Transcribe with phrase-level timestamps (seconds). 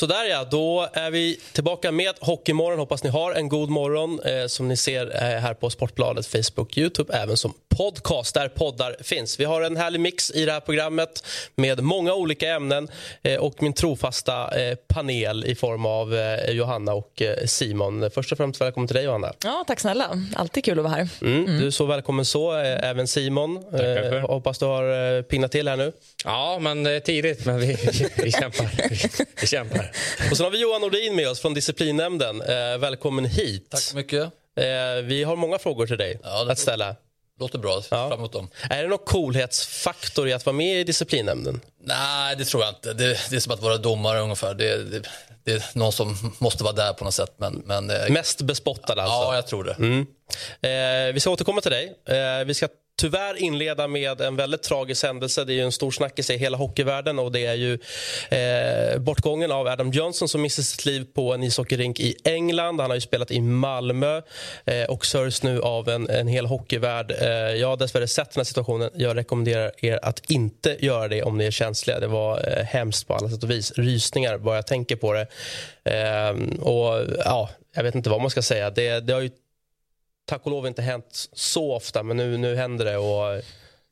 [0.00, 2.78] Sådär ja, då är vi tillbaka med Hockeymorgon.
[2.78, 6.78] Hoppas ni har en god morgon eh, som ni ser eh, här på Sportbladet, Facebook,
[6.78, 9.40] Youtube, även som podcast där poddar finns.
[9.40, 12.88] Vi har en härlig mix i det här programmet med många olika ämnen
[13.22, 18.10] eh, och min trofasta eh, panel i form av eh, Johanna och eh, Simon.
[18.14, 19.32] Först och främst välkommen till dig Johanna.
[19.44, 20.22] Ja, tack snälla.
[20.34, 21.08] Alltid kul att vara här.
[21.22, 23.64] Mm, Du är så välkommen så, eh, även Simon.
[23.74, 25.92] Eh, hoppas du har eh, pignat till här nu.
[26.24, 27.76] Ja, men det är tidigt, men vi,
[28.16, 28.88] vi, kämpar.
[28.90, 29.89] Vi, vi kämpar.
[30.30, 32.42] Och sen har vi Johan Nordin med oss från disciplinnämnden.
[32.42, 33.70] Eh, välkommen hit.
[33.70, 34.22] Tack så mycket.
[34.56, 36.96] Eh, vi har många frågor till dig Ja, att ställa.
[37.40, 37.74] Låter bra.
[37.74, 38.08] Ja.
[38.08, 38.48] Fram emot dem.
[38.70, 41.60] Är det någon coolhetsfaktor i att vara med i disciplinnämnden?
[41.84, 42.92] Nej, det tror jag inte.
[42.92, 44.54] Det, det är som att vara domare ungefär.
[44.54, 45.08] Det, det,
[45.44, 47.34] det är någon som måste vara där på något sätt.
[47.36, 49.14] Men, men, eh, Mest bespottad alltså?
[49.14, 49.72] Ja, jag tror det.
[49.72, 50.06] Mm.
[50.60, 51.94] Eh, vi ska återkomma till dig.
[52.08, 52.68] Eh, vi ska
[53.00, 55.44] tyvärr inleda med en väldigt tragisk händelse.
[55.44, 57.78] Det är ju en stor snackis i hela hockeyvärlden och det är ju
[58.30, 62.80] eh, bortgången av Adam Johnson som missade sitt liv på en ishockeyrink i England.
[62.80, 64.22] Han har ju spelat i Malmö
[64.64, 67.10] eh, och sörjs nu av en, en hel hockeyvärld.
[67.10, 68.90] Eh, jag har dessvärre sett den här situationen.
[68.94, 72.00] Jag rekommenderar er att inte göra det om ni är känsliga.
[72.00, 73.72] Det var eh, hemskt på alla sätt och vis.
[73.76, 75.26] Rysningar bara jag tänker på det.
[75.84, 78.70] Eh, och ja, Jag vet inte vad man ska säga.
[78.70, 79.30] Det, det har ju
[80.24, 82.96] tack och lov inte hänt så ofta, men nu, nu händer det.
[82.96, 83.42] och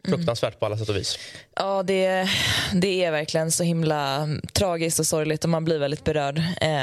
[0.09, 1.19] Fruktansvärt på alla sätt och vis.
[1.57, 2.29] Ja, det,
[2.73, 6.39] det är verkligen så himla tragiskt och sorgligt och man blir väldigt berörd.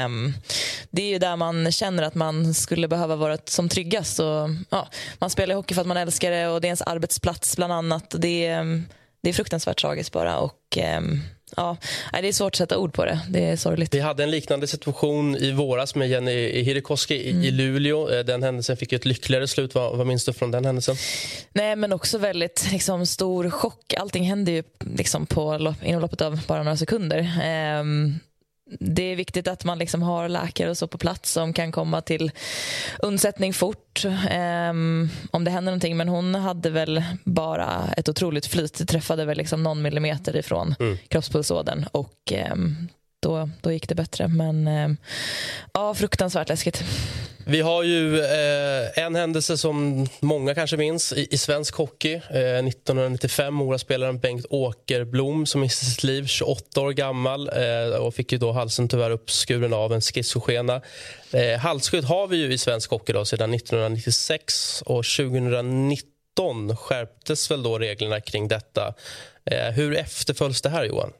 [0.06, 0.34] Um,
[0.90, 4.20] det är ju där man känner att man skulle behöva vara som tryggast.
[4.20, 4.88] Och, ja,
[5.18, 8.14] man spelar hockey för att man älskar det och det är ens arbetsplats bland annat.
[8.18, 8.82] Det är,
[9.22, 10.38] det är fruktansvärt tragiskt bara.
[10.38, 11.22] Och, um,
[11.56, 11.76] ja,
[12.12, 13.20] det är svårt att sätta ord på det.
[13.28, 13.94] Det är sorgligt.
[13.94, 18.10] Vi hade en liknande situation i våras med Jenny Hirikoski i, i Luleå.
[18.10, 19.74] Eh, Den händelsen fick ett lyckligare slut.
[19.74, 20.96] Vad, vad minns du från den händelsen?
[21.52, 23.94] Nej, men också väldigt liksom, stor chock.
[23.94, 24.62] Allting hände ju
[24.96, 27.40] liksom, på inom loppet av bara några sekunder.
[27.42, 28.18] Ehm,
[28.70, 32.00] det är viktigt att man liksom har läkare och så på plats som kan komma
[32.00, 32.30] till
[32.98, 35.96] undsättning fort ehm, om det händer någonting.
[35.96, 38.78] Men hon hade väl bara ett otroligt flyt.
[38.78, 40.74] Det träffade väl liksom någon millimeter ifrån
[41.08, 42.88] kroppspulsådern och ehm,
[43.20, 44.28] då, då gick det bättre.
[44.28, 44.88] Men eh,
[45.72, 46.84] ja, fruktansvärt läskigt.
[47.48, 52.14] Vi har ju eh, en händelse som många kanske minns i, i svensk hockey.
[52.14, 58.32] Eh, 1995, Moraspelaren Bengt Åkerblom som miste sitt liv, 28 år gammal eh, och fick
[58.32, 60.80] ju då halsen tyvärr uppskuren av en schizofrena.
[61.30, 67.62] Eh, halsskydd har vi ju i svensk hockey då, sedan 1996 och 2019 skärptes väl
[67.62, 68.94] då reglerna kring detta.
[69.50, 71.12] Eh, hur efterföljs det här, Johan?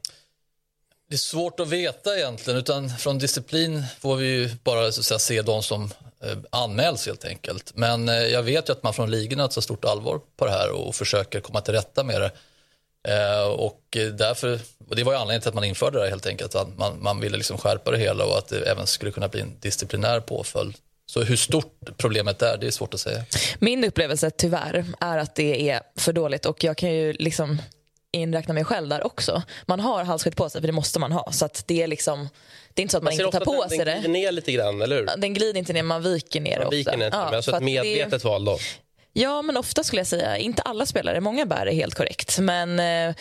[1.09, 2.59] Det är svårt att veta egentligen.
[2.59, 5.83] Utan från disciplin får vi ju bara så att säga, se de som
[6.23, 7.71] eh, anmäls helt enkelt.
[7.75, 10.71] Men eh, jag vet ju att man från ligorna tar stort allvar på det här
[10.71, 12.31] och försöker komma till rätta med det.
[13.07, 14.59] Eh, och därför,
[14.89, 16.55] och det var ju anledningen till att man införde det här, helt enkelt.
[16.55, 19.41] Att man, man ville liksom skärpa det hela och att det även skulle kunna bli
[19.41, 20.75] en disciplinär påföljd.
[21.05, 23.23] Så hur stort problemet är, det är svårt att säga.
[23.59, 27.61] Min upplevelse tyvärr är att det är för dåligt och jag kan ju liksom
[28.13, 29.41] inräkna mig själv där också.
[29.65, 31.31] Man har halsskydd på sig för det måste man ha.
[31.31, 32.29] Så det är liksom
[32.73, 33.91] det är inte så att man, ser inte tar ofta på sig den, det.
[33.93, 35.09] den glider ner lite grann, eller hur?
[35.17, 36.75] Den glider inte ner, man viker ner Man ofta.
[36.77, 38.57] viker ner, inte, men alltså ett att det- medvetet val då.
[39.13, 40.37] Ja, men ofta skulle jag säga.
[40.37, 42.39] Inte alla spelare, många bär det helt korrekt.
[42.39, 43.15] Men eh,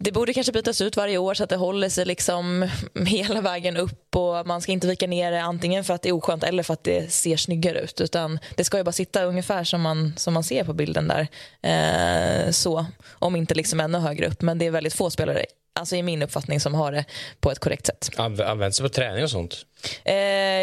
[0.00, 2.68] det borde kanske bytas ut varje år så att det håller sig liksom
[3.06, 6.12] hela vägen upp och man ska inte vika ner det antingen för att det är
[6.12, 8.00] oskönt eller för att det ser snyggare ut.
[8.00, 11.28] Utan det ska ju bara sitta ungefär som man, som man ser på bilden där.
[11.62, 14.42] Eh, så, om inte liksom ännu högre upp.
[14.42, 15.44] Men det är väldigt få spelare,
[15.78, 17.04] alltså i min uppfattning, som har det
[17.40, 18.10] på ett korrekt sätt.
[18.16, 19.64] Anv- Används det på träning och sånt?
[20.04, 20.14] Eh,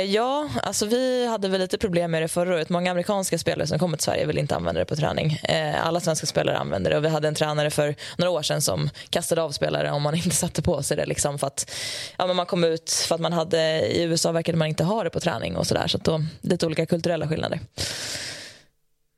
[0.02, 2.70] ja, alltså vi hade väl lite problem med det förra året.
[2.70, 5.40] Många amerikanska spelare som kommer till Sverige vill inte använda det på träning.
[5.44, 8.62] Eh, alla svenska spelare använder det och vi hade en tränare för några år sedan
[8.62, 11.06] som kastade av spelare om man inte satte på sig det.
[11.06, 11.72] Liksom för att
[12.18, 15.04] ja, men man kom ut för att man hade, i USA verkade man inte ha
[15.04, 15.88] det på träning och sådär.
[15.88, 17.60] Så att då, lite olika kulturella skillnader.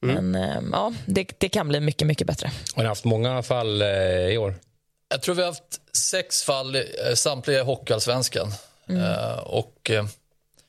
[0.01, 2.51] Men eh, ja, det, det kan bli mycket, mycket bättre.
[2.75, 3.87] Har ni haft många fall eh,
[4.27, 4.55] i år?
[5.09, 6.83] Jag tror vi har haft sex fall, eh,
[7.15, 8.53] samtliga i Hockeyallsvenskan.
[8.89, 10.05] Eh, och, eh,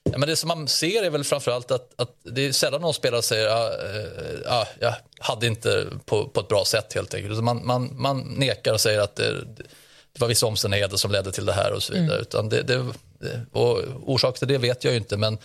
[0.03, 2.95] ja, men det som man ser är väl framförallt att, att det är sällan någon
[2.95, 7.45] spelare säger att ah, ah, jag hade inte på, på ett bra sätt helt enkelt.
[7.45, 9.33] Man, man, man nekar och säger att det,
[10.13, 12.21] det var vissa omständigheter som ledde till det här och så vidare.
[12.21, 12.87] Utan det, det,
[13.53, 15.39] och orsak till det vet jag ju inte men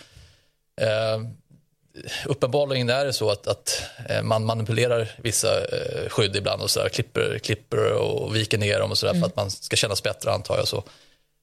[2.24, 6.80] uppenbarligen är det så att, att eh, man manipulerar vissa eh, skydd ibland och så
[6.80, 10.02] där, klipper, klipper och viker ner dem och så där, för att man ska kännas
[10.02, 10.68] bättre antar jag.
[10.68, 10.84] Så.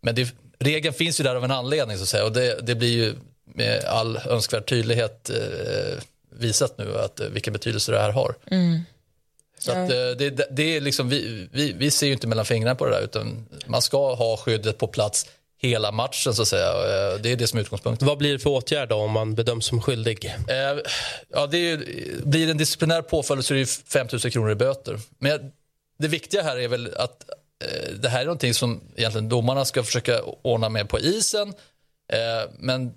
[0.01, 2.75] Men det, regeln finns ju där av en anledning så att säga och det, det
[2.75, 3.13] blir ju
[3.45, 5.99] med all önskvärd tydlighet eh,
[6.29, 8.35] visat nu att, eh, vilken betydelse det här har.
[9.59, 12.85] Så att, det, det är liksom, vi, vi, vi ser ju inte mellan fingrarna på
[12.85, 15.25] det där utan man ska ha skyddet på plats
[15.61, 16.67] hela matchen så att säga.
[16.69, 18.07] Eh, Det är det som är utgångspunkten.
[18.07, 20.25] Vad blir det för åtgärd om man bedöms som skyldig?
[20.25, 20.79] Eh,
[21.29, 21.77] ja, det är ju,
[22.25, 24.99] blir det en disciplinär påföljd så är det ju 5 000 kronor i böter.
[25.19, 25.51] Men jag-
[25.99, 27.29] det viktiga här är väl att
[27.65, 31.47] eh, det här är någonting som egentligen domarna ska försöka ordna med på isen.
[32.13, 32.93] Eh, men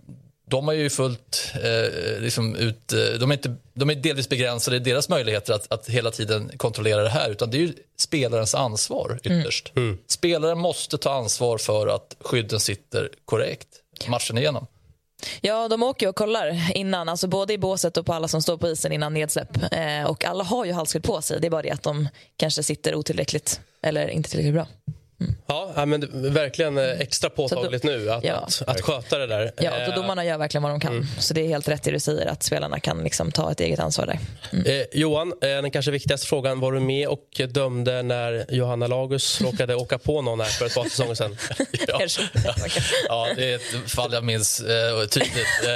[0.47, 4.77] de har ju fullt eh, liksom ut, eh, de, är inte, de är delvis begränsade
[4.77, 7.31] i deras möjligheter att, att hela tiden kontrollera det här.
[7.31, 9.73] Utan det är ju spelarens ansvar ytterst.
[10.07, 13.69] Spelaren måste ta ansvar för att skydden sitter korrekt
[14.09, 14.67] matchen igenom.
[15.41, 18.57] Ja, de åker och kollar innan, alltså både i båset och på alla som står
[18.57, 19.73] på isen innan nedsläpp.
[19.73, 22.63] Eh, och alla har ju halsskydd på sig, det är bara det att de kanske
[22.63, 24.67] sitter otillräckligt eller inte tillräckligt bra.
[25.47, 28.35] Ja, ja, men det är verkligen eh, extra påtagligt nu att, Ja.
[28.35, 29.53] att, att sköta det där.
[29.57, 31.07] Ja, Eh, och domarna gör verkligen vad de kan.
[31.19, 33.79] Så det är helt rätt det du säger, att spelarna kan liksom ta ett eget
[33.81, 34.19] ansvar där.
[34.81, 36.61] Eh, Johan, eh, den kanske viktigaste frågan.
[36.61, 40.75] Var du med och dömde när Johanna Lagus råkade åka på någon här för ett
[40.75, 41.37] par säsonger sedan?
[41.89, 42.01] Ja.
[43.09, 45.37] Ja, det är ett fall jag minns eh, tydligt.
[45.37, 45.71] Eh,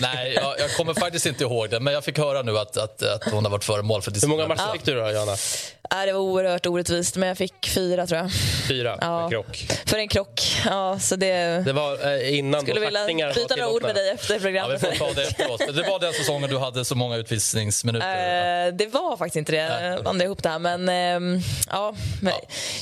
[0.00, 3.02] nej, jag, jag kommer faktiskt inte ihåg det, men jag fick höra nu att, att,
[3.02, 5.32] att hon har varit föremål för Hur många matcher fick du då, Johanna?
[5.32, 8.30] Äh, det var oerhört orättvist, men jag fick fyra tror jag.
[8.68, 8.77] Fyra.
[8.84, 9.28] Ja.
[9.30, 9.66] Krock.
[9.86, 10.42] För en krock.
[10.66, 11.64] Ja, så det...
[11.64, 14.80] Det var eh, innan Skulle vilja byta några ord med dig efter Ja, vi programmet.
[14.80, 15.58] får ta det efteråt.
[15.76, 18.66] Det var den säsongen du hade så många utvisningsminuter.
[18.66, 19.58] Eh, det var faktiskt inte det.
[19.84, 20.58] Jag blandade ihop det här.
[20.58, 21.40] Men, ehm,
[21.70, 22.32] ja, men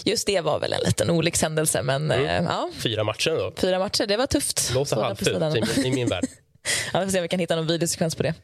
[0.05, 1.83] just det var väl en liten olyckshändelse.
[1.83, 3.53] Men eh, ja, Fyra matcher då.
[3.57, 4.71] fyra matcher, det var tufft.
[4.75, 6.25] Låter Så där på halvfult i, min- i min värld.
[6.93, 8.35] Ja, vi får se om vi kan hitta någon videosekvens på det.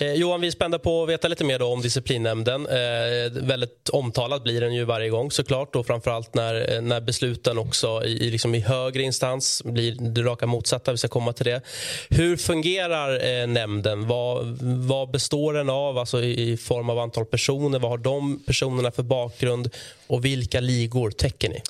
[0.00, 2.66] Eh, Johan, vi är spända på att veta lite mer då om disciplinnämnden.
[2.66, 7.58] Eh, väldigt omtalad blir den ju varje gång såklart och framförallt när, eh, när besluten
[7.58, 10.92] också i, i, liksom i högre instans blir det raka motsatta.
[10.92, 11.60] Vi ska komma till det.
[12.08, 14.06] Hur fungerar eh, nämnden?
[14.08, 17.78] Vad, vad består den av alltså i, i form av antal personer?
[17.78, 19.70] Vad har de personerna för bakgrund
[20.06, 21.62] och vilka ligor täcker ni?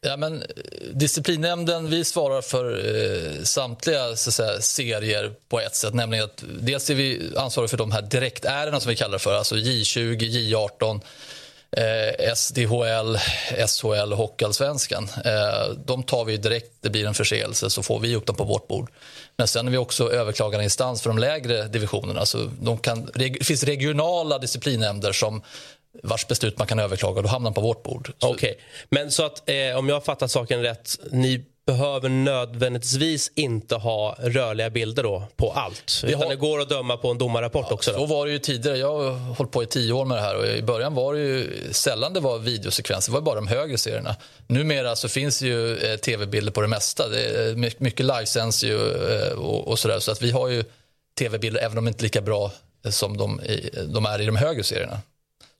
[0.00, 0.48] Ja, men, eh,
[0.92, 5.94] disciplinnämnden vi svarar för eh, samtliga så att säga, serier på ett sätt.
[5.94, 9.34] Nämligen att dels är vi ansvariga för de här direktärendena som vi kallar det för.
[9.34, 11.00] Alltså J20, J18,
[11.70, 13.18] eh, SDHL,
[13.66, 15.08] SHL och Hockeyallsvenskan.
[15.24, 18.44] Eh, de tar vi direkt, det blir en förseelse så får vi upp dem på
[18.44, 18.90] vårt bord.
[19.36, 22.26] Men sen är vi också överklagande instans för de lägre divisionerna.
[22.26, 25.42] Så de kan, det finns regionala disciplinnämnder som
[26.02, 27.22] vars beslut man kan överklaga.
[27.22, 28.12] Då hamnar på vårt bord.
[28.18, 28.58] Så- Okej,
[28.90, 34.16] men så att eh, om jag har fattat saken rätt, ni behöver nödvändigtvis inte ha
[34.18, 36.00] rörliga bilder då på allt.
[36.04, 37.92] Vi Utan har- det går att döma på en domarrapport också.
[37.92, 38.06] Så Då.
[38.06, 38.78] var det ju tidigare.
[38.78, 41.20] Jag har hållit på i tio år med det här och i början var det
[41.20, 43.12] ju sällan det var videosekvenser.
[43.12, 44.16] Det var bara de högre serierna.
[44.46, 47.08] Numera så finns ju eh, tv-bilder på det mesta.
[47.08, 49.98] Det är my- mycket livesänds ju eh, och, och sådär.
[50.00, 50.64] Så att vi har ju
[51.18, 52.52] tv-bilder även om de inte är lika bra
[52.84, 53.40] eh, som de,
[53.88, 55.00] de är i de högre serierna.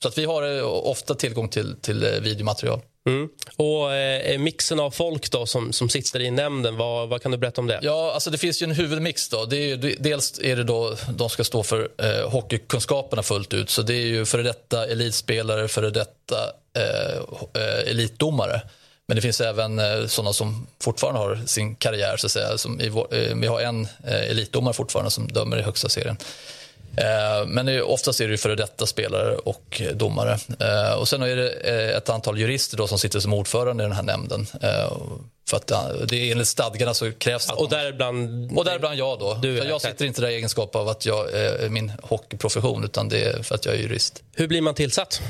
[0.02, 2.80] Så att vi har eh, ofta tillgång till, till eh, videomaterial.
[3.08, 3.28] Mm.
[3.56, 7.38] Och eh, mixen av folk då som, som sitter i nämnden, vad, vad kan du
[7.38, 7.78] berätta om det?
[7.82, 9.28] Ja, alltså det finns ju en huvudmix.
[9.28, 9.44] Då.
[9.44, 13.70] Det är, dels är det då de ska stå för eh, hockeykunskaperna fullt ut.
[13.70, 16.36] Så det är ju före detta elitspelare, före detta
[16.76, 17.16] eh,
[17.62, 18.62] eh, elitdomare.
[19.06, 22.16] Men det finns även eh, sådana som fortfarande har sin karriär.
[22.16, 22.58] Så att säga.
[22.58, 22.90] Som i
[23.34, 26.16] vi har en elitdomare fortfarande som dömer i högsta serien.
[27.00, 30.38] Eh, Men oftast är det före detta spelare och domare.
[30.60, 33.86] Eh, Och sen är det eh, ett antal jurister då som sitter som ordförande i
[33.86, 34.46] den här nämnden.
[35.50, 35.66] För att
[36.08, 38.52] det är enligt stadgarna så krävs det att Och däribland...
[38.58, 39.34] och däribland jag då.
[39.34, 43.22] Du jag sitter inte där i egenskap av att jag är min hockeyprofession utan det
[43.24, 44.22] är för att jag är jurist.
[44.34, 45.20] Hur blir man tillsatt?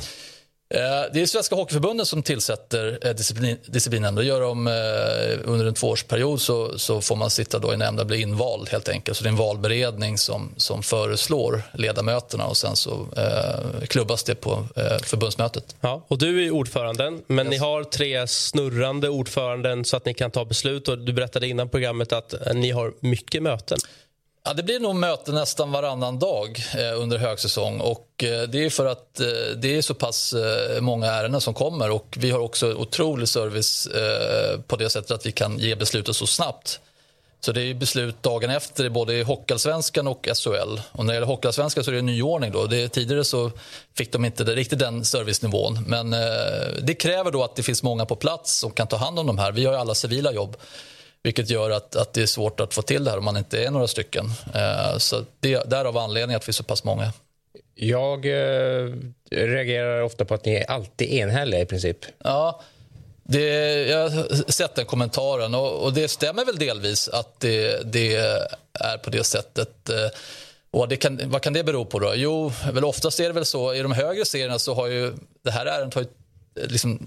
[0.74, 0.80] Eh,
[1.12, 4.24] Det är Svenska Hockeyförbundet som tillsätter eh, disciplin, disciplinnämnden.
[4.24, 4.72] Det gör de eh,
[5.44, 8.88] under en tvåårsperiod så, så får man sitta då i nämnden och bli invald helt
[8.88, 9.16] enkelt.
[9.16, 14.34] Så det är en valberedning som, som föreslår ledamöterna och sen så eh, klubbas det
[14.34, 15.76] på eh, förbundsmötet.
[15.80, 20.30] Ja, och du är ordföranden, men ni har tre snurrande ordföranden så att ni kan
[20.30, 20.88] ta beslut.
[20.88, 23.78] Och du berättade innan programmet att ni har mycket möten.
[24.44, 27.80] Ja, det blir nog möten nästan varannan dag eh, under högsäsong.
[27.80, 29.26] Och, eh, det är för att eh,
[29.56, 31.90] det är så pass eh, många ärenden som kommer.
[31.90, 36.16] Och Vi har också otrolig service eh, på det sättet att vi kan ge beslutet
[36.16, 36.80] så snabbt.
[37.40, 40.80] Så det är beslut dagen efter i både i Hockeyallsvenskan och SHL.
[40.92, 42.52] Och när det gäller Hockeyallsvenskan så är det en nyordning.
[42.52, 42.66] Då.
[42.66, 43.50] Det, tidigare så
[43.96, 45.84] fick de inte det, riktigt den servicenivån.
[45.86, 46.18] Men eh,
[46.82, 49.38] det kräver då att det finns många på plats som kan ta hand om de
[49.38, 49.52] här.
[49.52, 50.56] Vi har ju alla civila jobb.
[51.22, 53.64] Vilket gör att, att det är svårt att få till det här om man inte
[53.64, 54.24] är några stycken.
[54.54, 57.12] Eh, så det, därav anledningen att vi är så pass många.
[57.74, 58.92] Jag eh,
[59.30, 61.98] reagerar ofta på att ni är alltid enhälliga i princip.
[62.24, 62.60] Ja,
[63.22, 63.44] det,
[63.88, 68.14] jag har sett den kommentaren och, och det stämmer väl delvis att det, det
[68.72, 69.88] är på det sättet.
[69.88, 70.10] Eh,
[70.70, 72.12] och kan, vad kan det bero på då?
[72.14, 75.50] Jo, väl oftast är det väl så i de högre serierna så har ju det
[75.50, 76.08] här ärendet har ju
[76.68, 77.06] liksom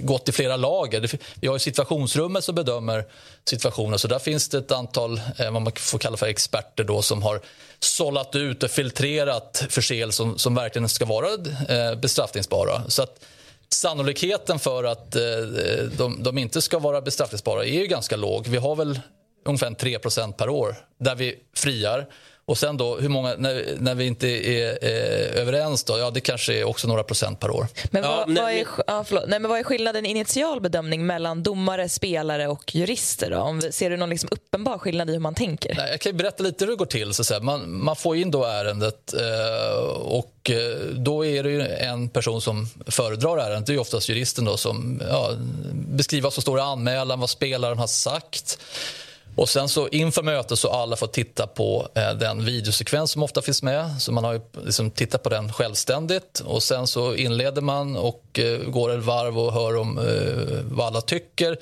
[0.00, 1.10] gått i flera lager.
[1.40, 3.04] Vi har ju situationsrummet som bedömer
[3.44, 3.98] situationen.
[3.98, 7.22] Så där finns det ett antal eh, vad man får kalla för experter då, som
[7.22, 7.40] har
[7.78, 11.28] sållat ut och filtrerat förseelser som, som verkligen ska vara
[11.68, 12.82] eh, bestraffningsbara.
[12.88, 13.24] Så att
[13.68, 15.22] sannolikheten för att eh,
[15.96, 18.46] de, de inte ska vara bestraffningsbara är ju ganska låg.
[18.46, 19.00] Vi har väl
[19.44, 22.06] ungefär 3% per år där vi friar.
[22.48, 26.20] Och sen då, hur många, när, när vi inte är eh, överens då, ja det
[26.20, 27.66] kanske är också några procent per år.
[27.90, 31.42] Men vad, Ja, vad, är, ja, nej, men vad är skillnaden i initial bedömning mellan
[31.42, 33.30] domare, spelare och jurister?
[33.30, 33.38] Då?
[33.38, 35.74] Om, ser du någon liksom uppenbar skillnad i hur man tänker?
[35.74, 37.14] Nej, jag kan berätta lite hur det går till.
[37.14, 37.40] Så att säga.
[37.40, 42.40] Man, man får in då ärendet eh, och eh, då är det ju en person
[42.40, 43.66] som föredrar ärendet.
[43.66, 45.32] Det är oftast juristen då som ja,
[45.72, 48.58] beskriver vad som står i anmälan, vad spelaren har sagt.
[49.38, 53.22] Och sen så inför mötet så har alla fått titta på eh, den videosekvens som
[53.22, 54.02] ofta finns med.
[54.02, 58.38] Så man har ju liksom tittat på den självständigt och sen så inleder man och
[58.38, 60.04] eh, går ett varv och hör om eh,
[60.64, 61.56] vad alla tycker.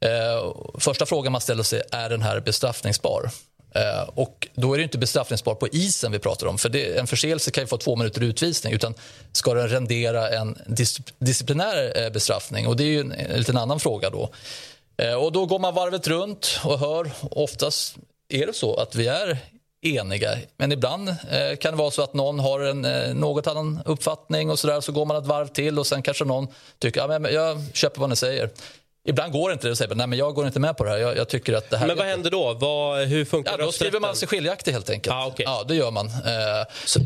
[0.00, 3.30] Eh, första frågan man ställer sig är den här bestraffningsbar?
[3.74, 6.58] Eh, och då är det inte bestraffningsbar på isen vi pratar om.
[6.58, 8.72] För det, en förseelse kan ju få två minuter utvisning.
[8.72, 8.94] Utan
[9.32, 12.66] ska den rendera en dis, disciplinär eh, bestraffning?
[12.66, 14.30] Och det är ju en, en liten annan fråga då.
[14.96, 17.10] Eh, och då går man varvet runt och hör.
[17.30, 17.96] Oftast
[18.28, 19.38] är det så att vi är
[19.82, 20.38] eniga.
[20.56, 24.50] Men ibland eh, kan det vara så att någon har en eh, något annan uppfattning
[24.50, 24.80] och så där.
[24.80, 28.00] Så går man ett varv till och sen kanske någon tycker ja, men jag köper
[28.00, 28.50] vad ni säger.
[29.08, 30.98] Ibland går inte det och säger nej men jag går inte med på det här.
[30.98, 32.52] Jag, jag tycker att det här Men vad händer då?
[32.54, 35.14] Vad, hur funkar Ja, då skriver man sig skiljaktig helt enkelt.
[35.14, 35.44] Ah, okej.
[35.48, 36.06] Ja, det gör man.
[36.06, 36.12] Eh,
[36.84, 37.00] Så-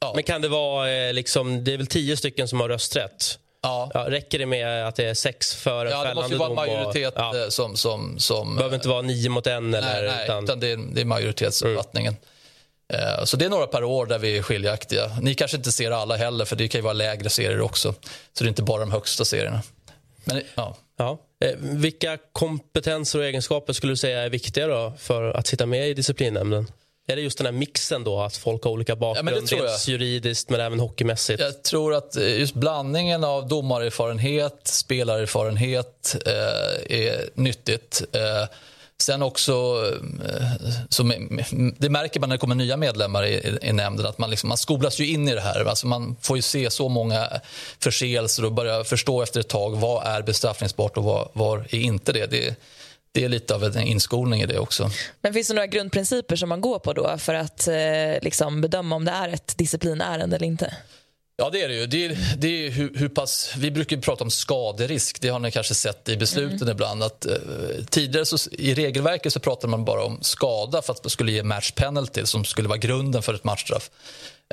[0.00, 0.12] ja.
[0.14, 3.38] Men kan det vara liksom, det är väl tio stycken som har rösträtt?
[3.62, 3.90] Ja.
[3.94, 6.38] Ja, räcker det med att det är sex för en Ja, det fällande måste ju
[6.38, 6.58] vara en dom?
[6.76, 7.42] och- majoritet ja.
[7.42, 7.76] eh, som...
[7.76, 10.02] som, som behöver inte vara nio mot en eller...
[10.02, 12.16] nej, nej, utan, utan det är, det är majoritetsuppfattningen.
[12.92, 15.10] Eh, Så det är några per år där vi är skiljaktiga.
[15.22, 17.92] Ni kanske inte ser alla heller, för det kan ju vara lägre serier också.
[18.32, 19.62] Så det är inte bara de högsta serierna.
[20.24, 20.76] Men, ja.
[20.96, 21.18] ja.
[21.44, 25.88] Eh, vilka kompetenser och egenskaper skulle du säga är viktiga då för att sitta med
[25.88, 26.66] i disciplinnämnden?
[27.10, 29.70] Är det just den här mixen då, att folk har olika bakgrund, det tror jag.
[29.70, 31.40] dels juridiskt men även hockeymässigt?
[31.40, 38.02] Jag tror att eh, just blandningen av domarerfarenhet, spelarerfarenhet eh, är nyttigt.
[38.12, 38.48] Eh,
[39.02, 39.84] sen också,
[40.28, 41.12] eh, som,
[41.78, 44.48] det märker man när det kommer nya medlemmar i, i, i nämnden, att man, liksom,
[44.48, 45.64] man skolas ju in i det här.
[45.64, 47.28] Alltså man får ju se så många
[47.78, 52.12] förseelser och börja förstå efter ett tag vad är bestraffningsbart och vad, vad är inte
[52.12, 52.26] det.
[52.26, 52.56] det
[53.12, 54.90] det är lite av en inskolning i det också.
[55.20, 57.74] Men finns det några grundprinciper som man går på då för att eh,
[58.22, 60.74] liksom bedöma om det är ett disciplinärende eller inte?
[61.36, 61.86] Ja, det är det ju.
[61.86, 65.20] Det är, det är hur, hur pass, vi brukar prata om skaderisk.
[65.20, 67.02] Det har ni kanske sett i besluten ibland.
[67.02, 67.34] Att, eh,
[67.90, 71.42] tidigare så, I regelverket så pratade man bara om skada för att det skulle ge
[71.42, 73.90] match penalty som skulle vara grunden för ett matchstraff.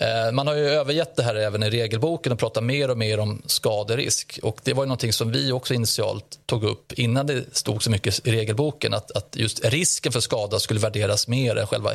[0.02, 3.20] Eh, man har ju övergett det här även i regelboken och pratar mer och mer
[3.20, 4.40] om skaderisk.
[4.44, 7.92] Och det var ju någonting som vi också initialt tog upp innan det stod så
[7.92, 8.94] mycket i regelboken.
[8.94, 11.92] Att, att just risken för skada skulle värderas mer än själva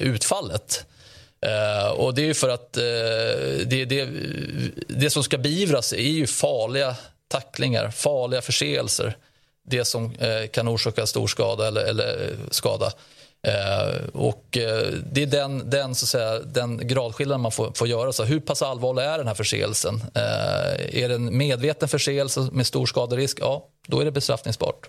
[0.00, 0.84] utfallet.
[1.40, 2.82] Eh, och det är ju för att eh,
[3.66, 4.08] det, det,
[4.88, 6.96] det som ska beivras är ju farliga
[7.28, 9.16] tacklingar, farliga förseelser.
[9.68, 12.92] Det som eh, kan orsaka stor skada eller, eller skada.
[13.46, 17.88] Eh, och eh, det är den, den, så att säga, den gradskillnaden man får, får
[17.88, 18.12] göra.
[18.12, 19.94] Så hur pass allvarlig är den här förseelsen?
[20.14, 23.38] Eh, är det en medveten förseelse med stor skaderisk?
[23.40, 24.88] Ja, då är det bestraffningsbart.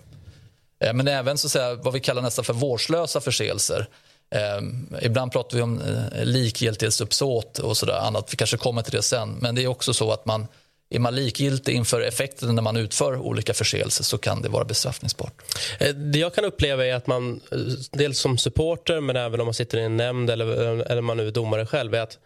[0.84, 3.88] Eh, Men även så att säga, vad vi kallar nästan för vårdslösa förseelser.
[4.34, 4.62] Eh,
[5.02, 8.32] ibland pratar vi om eh, likgiltighetsuppsåt och sådär annat.
[8.32, 9.36] Vi kanske kommer till det sen.
[9.40, 10.46] Men det är också så att man
[10.90, 15.42] är man likgiltig inför effekten när man utför olika förseelser så kan det vara bestraffningsbart.
[15.80, 17.58] Eh, det jag kan uppleva är att man, eh,
[17.92, 21.16] dels som supporter men även om man sitter i en nämnd eller, eh, eller man
[21.16, 22.18] nu är domare själv, är att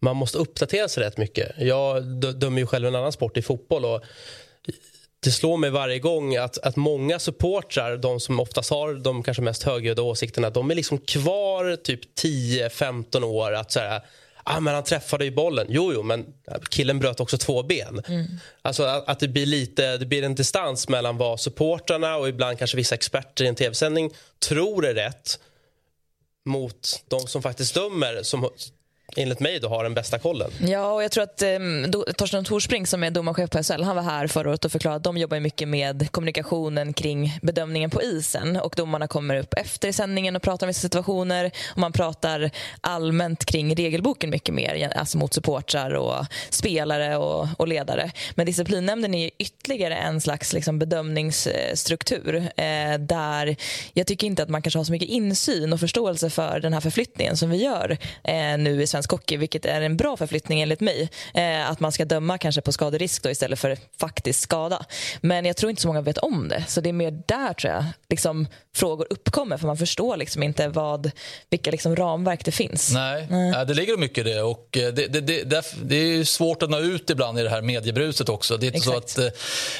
[0.00, 1.52] man måste uppdatera sig rätt mycket.
[1.58, 2.04] Jag
[2.36, 4.02] dömer ju själv en annan sport i fotboll och
[5.24, 9.42] det slår mig varje gång att, att många supportrar, de som oftast har de kanske
[9.42, 14.02] mest högljudda åsikterna, de är liksom kvar typ 10-15 år att så här,
[14.44, 15.66] ah, men han träffade ju bollen.
[15.68, 16.26] Jo, jo, men
[16.70, 18.02] killen bröt också två ben.
[18.62, 22.58] Alltså att, att det blir lite, det blir en distans mellan vad supportrarna och ibland
[22.58, 24.10] kanske vissa experter i en tv-sändning
[24.48, 25.38] tror är rätt
[26.44, 28.50] mot de som faktiskt dömer som
[29.16, 30.50] enligt mig då har den bästa kollen.
[30.60, 31.58] Ja, och jag tror att eh,
[32.16, 35.04] Torsten Torsbring som är domarchef på SHL, han var här förra året och förklarade att
[35.04, 39.92] de jobbar mycket med kommunikationen kring bedömningen på isen och domarna kommer upp efter i
[39.92, 42.50] sändningen och pratar om vissa situationer och man pratar
[42.80, 48.10] allmänt kring regelboken mycket mer, alltså mot supportrar och spelare och, och ledare.
[48.34, 53.56] Men disciplinnämnden är ytterligare en slags liksom, bedömningsstruktur eh, där
[53.92, 56.80] jag tycker inte att man kanske har så mycket insyn och förståelse för den här
[56.80, 60.80] förflyttningen som vi gör eh, nu i svensk hockey, vilket är en bra förflyttning enligt
[60.80, 61.10] mig.
[61.34, 64.84] Eh, att man ska döma kanske på skaderisk då, istället för faktisk skada.
[65.20, 67.72] Men jag tror inte så många vet om det, så det är mer där tror
[67.72, 71.10] jag liksom, frågor uppkommer för man förstår liksom inte vad,
[71.50, 72.92] vilka liksom ramverk det finns.
[72.92, 73.66] Nej, Nej.
[73.66, 77.10] det ligger mycket i det och det, det, det, det, är svårt att nå ut
[77.10, 78.56] ibland i det här mediebruset också.
[78.56, 79.10] Det är inte Exakt.
[79.10, 79.34] så att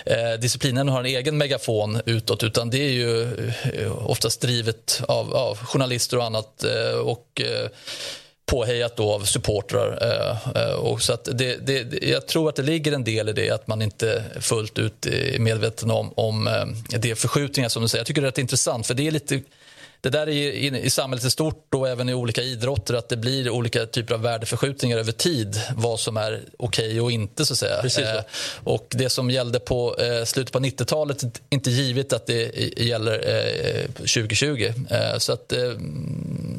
[0.07, 3.23] eh, disciplinen har en egen megafon utåt utan det är ju
[3.75, 6.65] eh, oftast drivet av, av journalister och annat.
[6.65, 7.69] Eh, och eh,
[8.53, 9.99] påhejat då av supportrar.
[10.03, 13.33] Eh, eh, och så att det, det, jag tror att det ligger en del i
[13.33, 17.89] det att man inte fullt ut är medveten om, om eh, de förskjutningar som du
[17.89, 18.01] säger.
[18.01, 19.41] Jag tycker det är rätt intressant för det är lite
[20.03, 23.17] det där är i, i samhället i stort och även i olika idrotter att det
[23.17, 25.61] blir olika typer av värdeförskjutningar över tid.
[25.77, 27.47] Vad som är okej okay och inte.
[27.47, 27.83] så säga.
[27.83, 28.23] Precis, eh,
[28.65, 33.87] och Det som gällde på eh, slutet på 90-talet inte givet att det gäller eh,
[33.87, 34.73] 2020.
[34.91, 35.59] Eh, så att, eh,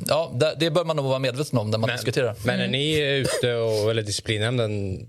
[0.07, 2.35] ja, det bör man nog vara medveten om när man men, diskuterar.
[2.45, 4.99] Men är ni ute och eller disciplinnämnden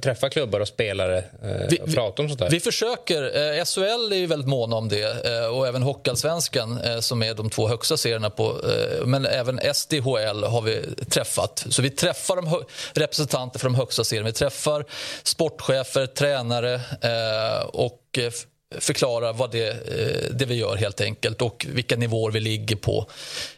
[0.00, 2.50] träffar klubbar och spelare eh, vi, och pratar om sånt där?
[2.50, 3.64] Vi försöker.
[3.64, 7.96] SHL är ju väldigt måna om det och även Hockeyallsvenskan som är de två högsta
[7.96, 8.30] serierna.
[8.30, 11.66] På, eh, men även SDHL har vi träffat.
[11.68, 14.26] Så vi träffar de representanter för de högsta serierna.
[14.26, 14.84] Vi träffar
[15.22, 18.32] sportchefer, tränare eh, och eh,
[18.74, 23.06] förklarar vad det, eh, det vi gör helt enkelt och vilka nivåer vi ligger på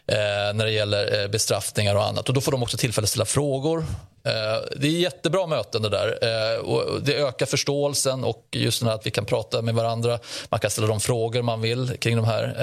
[0.06, 0.16] eh,
[0.54, 2.28] när det gäller eh, bestraffningar och annat.
[2.28, 3.84] Och Då får de också tillfälle att ställa frågor
[4.76, 6.18] det är jättebra möten det där.
[6.64, 10.18] Och det ökar förståelsen och just att vi kan prata med varandra.
[10.48, 12.54] Man kan ställa de frågor man vill kring de här.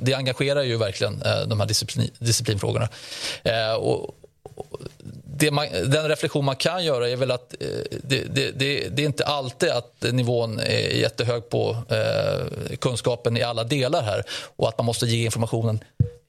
[0.00, 2.88] Det engagerar ju verkligen de här disciplin, disciplinfrågorna.
[3.78, 4.14] Och
[5.50, 7.54] man, den reflektion man kan göra är väl att
[8.02, 11.76] det, det, det, det, är inte alltid att nivån är jättehög på
[12.78, 14.24] kunskapen i alla delar här
[14.56, 15.80] och att man måste ge informationen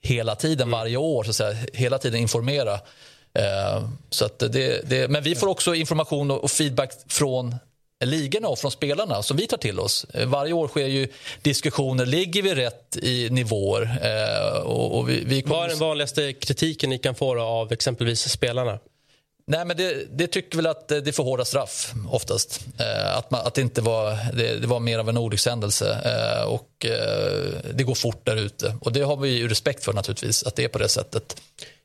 [0.02, 1.24] hela tiden, varje år.
[1.24, 2.80] Så att säga, hela tiden informera
[3.38, 7.56] Eh, så att det, det, men vi får också information och feedback från
[8.06, 10.06] ligorna och från spelarna som vi tar till oss.
[10.14, 11.08] Eh, varje år sker ju
[11.42, 12.06] diskussioner.
[12.06, 14.00] Ligger vi rätt i nivåer?
[14.04, 15.56] Eh, och, och vi, vi kommer...
[15.56, 18.80] Vad är den vanligaste kritiken ni kan få av exempelvis spelarna?
[19.50, 22.66] Nej, men det, det, tycker väl att eh, det är för hårda straff oftast.
[22.80, 26.48] Eh, att, man, att det inte var, det, det, var mer av en olyckshändelse eh,
[26.48, 26.86] och
[27.74, 28.78] det går fort där ute.
[28.82, 31.42] Och det har vi ju respekt för naturligtvis, att det är på det sättet.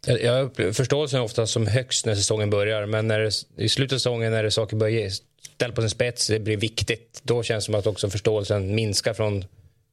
[0.07, 3.99] Jag upplever förståelsen ofta som högst när säsongen börjar men när det, i slutet av
[3.99, 5.11] säsongen när det saker börjar
[5.55, 7.21] ställa på sin spets, det blir viktigt.
[7.23, 9.45] Då känns det som att också förståelsen minskar från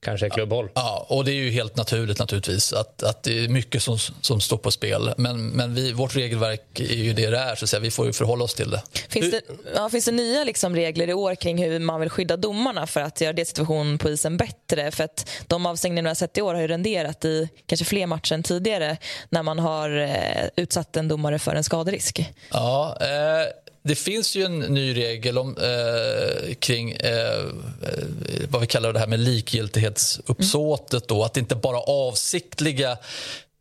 [0.02, 0.70] kanske klubbhåll.
[0.76, 4.42] Ja, och det är ju helt naturligt naturligtvis att, att det är mycket som, som
[4.42, 5.14] står på spel.
[5.18, 7.80] Men, men vi, vårt regelverk är ju det det är, så att säga.
[7.80, 8.82] vi får ju förhålla oss till det.
[9.10, 9.42] Finns det,
[9.76, 13.02] ja, finns det nya liksom regler i år kring hur man vill skydda domarna för
[13.02, 14.92] att göra det situationen på isen bättre?
[14.92, 18.06] För att de avstängningar vi har sett i år har ju renderat i kanske fler
[18.06, 18.98] matcher än tidigare
[19.30, 22.30] när man har eh, utsatt en domare för en skaderisk.
[22.52, 28.04] Ja, eh, det finns ju en ny regel om, eh, kring eh, eh,
[28.50, 31.08] vad vi kallar det här med likgiltighetsuppsåtet.
[31.08, 32.92] Då, att inte bara avsiktliga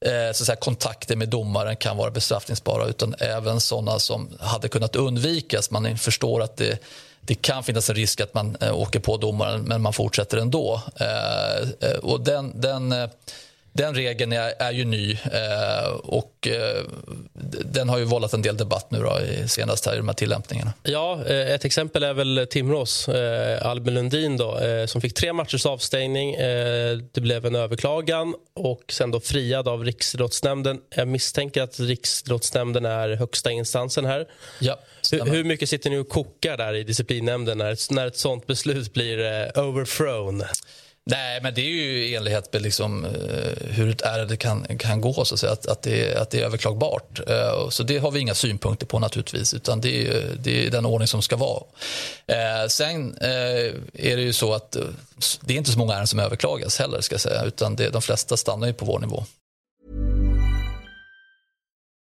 [0.05, 4.97] eh, så säga, kontakter med domaren kan vara bestraffningsbara utan även såna som hade kunnat
[4.97, 5.71] undvikas.
[5.71, 6.79] Man förstår att det,
[7.21, 10.83] det kan finnas en risk att man eh, åker på domaren men man fortsätter ändå.
[11.01, 13.09] Eh, eh och den, den eh,
[13.79, 16.83] den regeln är, är ju ny eh, och eh,
[17.65, 20.73] den har ju vållat en del debatt nu då, senast här i de här tillämpningarna.
[20.83, 25.33] Ja, eh, ett exempel är väl Timrås eh, Albin Lundin då, eh, som fick tre
[25.33, 26.35] matchers avstängning.
[26.35, 30.81] Eh, det blev en överklagan och sen då friad av Riksidrottsnämnden.
[30.95, 34.27] Jag misstänker att Riksidrottsnämnden är högsta instansen här.
[34.61, 34.79] Ja,
[35.13, 38.93] hur, hur, mycket sitter ni och kokar där i disciplinnämnden när, när ett sånt beslut
[38.93, 39.19] blir
[39.59, 40.45] overthrown?
[41.11, 43.11] Nej, men det är ju i enlighet med liksom, uh,
[43.61, 46.45] hur ett ärende kan, kan gå, så att, säga, att, att, det, att det är
[46.45, 47.21] överklagbart.
[47.31, 50.87] Uh, så det har vi inga synpunkter på naturligtvis, utan det är, det är den
[50.87, 51.63] ordning som ska vara.
[52.31, 54.77] Uh, sen är det ju så att
[55.41, 58.03] det är inte så många ärenden som överklagas heller, ska jag säga, utan det, de
[58.03, 59.25] flesta stannar ju på vår nivå.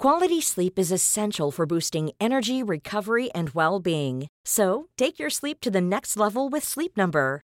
[0.04, 4.28] Quality sleep is essential for boosting energy, recovery and well-being.
[4.46, 7.42] So, take your sleep to the next level with Sleep Number.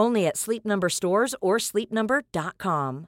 [0.00, 3.06] Only at Sleep Number stores or sleepnumber.com.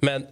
[0.00, 0.26] Men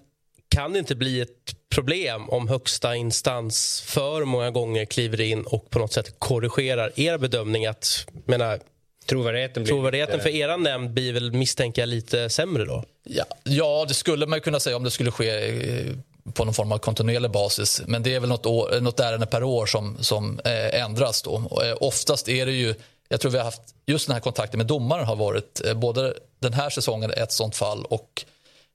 [0.49, 5.71] kan det inte bli ett problem om högsta instans för många gånger kliver in och
[5.71, 7.67] på något sätt korrigerar er bedömning?
[7.67, 8.61] att menar,
[9.07, 10.31] Trovärdigheten, blir Trovärdigheten lite...
[10.31, 12.85] för era nämnd blir väl misstänker jag lite sämre då?
[13.05, 15.93] Ja, ja, det skulle man kunna säga om det skulle ske eh,
[16.35, 17.83] på någon form av kontinuerlig basis.
[17.87, 21.23] Men det är väl något, år, något ärende per år som, som eh, ändras.
[21.23, 21.31] Då.
[21.51, 22.75] Och, eh, oftast är det ju,
[23.09, 26.15] jag tror vi har haft, just den här kontakten med domaren har varit eh, både
[26.39, 28.25] den här säsongen ett sånt fall och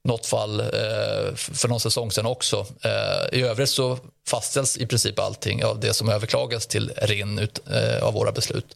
[0.04, 2.66] något fall eh, för någon säsong sen också.
[2.82, 7.60] Eh, I övrigt så fastställs i princip allting av det som överklagas till RIN ut,
[7.72, 8.76] eh, av våra beslut.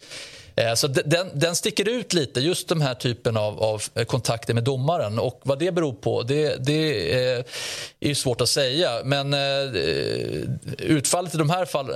[0.56, 4.54] Eh, så den, den sticker ut lite, just den här typen av, av eh, kontakter
[4.54, 5.20] med domaren.
[5.20, 7.44] Och Vad det beror på det, det eh, är,
[8.00, 9.02] är svårt att säga.
[9.04, 9.34] Men
[10.78, 11.88] utfallet i de här, fall,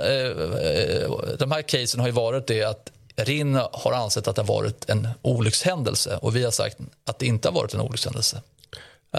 [1.38, 4.90] de här casen har ju varit det att RIN har ansett att det har varit
[4.90, 8.42] en olyckshändelse och vi har sagt att det inte har varit en olyckshändelse.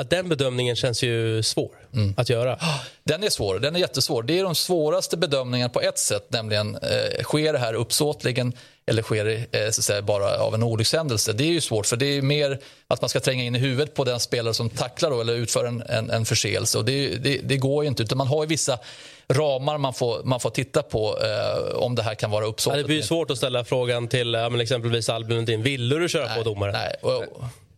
[0.03, 2.13] Den bedömningen känns ju svår mm.
[2.17, 2.59] att göra.
[3.03, 3.59] Den är svår.
[3.59, 4.23] Den är jättesvår.
[4.23, 6.25] Det är de svåraste bedömningarna på ett sätt.
[6.29, 8.53] Nämligen, eh, sker det här uppsåtligen
[8.89, 11.33] eller sker det eh, så säga, bara av en olyckshändelse?
[11.33, 13.93] Det är ju svårt, för det är mer att man ska tränga in i huvudet
[13.93, 16.77] på den spelare som tacklar då, eller utför en, en, en förseelse.
[16.77, 18.03] Och det, det, det, går ju inte.
[18.03, 18.79] Utan man har ju vissa
[19.29, 22.83] ramar man får, man får titta på eh, om det här kan vara uppsåtligt.
[22.83, 25.63] Det blir svårt att ställa frågan till ja, exempelvis Albin Lundin.
[25.63, 26.73] Ville du köra nej, på domaren?
[26.73, 27.27] Nej.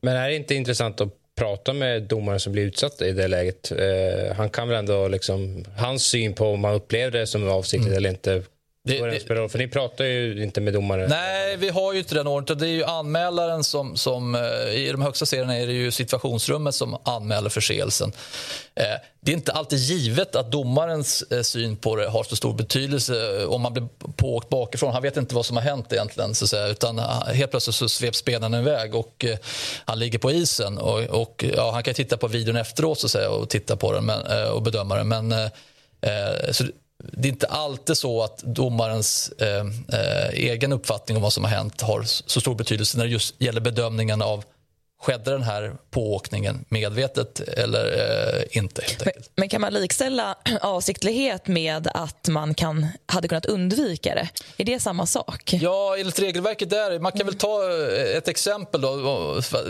[0.02, 3.72] Men är det inte intressant att prata med domaren som blir utsatt i det läget.
[3.72, 7.88] Eh, han kan väl ändå liksom, hans syn på om man upplevde det som avsiktligt
[7.88, 7.98] mm.
[7.98, 8.44] eller inte
[8.84, 11.08] det, det, för ni pratar ju inte med domare.
[11.08, 12.60] Nej, vi har ju inte den ordningen.
[12.60, 14.36] Det är ju anmälaren som, som...
[14.36, 18.12] Eh, I de högsta serierna är det ju situationsrummet som anmäler förseelsen.
[18.76, 18.84] Eh,
[19.22, 23.46] det är inte alltid givet att domarens eh, syn på det har så stor betydelse
[23.46, 24.94] om man blir pååkt bakifrån.
[24.94, 26.36] Han vet inte vad som har hänt egentligen.
[26.36, 27.00] Så att säga, utan
[27.34, 29.26] helt plötsligt så sveps spelaren iväg och
[29.86, 30.78] han ligger på isen.
[30.78, 33.92] Och, och ja, han kan titta på videon efteråt så att säga, och titta på
[33.92, 35.08] den men, och bedöma den.
[35.08, 35.34] Men,
[36.52, 36.66] så
[37.04, 39.66] det är inte alltid så att domarens eh,
[40.00, 43.42] eh, egen uppfattning om vad som har hänt har så stor betydelse när det just
[43.42, 44.44] gäller bedömningen av
[45.02, 48.82] Skedde den här pååkningen medvetet eller eh, inte?
[48.82, 54.30] Helt men, men, kan man likställa avsiktlighet med att man kan, hade kunnat undvika det?
[54.58, 55.54] Är det samma sak?
[55.54, 57.00] Ja, enligt regelverket där.
[57.00, 58.82] Man kan väl ta eh, ett exempel.
[58.82, 58.96] Då.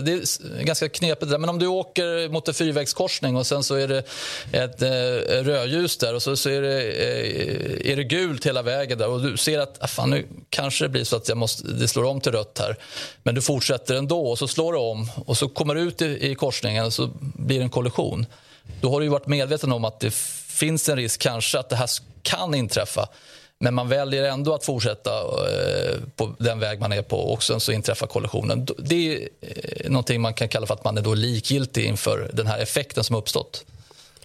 [0.01, 1.31] Det är ganska knepigt.
[1.31, 4.03] Men om du åker mot en fyrvägskorsning och sen så är det
[4.51, 8.97] ett eh, rödljus där och så, så är, det, eh, är det gult hela vägen
[8.97, 11.67] där och du ser att ah, fan, nu kanske det blir så att jag måste,
[11.67, 12.75] det slår om till rött här.
[13.23, 16.31] Men du fortsätter ändå och så slår det om och så kommer du ut i,
[16.31, 18.25] i korsningen och så blir det en kollision.
[18.81, 21.89] Då har du varit medveten om att det finns en risk kanske att det här
[22.21, 23.09] kan inträffa.
[23.59, 27.59] Men man väljer ändå att fortsätta eh, på den väg man är på och sen
[27.59, 28.67] så inträffar kollisionen.
[28.77, 32.47] Det är eh, någonting man kan kalla för att man är då likgiltig inför den
[32.47, 33.65] här effekten som uppstått.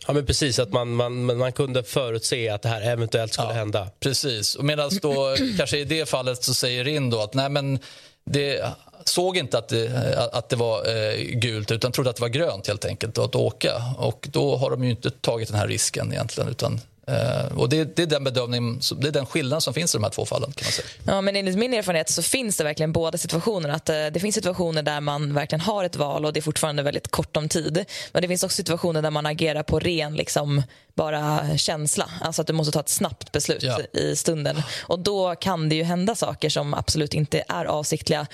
[0.06, 3.54] Ja, men precis, att man, man, man kunde förutse att det här eventuellt skulle ja,
[3.54, 3.88] hända.
[4.00, 4.58] Precis.
[4.58, 7.78] Medan då kanske i det fallet så säger Rinn då att nej men
[8.24, 8.64] det,
[9.04, 12.66] såg inte att det, att det var eh, gult utan trodde att det var grönt
[12.66, 13.72] helt enkelt att åka.
[13.98, 17.96] Och då har de ju inte tagit den här risken egentligen utan Uh, och det,
[17.96, 20.52] det, är den bedömning, det är den skillnad som finns i de här två fallen.
[20.52, 20.88] Kan man säga.
[21.06, 23.74] Ja, men enligt min erfarenhet så finns det verkligen båda situationerna.
[23.74, 26.82] Att, uh, det finns situationer där man verkligen har ett val och det är fortfarande
[26.82, 27.84] väldigt kort om tid.
[28.12, 30.62] Men det finns också situationer där man agerar på ren liksom,
[30.94, 32.10] bara känsla.
[32.20, 33.80] Alltså att du måste ta ett snabbt beslut ja.
[34.00, 34.62] i stunden.
[34.82, 38.26] Och då kan det ju hända saker som absolut inte är avsiktliga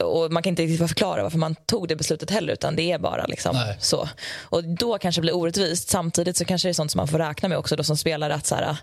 [0.00, 2.98] och Man kan inte riktigt förklara varför man tog det beslutet heller utan det är
[2.98, 4.08] bara liksom så.
[4.40, 5.88] Och Då kanske det blir orättvist.
[5.88, 8.34] Samtidigt så kanske det är sånt som man får räkna med också då som spelare
[8.34, 8.76] att så här,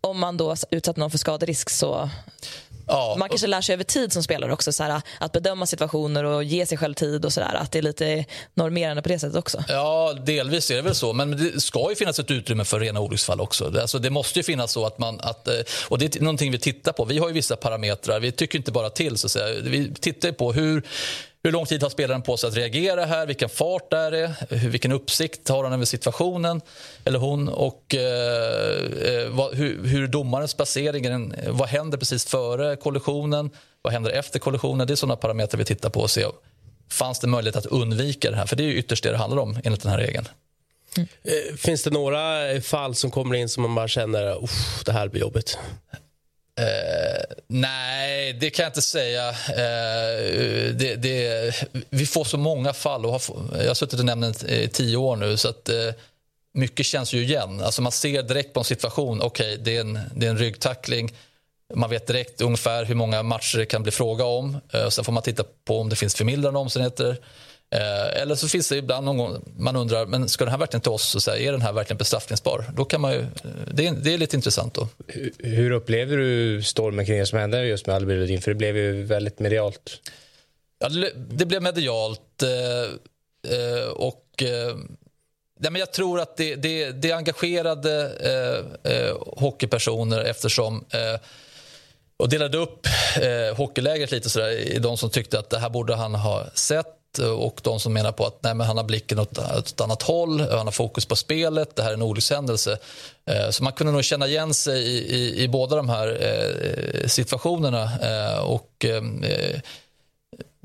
[0.00, 2.10] om man då utsatt någon för skaderisk så
[2.92, 6.24] Ja, man kanske lär sig över tid som spelare också så här, att bedöma situationer
[6.24, 7.54] och ge sig själv tid och sådär.
[7.54, 8.24] Att det är lite
[8.54, 9.64] normerande på det sättet också.
[9.68, 11.12] Ja, delvis är det väl så.
[11.12, 13.80] Men det ska ju finnas ett utrymme för rena olycksfall också.
[13.80, 15.20] Alltså, det måste ju finnas så att man...
[15.20, 15.54] Att, eh,
[15.88, 17.04] och det är någonting vi tittar på.
[17.04, 18.20] Vi har ju vissa parametrar.
[18.20, 19.18] Vi tycker inte bara till.
[19.18, 19.60] Så att säga.
[19.62, 20.82] Vi tittar på hur
[21.44, 23.26] hur lång tid har spelaren på sig att reagera här?
[23.26, 24.34] Vilken fart är det?
[24.48, 26.60] Vilken uppsikt har han över situationen?
[27.04, 27.48] Eller hon?
[27.48, 33.50] Och eh, eh vad, hur, hur domarens placering, vad händer precis före kollisionen,
[33.82, 34.86] vad händer efter kollisionen.
[34.86, 36.30] Det är sådana parametrar vi tittar på och ser.
[36.90, 38.46] Fanns det möjlighet att undvika det här?
[38.46, 40.28] För det är ju ytterst det det handlar om enligt den här regeln.
[40.96, 41.08] Mm.
[41.56, 44.48] Finns det några fall som kommer in som man bara känner
[44.84, 45.58] det här blir jobbigt?
[46.60, 49.28] Eh, nej, det kan jag inte säga.
[49.28, 51.54] Eh, det, det,
[51.90, 53.06] vi får så många fall.
[53.06, 53.22] Och har,
[53.58, 55.36] jag har suttit i nämnden i tio år nu.
[55.36, 55.94] så att eh,
[56.54, 57.60] Mycket känns ju igen.
[57.60, 59.22] Alltså man ser direkt på en situation.
[59.22, 61.12] Okej, okay, det, är en, det är en ryggtackling.
[61.74, 64.60] Man vet direkt ungefär hur många matcher det kan bli fråga om.
[64.72, 67.16] Eh, sen får man titta på om det finns förmildrande omständigheter.
[67.72, 70.80] Eh, eller så finns det ibland någon gång man undrar, men ska den här verkligen
[70.80, 71.14] till oss?
[71.14, 72.64] Och säga, är den här verkligen bestraffningsbar?
[72.76, 73.26] Då kan man ju,
[73.72, 74.74] det, är, det är lite intressant.
[74.74, 74.88] Då.
[75.38, 79.02] Hur, upplever du stormen kring det som hände just med Albin För det blev ju
[79.02, 80.00] väldigt medialt.
[80.78, 82.42] Ja, det, blev medialt.
[82.42, 84.42] Eh, eh, och...
[84.42, 84.76] Eh,
[85.60, 88.12] nej, men jag tror att det, det, det engagerade
[88.84, 91.20] eh, eh, hockeypersoner eftersom eh,
[92.16, 92.86] och delade upp
[93.20, 97.01] eh, hockeylägret lite sådär, i de som tyckte att det här borde han ha sett
[97.18, 100.40] och de som menar på att nej, men han har blicken åt ett annat håll,
[100.40, 102.78] han har fokus på spelet, det här är en olyckshändelse.
[103.26, 107.06] Eh, så man kunde nog känna igen sig i, i, i båda de här eh,
[107.06, 107.82] situationerna.
[107.82, 108.86] Eh, och,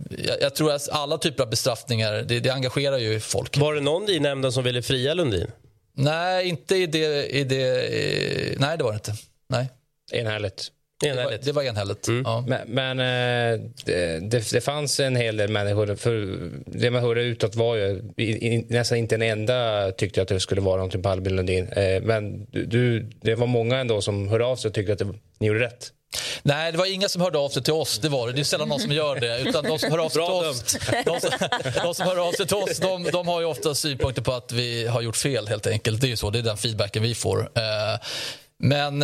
[0.10, 3.58] jag, jag, tror att alla typer av bestraffningar det, det, engagerar ju folk.
[3.58, 5.52] Var det någon i nämnden som ville fria Lundin?
[5.94, 7.26] Nej, inte i det...
[7.26, 9.14] I det nej, det var det inte.
[9.50, 9.70] Nej.
[10.12, 10.72] Enhälligt.
[11.00, 12.08] Det var, det var enhälligt.
[12.08, 12.24] Mm.
[12.26, 12.44] Ja.
[12.48, 15.96] Men, men eh, det, det, det, fanns en hel del människor.
[15.96, 18.02] För det man hörde utåt var ju...
[18.70, 21.68] Nästan inte en enda tyckte att det skulle vara någonting på Albin Lundin.
[21.68, 25.14] Eh, men du, det var många ändå som hörde av sig och tyckte att det,
[25.40, 25.92] ni gjorde rätt.
[26.44, 28.00] Nej, det var inga som hörde av sig till oss.
[28.00, 28.34] Det var det.
[28.34, 29.40] Det är sällan någon som gör det.
[29.40, 31.32] Utan de som hör av sig till oss, de som,
[31.84, 34.52] de som hör av sig till oss de, de, har ju ofta synpunkter på att
[34.52, 35.48] vi har gjort fel.
[35.48, 36.02] helt enkelt.
[36.02, 36.30] Det är ju så.
[36.30, 37.40] Det är den feedbacken vi får.
[37.40, 38.00] Eh,
[38.60, 39.04] men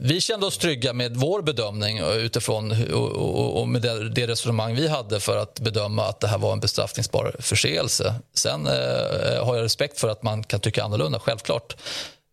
[0.00, 4.74] vi kände oss trygga med vår bedömning utifrån och, och, och med det, det, resonemang
[4.74, 8.14] vi hade för att bedöma att det här var en bestraffningsbar förseelse.
[8.34, 11.76] Sen eh, har jag respekt för att man kan tycka annorlunda, självklart.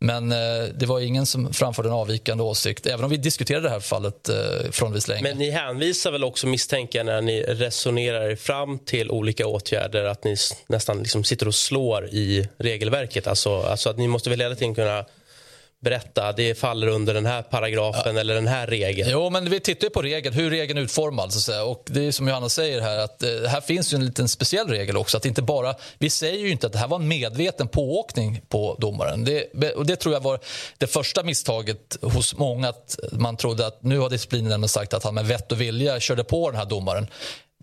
[0.01, 0.37] Men eh,
[0.73, 4.29] det var ingen som framförde en avvikande åsikt, även om vi diskuterade det här fallet
[4.29, 4.35] eh,
[4.71, 5.23] frånvis länge.
[5.23, 10.23] Men ni hänvisar väl också, misstänker när ni resonerar er fram till olika åtgärder, att
[10.23, 10.35] ni
[10.67, 13.27] nästan liksom sitter och slår i regelverket?
[13.27, 15.05] Alltså, alltså att ni måste väl hela tiden kunna
[15.81, 18.21] berätta det faller under den här paragrafen ja.
[18.21, 19.09] eller den här regeln.
[19.11, 21.33] Jo, men vi tittar på regeln, hur regeln är utformad.
[21.33, 24.29] Så och det är som Johanna säger här, att eh, här finns ju en liten
[24.29, 25.17] speciell regel också.
[25.17, 28.75] Att inte bara, vi säger ju inte att det här var en medveten pååkning på
[28.79, 29.25] domaren.
[29.25, 30.39] Det, och det tror jag var
[30.77, 32.69] det första misstaget hos många.
[32.69, 36.23] Att man trodde att nu har disciplinnämnden sagt att han med vett och vilja körde
[36.23, 37.07] på den här domaren.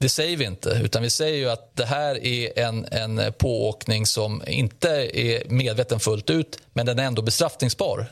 [0.01, 4.07] Det säger vi inte, utan vi säger ju att det här är en, en pååkning
[4.07, 8.07] som inte är medveten fullt ut, men den är ändå bestraffningsbar.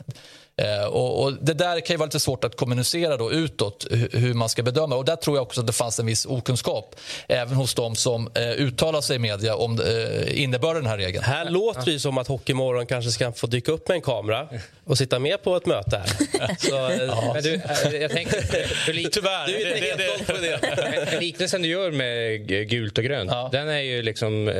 [0.57, 4.33] Eh, och, och, Det där kan ju vara lite svårt att kommunicera då utåt hur,
[4.33, 4.95] man ska bedöma.
[4.95, 6.95] Och Där tror jag också att det fanns en viss okunskap
[7.27, 11.23] även hos de som eh, uttalar sig i media om eh, innebörden den här regeln.
[11.23, 14.47] Här låter det som att Hockeymorgon kanske ska få dyka upp med en kamera
[14.83, 16.55] och sitta med på ett möte här.
[16.69, 17.31] Så, eh, ja.
[17.33, 18.41] Men du, eh, jag tänker,
[18.85, 19.47] för li- Tyvärr.
[19.47, 21.19] Du är inte helt på det.
[21.19, 23.49] Liknelsen du gör med gult och grönt, ja.
[23.51, 24.47] den är ju liksom...
[24.47, 24.55] Eh,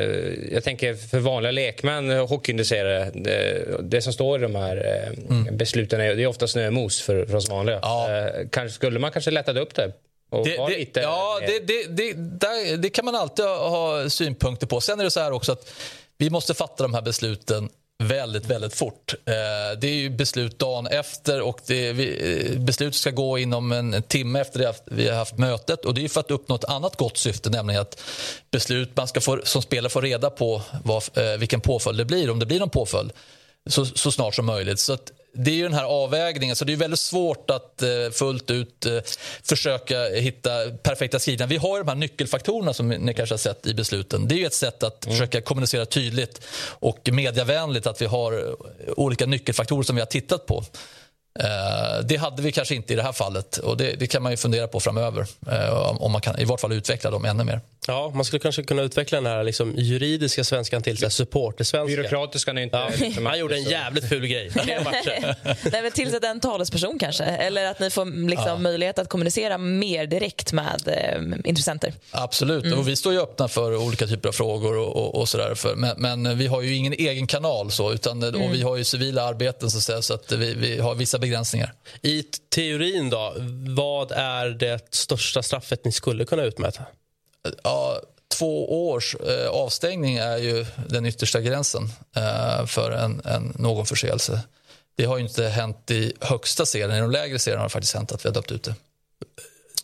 [0.52, 5.58] jag tänker för vanliga lekmän, hockeyintresserade, det, det som står i de här mm.
[5.58, 7.80] besluten är, det är ofta snömos för, för oss vanliga.
[7.82, 8.30] Ja.
[8.52, 9.92] Kanske, skulle man kanske lättat upp det?
[10.32, 10.58] Det,
[10.94, 14.82] det, ja, det, det, det, det, kan man alltid ha synpunkter på.
[14.82, 15.72] Sen är det så här också att
[16.18, 17.70] vi måste fatta de här besluten
[18.04, 19.14] väldigt, väldigt fort.
[19.26, 24.60] Eh, det är ju beslut dagen efter och vi, ska gå inom en timme efter
[24.60, 25.86] det vi har haft mötet.
[25.86, 28.02] Och Det är för att uppnå ett annat gott syfte, nämligen att
[28.52, 32.30] beslut, man ska få, som spelare få reda på vad, eh, vilken påföljd det blir,
[32.30, 33.12] om det blir någon påföljd,
[33.70, 34.80] så, så snart som möjligt.
[34.80, 37.90] Så att, det är ju den här avvägningen, så det är väldigt svårt att eh,
[38.12, 39.00] fullt ut eh,
[39.44, 40.50] försöka hitta
[40.84, 41.48] perfekta skrivningar.
[41.48, 44.28] Vi har de här nyckelfaktorerna som ni kanske har sett i besluten.
[44.28, 45.18] Det är ett sätt att mm.
[45.18, 48.56] försöka kommunicera tydligt och mediavänligt att vi har
[49.00, 50.64] olika nyckelfaktorer som vi har tittat på.
[51.40, 54.32] Eh, det hade vi kanske inte i det här fallet och det, det kan man
[54.32, 55.26] ju fundera på framöver.
[55.52, 57.62] Eh, om man kan i vart fall utveckla dem ännu mer.
[57.88, 61.96] Ja, man skulle kanske kunna utveckla den här liksom, juridiska svenskan till supportersvenska.
[61.96, 62.78] Byråkratiska är inte...
[62.78, 63.30] Ja.
[63.30, 64.52] Han gjorde en jävligt ful grej.
[65.72, 67.24] Nej, men tillsätta en talesperson kanske.
[67.24, 68.58] Eller att ni får liksom, ja.
[68.58, 71.94] möjlighet att kommunicera mer direkt med eh, intressenter.
[72.12, 72.66] Absolut.
[72.66, 72.80] Mm.
[72.80, 74.78] Och vi står ju öppna för olika typer av frågor.
[74.78, 77.72] Och, och, och sådär för, men, men, vi har ju ingen egen kanal.
[77.72, 78.42] Så, utan, mm.
[78.42, 81.18] och vi har ju civila arbeten så, att säga, så att vi, vi har vissa
[81.26, 81.74] begränsningar.
[82.02, 83.34] I teorin, då,
[83.76, 86.84] vad är det största straffet ni skulle kunna utmäta?
[87.64, 88.02] Ja,
[88.38, 91.84] två års eh, avstängning är ju den yttersta gränsen
[92.16, 94.42] eh, för en, en, någon förseelse.
[94.96, 96.92] det har ju inte hänt i högsta serien.
[96.92, 98.76] I de lägre serierna har det faktiskt hänt att vi har döpt ut det.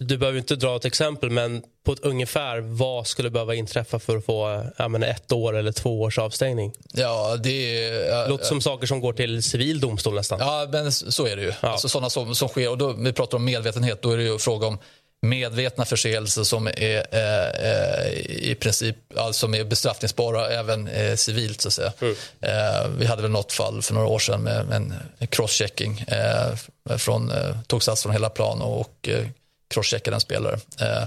[0.04, 4.18] Du behöver inte dra ett exempel, men på ett ungefär vad skulle behöva inträffa för
[4.18, 6.74] att få ja, men ett år eller två års avstängning?
[6.94, 8.30] Ja, det är...
[8.30, 10.40] Låter som saker som går till civil domstol nästan.
[10.40, 11.54] Ja, men så är det ju.
[11.62, 11.70] Ja.
[11.70, 14.40] Alltså, sådana som, som sker, och då, vi pratar om medvetenhet, då är det ju
[14.40, 14.78] fråga om
[15.22, 21.62] medvetna förseelser som är eh, eh, i princip alltså, som är bestraffningsbara även eh, civilt.
[21.62, 21.94] Så att säga.
[22.42, 24.72] Eh, vi hade väl något fall för några år sedan med,
[25.20, 26.06] en crosschecking.
[26.08, 29.26] Eh, från, eh, tog sats från hela plan och, och eh,
[29.72, 31.04] crosscheckade en spelare eh,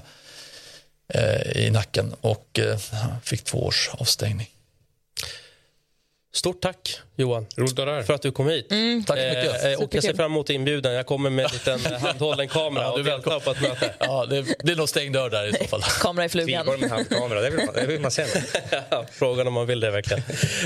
[1.09, 2.79] eh, i nacken och eh,
[3.23, 4.54] fick två års avstängning.
[6.35, 7.47] Stort tack, Johan,
[8.07, 8.69] för att du kom hit.
[9.07, 9.65] Tack så mycket.
[9.65, 10.93] Eh, och jag ser fram emot inbjudan.
[10.93, 13.95] Jag kommer med en liten handhållen kamera Ja, du är deltar på ett möte.
[13.99, 15.83] Ja, det, det är nog stängd dör där i så fall.
[16.01, 16.65] Kamera i flugan.
[16.65, 18.25] Tillgång med handkamera, det vill man, det vill man se.
[18.91, 20.23] Ja, Frågan om man vill det verkligen.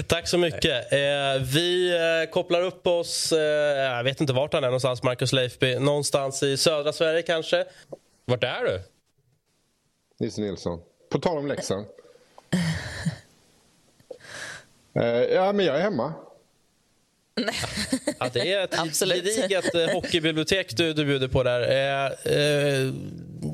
[0.06, 0.92] Tack så mycket.
[0.92, 0.98] Eh,
[1.40, 5.78] vi eh, kopplar upp oss, eh, jag vet inte vart han är någonstans, Marcus Leifby.
[5.78, 7.64] Någonstans i södra Sverige kanske.
[8.24, 8.80] Vart är du?
[10.20, 10.80] Nisse Nilsson.
[11.10, 11.86] På tal om Leksand.
[12.52, 12.58] Eh,
[15.06, 16.14] ja, men jag är hemma.
[18.18, 21.60] Ja, det är ett gediget eh, hockeybibliotek du, du bjuder på där.
[21.60, 22.92] Eh, eh,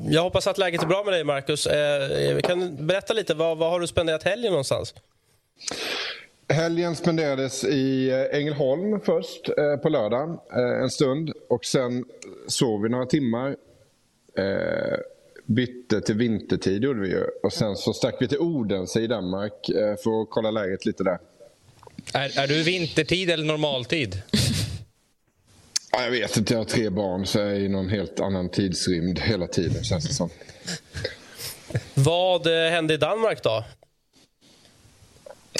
[0.09, 1.67] jag hoppas att läget är bra med dig, Marcus.
[1.67, 4.93] Eh, kan du berätta lite, vad, vad har du spenderat helgen någonstans?
[6.47, 12.05] Helgen spenderades i eh, Ängelholm först eh, på lördagen eh, en stund och sen
[12.47, 13.55] sov vi några timmar.
[14.37, 14.97] Eh,
[15.45, 19.69] bytte till vintertid gjorde vi ju och sen så stack vi till Odense i Danmark
[19.69, 21.17] eh, för att kolla läget lite där.
[22.13, 24.21] Är, är du vintertid eller normaltid?
[25.97, 28.49] Ja, jag vet inte, jag har tre barn så jag är i någon helt annan
[28.49, 30.29] tidsrymd hela tiden känns det som.
[31.93, 33.63] Vad eh, hände i Danmark då?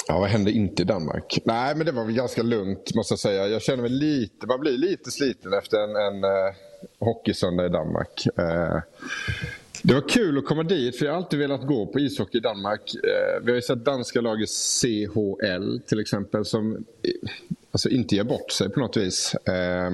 [0.08, 1.38] Ja, vad hände inte i Danmark?
[1.44, 3.46] Nej, men det var väl ganska lugnt måste jag säga.
[3.46, 6.54] Jag känner mig lite, man blir lite sliten efter en, en uh,
[6.98, 8.26] hockeysöndag i Danmark.
[8.38, 8.80] Eh,
[9.82, 12.40] det var kul att komma dit, för jag har alltid velat gå på ishockey i
[12.40, 12.94] Danmark.
[12.94, 17.30] Eh, vi har ju sett danska laget CHL till exempel, som eh,
[17.70, 19.34] alltså, inte ger bort sig på något vis.
[19.34, 19.90] Eh,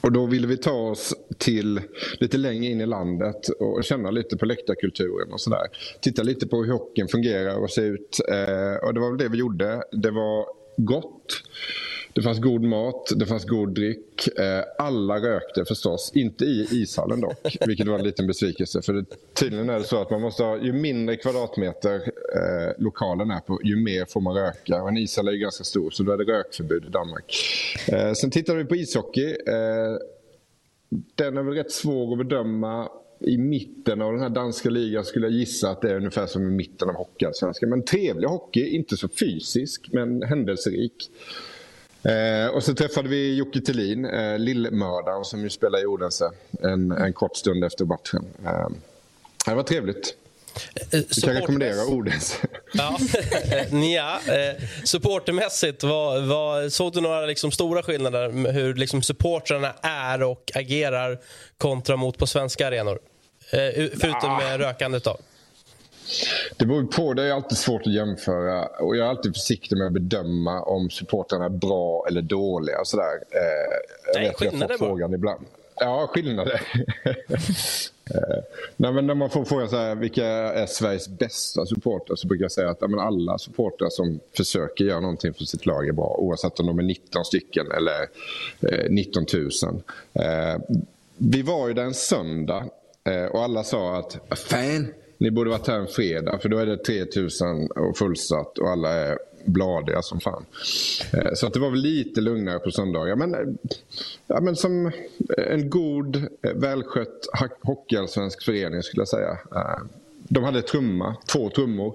[0.00, 1.80] och då ville vi ta oss till
[2.20, 5.66] lite längre in i landet och känna lite på läktarkulturen och sådär.
[6.00, 8.20] Titta lite på hur hockeyn fungerar och ser ut.
[8.28, 9.82] Eh, och det var väl det vi gjorde.
[9.92, 11.42] Det var gott.
[12.18, 14.38] Det fanns god mat, det fanns god dryck.
[14.38, 18.82] Eh, alla rökte förstås, inte i ishallen dock, vilket var en liten besvikelse.
[18.82, 19.04] För det,
[19.34, 23.60] tydligen är det så att man måste ha, ju mindre kvadratmeter eh, lokalen är på,
[23.64, 24.82] ju mer får man röka.
[24.82, 27.36] Och en ishall är ju ganska stor, så då är det rökförbud i Danmark.
[27.88, 29.30] Eh, sen tittade vi på ishockey.
[29.30, 29.96] Eh,
[31.14, 32.88] den är väl rätt svår att bedöma.
[33.20, 36.42] I mitten av den här danska ligan skulle jag gissa att det är ungefär som
[36.42, 37.70] i mitten av Hockeyallsvenskan.
[37.70, 41.10] Men trevlig hockey, inte så fysisk men händelserik.
[42.02, 46.30] Eh, och så träffade vi Jocke Thelin, eh, lillmördaren som ju spelar i Odense
[46.62, 48.24] en, en kort stund efter matchen.
[48.44, 48.68] Eh,
[49.46, 50.14] det var trevligt.
[50.92, 52.36] Eh, Vi kan rekommendera Odense.
[52.72, 52.98] Ja,
[53.50, 59.74] eh, ja eh, supportermässigt, vad, vad, såg du några liksom stora skillnader hur liksom supportrarna
[59.82, 61.18] är och agerar
[61.58, 62.98] kontra mot på svenska arenor?
[63.50, 65.16] Eh, förutom med rökandet då.
[66.56, 67.14] Det beror på.
[67.14, 68.66] Det är alltid svårt att jämföra.
[68.66, 72.80] Och jag är alltid försiktig med att bedöma om supportrarna är bra eller dåliga.
[72.80, 73.12] Och sådär.
[73.30, 73.40] Eh,
[74.14, 75.44] Nej, att jag skillnader får frågan ibland.
[75.80, 76.60] Ja, skillnader.
[77.04, 78.38] eh,
[78.76, 82.44] nej, men när man får frågan så här, vilka är Sveriges bästa supportrar så brukar
[82.44, 86.16] jag säga att ja, alla supportrar som försöker göra någonting för sitt lag är bra.
[86.18, 88.08] Oavsett om de är 19 stycken eller
[88.72, 89.82] eh, 19 000.
[90.12, 90.60] Eh,
[91.16, 92.64] vi var ju där en söndag
[93.04, 96.66] eh, och alla sa att fan, ni borde varit här en fredag för då är
[96.66, 100.44] det 3000 och fullsatt och alla är bladiga som fan.
[101.12, 103.16] Eh, så att det var väl lite lugnare på söndagar.
[103.16, 103.40] Men, eh,
[104.26, 104.92] ja, men som eh,
[105.36, 107.26] en god, välskött
[107.62, 109.38] hockeyallsvensk förening skulle jag säga.
[110.28, 111.94] De hade trumma, två trummor.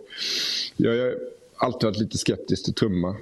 [0.78, 1.16] Jag har
[1.58, 3.16] alltid varit lite skeptisk till trumma.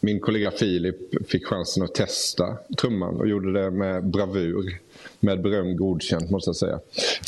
[0.00, 4.78] Min kollega Filip fick chansen att testa trumman och gjorde det med bravur.
[5.24, 6.80] Med beröm godkänt måste jag säga.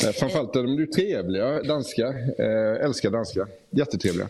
[0.03, 2.07] Eh, Framförallt är de ju trevliga, danska.
[2.37, 3.47] Eh, älskar danska.
[3.69, 4.27] Jättetrevliga.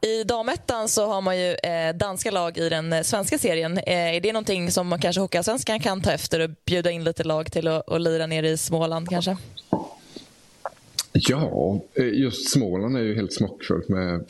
[0.00, 3.78] I damettan så har man ju eh, danska lag i den eh, svenska serien.
[3.78, 7.24] Eh, är det någonting som man kanske Hockeyallsvenskan kan ta efter och bjuda in lite
[7.24, 9.36] lag till att, att lira nere i Småland kanske?
[11.12, 14.24] Ja, eh, just Småland är ju helt smockfullt med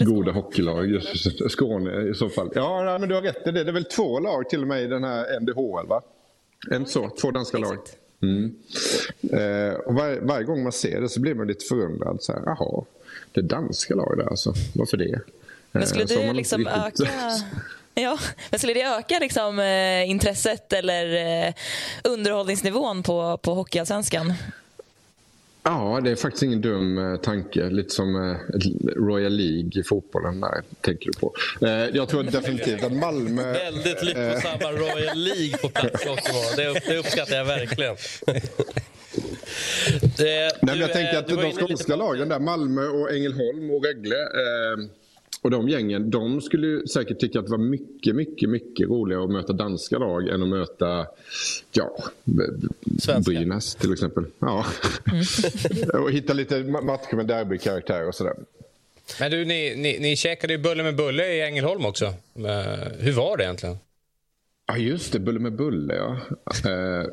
[0.00, 0.90] goda hockeylag.
[0.90, 2.50] Just Skåne i så fall.
[2.54, 3.64] Ja, nej, men du har rätt i det.
[3.64, 6.02] Det är väl två lag till och med i den här NDHL, va?
[6.70, 7.78] En så, två danska lag.
[8.22, 8.54] Mm.
[9.22, 12.22] Eh, och var, varje gång man ser det så blir man lite förundrad.
[12.22, 12.84] Så här, Jaha,
[13.32, 14.54] det är danska lag där alltså.
[14.74, 15.20] Varför det?
[15.72, 17.12] Men skulle Eh, så har det liksom riktigt öka
[17.94, 18.18] Ja,
[18.50, 21.14] men skulle det öka liksom, eh, intresset eller
[21.46, 21.54] eh,
[22.04, 24.34] underhållningsnivån på, på Hockeyallsvenskan?
[25.64, 27.70] Ja, det är faktiskt ingen dum eh, tanke.
[27.70, 28.36] Lite som eh,
[28.96, 30.40] Royal League i fotbollen.
[30.40, 31.34] Där, tänker du på.
[31.60, 33.42] Eh, jag tror definitivt att Malmö...
[33.52, 36.04] Väldigt lyckosamma Royal League på plats
[36.56, 37.96] det, det uppskattar jag verkligen.
[40.16, 45.01] Det, Nej, jag tänker att de skånska lagen där, Malmö och Ängelholm och Rögle eh,
[45.40, 49.30] och de gängen, de skulle säkert tycka att det var mycket, mycket, mycket roligare att
[49.30, 51.06] möta danska lag än att möta
[51.72, 51.96] ja,
[53.24, 54.24] Brynäs till exempel.
[54.38, 54.66] Ja.
[55.12, 56.02] Mm.
[56.02, 58.34] och hitta lite matcher med derbykaraktär och sådär.
[59.20, 62.06] Men du, ni, ni, ni käkade ju bulle med bulle i Ängelholm också.
[62.06, 62.12] Uh,
[62.98, 63.78] hur var det egentligen?
[64.66, 65.18] Ja, just det.
[65.18, 66.16] Bulle med bulle, ja.
[66.70, 67.06] Eh,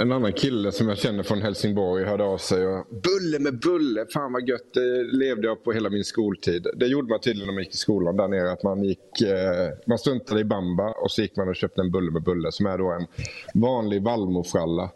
[0.00, 2.66] en annan kille som jag känner från Helsingborg hörde av sig.
[2.66, 4.74] Och, bulle med bulle, fan vad gött.
[4.74, 6.66] Det levde jag på hela min skoltid.
[6.76, 8.52] Det gjorde man tydligen när man gick i skolan där nere.
[8.52, 11.90] Att man, gick, eh, man struntade i bamba och så gick man och köpte en
[11.90, 13.06] bulle med bulle som är då en
[13.54, 14.90] vanlig vallmofralla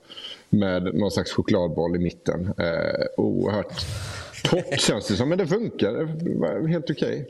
[0.49, 2.55] med någon slags chokladboll i mitten.
[2.59, 3.87] Eh, oerhört
[4.45, 5.93] torrt känns det som, men det funkar.
[5.93, 7.21] Det var helt okej.
[7.21, 7.25] Okay.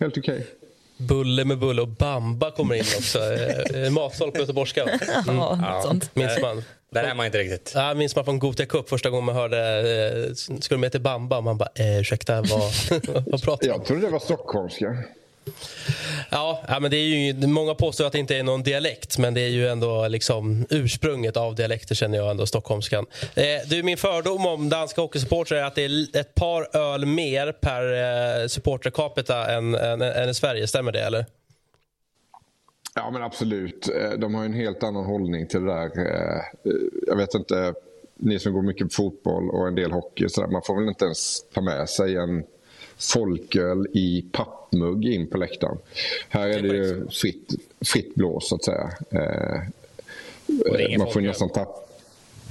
[0.00, 0.34] Helt okej.
[0.34, 0.61] Okay.
[1.08, 3.18] Bulle med bulle och bamba kommer in också.
[3.18, 4.82] Eh, eh, matsal på göteborgska.
[5.28, 5.36] Mm.
[5.36, 6.14] Ja, sånt.
[6.14, 6.62] Minns man.
[6.90, 7.72] Där är man inte riktigt.
[7.74, 9.78] Ja, minns man från Gothia Cup första gången man hörde
[10.28, 11.40] eh, du med till bamba?
[11.40, 12.50] Man bara, eh, ursäkta, vad,
[13.26, 13.78] vad pratar du om?
[13.78, 14.96] Jag trodde det var stockholmska.
[16.30, 19.40] Ja, men det är ju, många påstår att det inte är någon dialekt men det
[19.40, 23.06] är ju ändå liksom ursprunget av dialekter känner jag ändå, stockholmskan.
[23.34, 27.52] Eh, du, min fördom om danska hockeysupportrar är att det är ett par öl mer
[27.52, 27.82] per
[28.42, 31.26] eh, supporter capita än, än, än i Sverige, stämmer det eller?
[32.94, 35.98] Ja men absolut, eh, de har en helt annan hållning till det där.
[35.98, 36.72] Eh, eh,
[37.06, 37.74] jag vet inte,
[38.16, 40.88] ni som går mycket på fotboll och en del hockey, så där, man får väl
[40.88, 42.44] inte ens ta med sig en
[43.02, 45.78] folköl i pappmugg in på läktaren.
[46.28, 48.90] Här är det ju fritt, fritt blås så att säga.
[49.10, 51.82] Eh, man får nästan tappa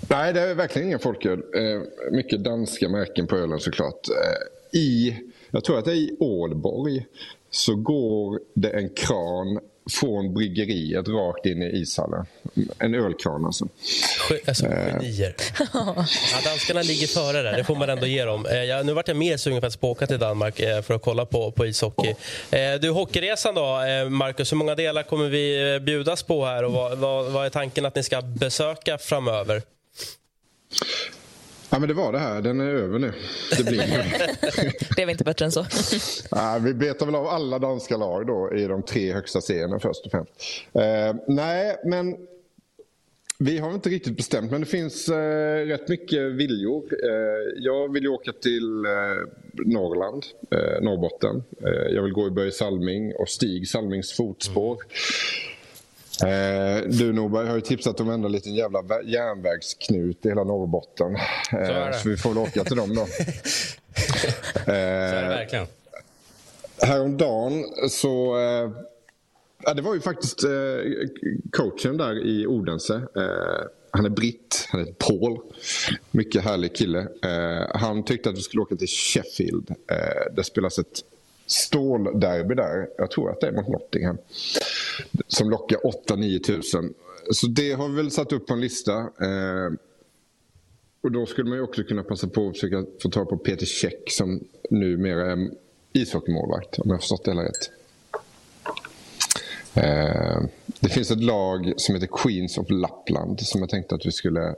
[0.10, 1.44] Nej, det är verkligen ingen folköl.
[1.56, 1.82] Eh,
[2.12, 4.08] mycket danska märken på ölen såklart.
[4.10, 5.18] Eh, I,
[5.52, 7.06] jag tror att det är i Ålborg
[7.50, 12.26] så går det en kran från bryggeriet rakt in i ishallen.
[12.80, 13.68] En ölkran alltså.
[14.48, 15.36] Alltså genier.
[15.74, 16.06] ja,
[16.46, 18.46] danskarna ligger före där, det får man ändå ge dem.
[18.46, 21.02] Eh, jag, nu vart jag mer sugen på att åka till Danmark eh, för att
[21.02, 22.16] kolla på, på ishockey.
[22.52, 23.62] Eh, du, hockeyresan då,
[24.10, 27.86] Marcus, hur många delar kommer vi bjudas på här och vad, vad, vad är tanken
[27.86, 29.62] att ni ska besöka framöver?
[31.72, 32.42] Ja, men det var det här.
[32.42, 33.14] Den är över nu.
[33.58, 33.78] Det blir
[34.80, 35.66] det blev inte bättre än så.
[36.32, 40.06] ja, vi betar väl av alla danska lag då i de tre högsta serierna först
[40.06, 40.32] och främst.
[40.74, 42.16] Eh, nej, men
[43.40, 46.84] vi har inte riktigt bestämt, men det finns eh, rätt mycket viljor.
[47.04, 48.92] Eh, jag vill åka till eh,
[49.54, 51.44] Norrland, eh, Norrbotten.
[51.62, 54.74] Eh, jag vill gå i Börje Salming och Stig Salmings fotspår.
[54.74, 54.88] Mm.
[56.24, 61.16] Eh, du Norberg har ju tipsat om en liten jävla järnvägsknut i hela Norrbotten.
[61.16, 63.02] Eh, så, så, vi får väl åka till dem då.
[63.02, 63.08] eh,
[64.66, 65.68] så är det verkligen.
[66.82, 68.40] Häromdagen så...
[68.40, 68.72] Eh,
[69.64, 70.50] ja, det var ju faktiskt eh,
[71.52, 72.96] coachen där i Odense.
[72.96, 75.40] Eh, han är britt, han heter Paul.
[76.12, 77.00] Mycket härlig kille.
[77.00, 79.70] Eh, han tyckte att vi skulle åka till Sheffield.
[79.70, 81.04] Eh, det spelas ett
[81.46, 82.88] stålderby där.
[82.98, 84.18] Jag tror att det är mot Nottingham.
[85.28, 85.78] Som lockar
[86.08, 86.94] 8-9 tusen.
[87.32, 88.98] Så det har vi väl satt upp på en lista.
[89.00, 89.72] Eh,
[91.02, 93.66] och då skulle man ju också kunna passa på att försöka få tag på Peter
[93.66, 95.50] Käck som numera är
[95.94, 97.72] ishockeymålvakt om jag har förstått det hela rätt.
[99.74, 100.42] Eh,
[100.80, 104.56] det finns ett lag som heter Queens of Lappland som jag tänkte att vi skulle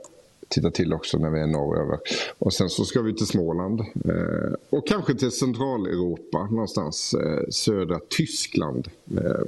[0.48, 1.98] titta till också när vi är norröver.
[2.38, 3.80] Och sen så ska vi till Småland.
[3.80, 7.14] Eh, och kanske till Centraleuropa någonstans.
[7.14, 8.88] Eh, södra Tyskland.
[9.16, 9.46] Eh,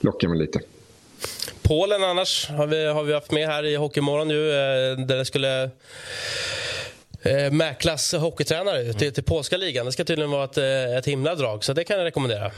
[0.00, 0.60] lockar mig lite.
[1.62, 4.50] Polen annars har vi, har vi haft med här i Hockeymorgon nu.
[4.50, 5.70] Eh, där det skulle
[7.22, 9.86] eh, mäklas hockeytränare till, till polska ligan.
[9.86, 12.50] Det ska tydligen vara ett, eh, ett himla drag, så det kan jag rekommendera.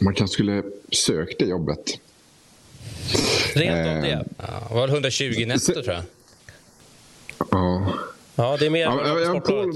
[0.00, 0.62] Man kanske skulle
[0.92, 1.98] sökt det jobbet.
[3.54, 4.24] Rent av det.
[4.38, 6.02] Ja, det var 120 netto, tror jag.
[7.50, 7.92] Ja.
[8.34, 9.72] Ja, det är mer ja, ja, Pol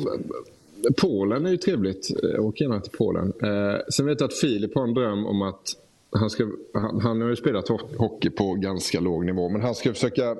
[0.97, 2.11] Polen är ju trevligt.
[2.39, 3.33] Åker gärna till Polen.
[3.43, 5.77] Eh, sen vet jag att Filip har en dröm om att
[6.15, 9.93] han, ska, han, han har ju spelat hockey på ganska låg nivå, men han ska
[9.95, 10.37] försöka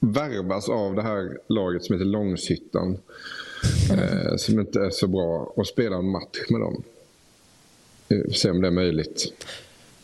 [0.00, 2.98] värvas av det här laget som heter Långshyttan.
[3.90, 6.82] Eh, som inte är så bra och spela en match med dem.
[8.08, 9.32] Eh, se om det är möjligt.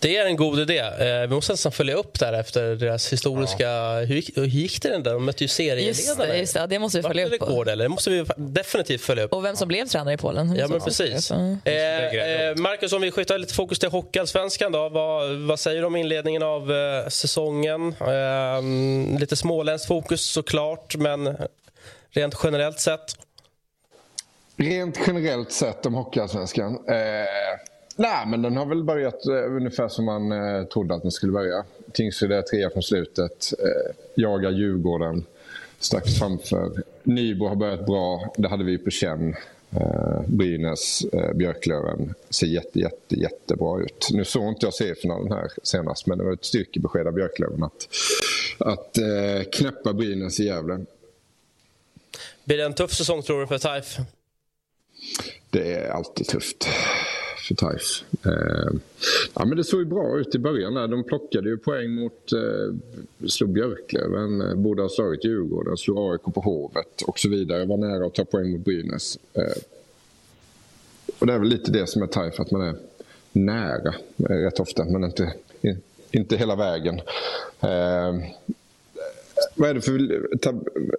[0.00, 0.78] Det är en god idé.
[0.78, 3.68] Eh, vi måste nästan följa upp där efter deras historiska...
[3.68, 4.00] Ja.
[4.00, 5.12] Hur, gick, hur gick det den där?
[5.12, 5.86] De mötte ju serieledare.
[5.86, 6.66] Just just det.
[6.66, 7.32] det måste vi följa upp.
[7.32, 7.84] Rekord, eller?
[7.84, 9.32] Det måste vi definitivt följa upp.
[9.32, 10.56] Och vem som blev tränare i Polen.
[10.56, 11.30] Ja, men precis.
[11.30, 14.88] Eh, eh, Marcus, om vi skjuter lite fokus till Hockeyallsvenskan då.
[14.88, 17.94] Vad, vad säger du om inledningen av eh, säsongen?
[18.00, 21.36] Eh, lite småländskt fokus såklart, men
[22.10, 23.16] rent generellt sett?
[24.56, 26.88] Rent generellt sett om Hockeyallsvenskan?
[26.88, 26.94] Eh,
[27.98, 31.32] nej, men den har väl börjat eh, ungefär som man eh, trodde att den skulle
[31.32, 31.64] börja.
[31.92, 33.52] Tingsryd är trea från slutet.
[33.58, 35.24] Eh, jagar Djurgården
[35.78, 36.82] strax framför.
[37.02, 38.32] Nybro har börjat bra.
[38.36, 39.36] Det hade vi på känn.
[39.70, 44.08] Eh, Brynäs, eh, Björklöven ser jätte, jätte, jättebra ut.
[44.10, 47.88] Nu såg inte jag seriefinalen här senast men det var ett styrkebesked av Björklöven att,
[48.58, 50.84] att eh, knäppa Brynäs i Gävle.
[52.44, 53.96] Blir det en tuff säsong tror du för Taif?
[55.50, 56.68] Det är alltid tufft
[57.48, 58.04] för Taif.
[58.26, 58.78] Eh,
[59.34, 60.74] ja, men det såg ju bra ut i början.
[60.74, 60.88] Där.
[60.88, 62.32] De plockade ju poäng mot...
[62.32, 62.74] Eh,
[63.28, 67.64] slog Björklöven, eh, borde ha slagit Djurgården, slog AIK på Hovet och så vidare.
[67.64, 69.18] Var nära att ta poäng mot Brynäs.
[69.32, 69.62] Eh,
[71.18, 72.74] och det är väl lite det som är Taif, att man är
[73.32, 75.32] nära eh, rätt ofta, men inte,
[76.10, 77.00] inte hela vägen.
[77.60, 78.14] Eh,
[79.54, 79.92] vad är det för...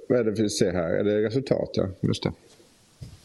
[0.10, 0.90] Vad är det för vi ser här?
[0.90, 1.70] Är det resultat?
[1.74, 2.32] Ja, just det.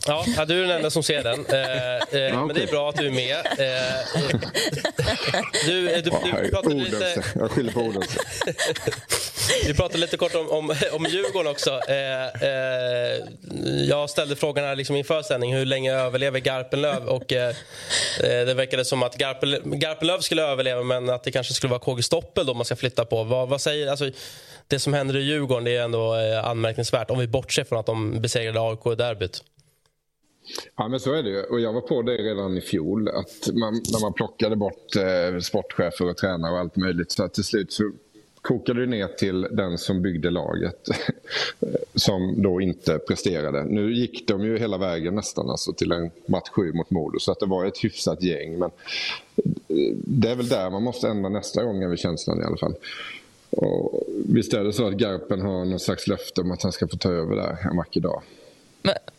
[0.07, 1.46] Ja, du är den enda som ser den.
[1.46, 3.36] Eh, eh, ja, men det är bra att du är med.
[3.36, 4.32] Eh,
[5.66, 6.11] du, du, du,
[6.42, 7.22] du pratade lite...
[7.34, 8.02] Jag skyller på orden.
[9.66, 11.80] Vi pratade lite kort om, om, om Djurgården också.
[11.88, 13.20] Eh, eh,
[13.88, 17.09] jag ställde frågan här liksom inför sändning, hur länge överlever Garpenlöv?
[17.09, 17.55] Och, eh,
[18.20, 22.02] det verkade som att Garpen, Garpenlöv skulle överleva men att det kanske skulle vara KG
[22.02, 23.24] Stoppel då man ska flytta på.
[23.24, 24.11] Vad, vad säger, alltså,
[24.68, 28.20] det som händer i Djurgården det är ändå anmärkningsvärt om vi bortser från att de
[28.20, 29.42] besegrade AIK i derbyt.
[30.76, 31.42] Ja, men så är det ju.
[31.42, 33.09] Och jag var på det redan i fjol.
[33.09, 37.12] Att man, när man plockade bort eh, sportchefer och tränare och allt möjligt.
[37.12, 37.92] Så till slut så
[38.42, 40.88] kokade det ner till den som byggde laget.
[41.95, 43.64] som då inte presterade.
[43.64, 47.18] Nu gick de ju hela vägen nästan alltså, till en match 7 mot Modo.
[47.18, 48.59] Så att det var ett hyfsat gäng.
[48.59, 48.70] Men
[49.68, 52.74] eh, det är väl där man måste ändra nästa gång, är känslan i alla fall.
[53.51, 56.88] Och visst är det så att Garpen har någon slags löfte om att han ska
[56.88, 58.22] få ta över där en vacker dag.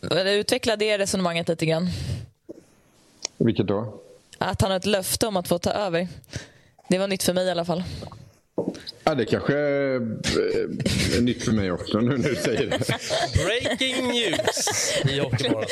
[0.00, 1.88] Men, utveckla det resonemanget lite grann.
[3.36, 4.00] Vilket då?
[4.38, 6.08] Att han har ett löfte om att få ta över.
[6.88, 7.82] Det var nytt för mig i alla fall.
[9.04, 12.78] Ja, det kanske är eh, nytt för mig också nu när du säger det.
[13.44, 14.68] Breaking news
[15.04, 15.66] i Hockeymorgon.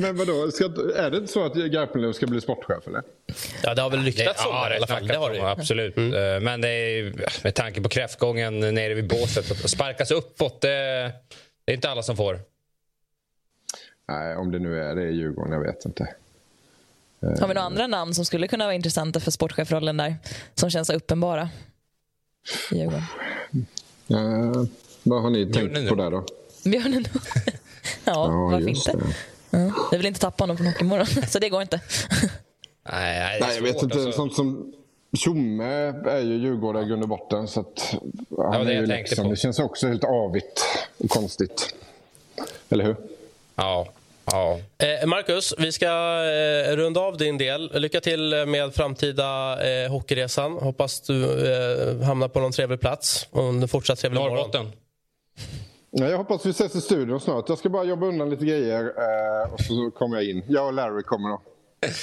[0.00, 0.64] Men vadå, ska,
[0.96, 3.02] är det inte så att Garpenlöv ska bli sportchef eller?
[3.62, 5.06] Ja, det har väl ryktats om ja, i alla fall.
[5.06, 5.50] Det har det.
[5.50, 5.96] Absolut.
[5.96, 6.34] Mm.
[6.34, 11.12] Eh, men det är, med tanke på kräftgången nere vid båset, att sparkas uppåt, det,
[11.64, 12.40] det är inte alla som får.
[14.08, 16.14] Nej, om det nu är det i Djurgården, jag vet inte.
[17.20, 20.16] Har vi några andra namn som skulle kunna vara intressanta för sportchefrollen där?
[20.54, 21.48] Som känns uppenbara
[22.70, 23.04] i Djurgården?
[24.10, 24.64] Uh,
[25.02, 26.24] vad har ni Björnen tänkt på där då?
[26.64, 27.04] Björnen
[27.44, 27.52] ja,
[28.04, 28.92] ja, varför inte?
[28.92, 29.14] Det.
[29.50, 31.80] Ja, vi vill inte tappa honom från Hockeymorgon, så det går inte.
[32.90, 33.94] nej, nej, nej jag vet inte.
[33.94, 34.12] Alltså.
[34.12, 34.72] Sånt som
[35.16, 35.64] Tjomme
[36.06, 37.48] är ju djurgårdare i grund och botten.
[37.48, 37.94] Så att,
[38.38, 40.64] han det, är ju liksom, det känns också helt avigt
[40.98, 41.74] och konstigt.
[42.68, 42.96] Eller hur?
[43.56, 43.86] Ja.
[44.24, 44.58] ja.
[44.78, 47.70] Eh, Marcus, vi ska eh, runda av din del.
[47.80, 50.52] Lycka till med framtida eh, hockeyresan.
[50.52, 54.64] Hoppas du eh, hamnar på någon trevlig plats och en fortsatt trevlig Norrbotten.
[54.64, 54.76] morgon.
[55.90, 57.48] Ja, jag hoppas vi ses i studion snart.
[57.48, 58.92] Jag ska bara jobba undan lite grejer
[59.52, 60.42] och så kommer jag in.
[60.48, 61.40] Jag och Larry kommer då.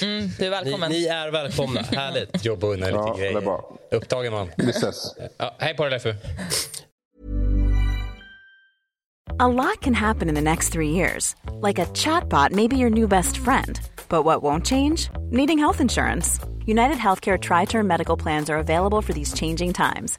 [0.02, 0.90] Mm, du är välkommen.
[0.90, 1.80] Ni, ni är välkomna.
[1.80, 2.44] Härligt.
[2.44, 3.40] Jobba undan lite ja, grejer.
[3.40, 3.78] Bra.
[3.90, 4.50] Upptagen man.
[4.56, 5.14] Vi ses.
[5.36, 6.16] Ja, hej på dig, Leffe.
[9.38, 11.36] A lot can happen in the next three years.
[11.66, 13.80] Like a chatbot may be your new best friend.
[14.08, 15.10] But what won't change?
[15.30, 16.40] Needing health insurance.
[16.66, 20.18] United Healthcare Tri Term Medical Plans are available for these changing times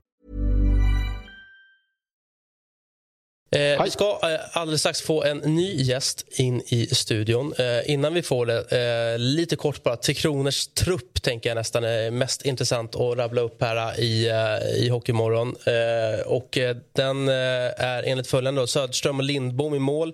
[3.55, 7.53] Eh, vi ska eh, alldeles strax få en ny gäst in i studion.
[7.57, 9.95] Eh, innan vi får det, eh, lite kort bara.
[9.95, 14.83] Tre Kronors trupp tänker jag nästan är mest intressant att rabbla upp här i, eh,
[14.83, 15.55] i Hockeymorgon.
[15.65, 20.13] Eh, och, eh, den är enligt följande då, Söderström och Lindbom i mål.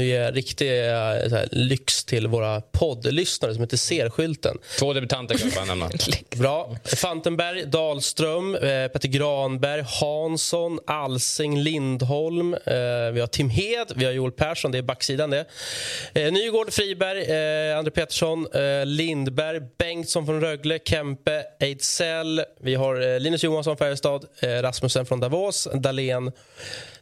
[0.00, 4.58] Nu ger jag riktig eh, så här, lyx till våra poddlyssnare som inte ser skylten.
[4.78, 5.90] Två debutanter kan jag bara nämna.
[6.36, 6.76] Bra.
[6.84, 12.54] Fantenberg, Dahlström, eh, Petter Granberg, Hansson, Alsing, Lindholm.
[12.54, 12.60] Eh,
[13.12, 15.44] vi har Tim Hed, vi har Joel Persson, det är backsidan det.
[16.14, 22.42] Eh, Nygård, Friberg, eh, André Pettersson, eh, Lindberg, Bengtsson från Rögle, Kempe, Ejdsell.
[22.60, 26.32] Vi har eh, Linus Johansson, Färjestad, eh, Rasmussen från Davos, Dahlén,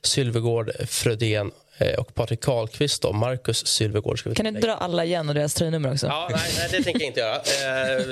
[0.02, 1.50] Sylvegård, Frödén
[1.98, 3.02] och Patrik Karlqvist.
[3.02, 3.12] Då.
[3.12, 4.18] Marcus Sylvegård.
[4.18, 6.06] Ska vi Kan ni dra alla igen och deras tröjnummer också?
[6.06, 7.34] Ja, nej, nej, det tänker jag inte göra.
[7.36, 8.04] Eh,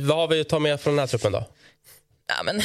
[0.00, 1.44] vad har vi att ta med från den här truppen då?
[2.26, 2.60] Ja, men,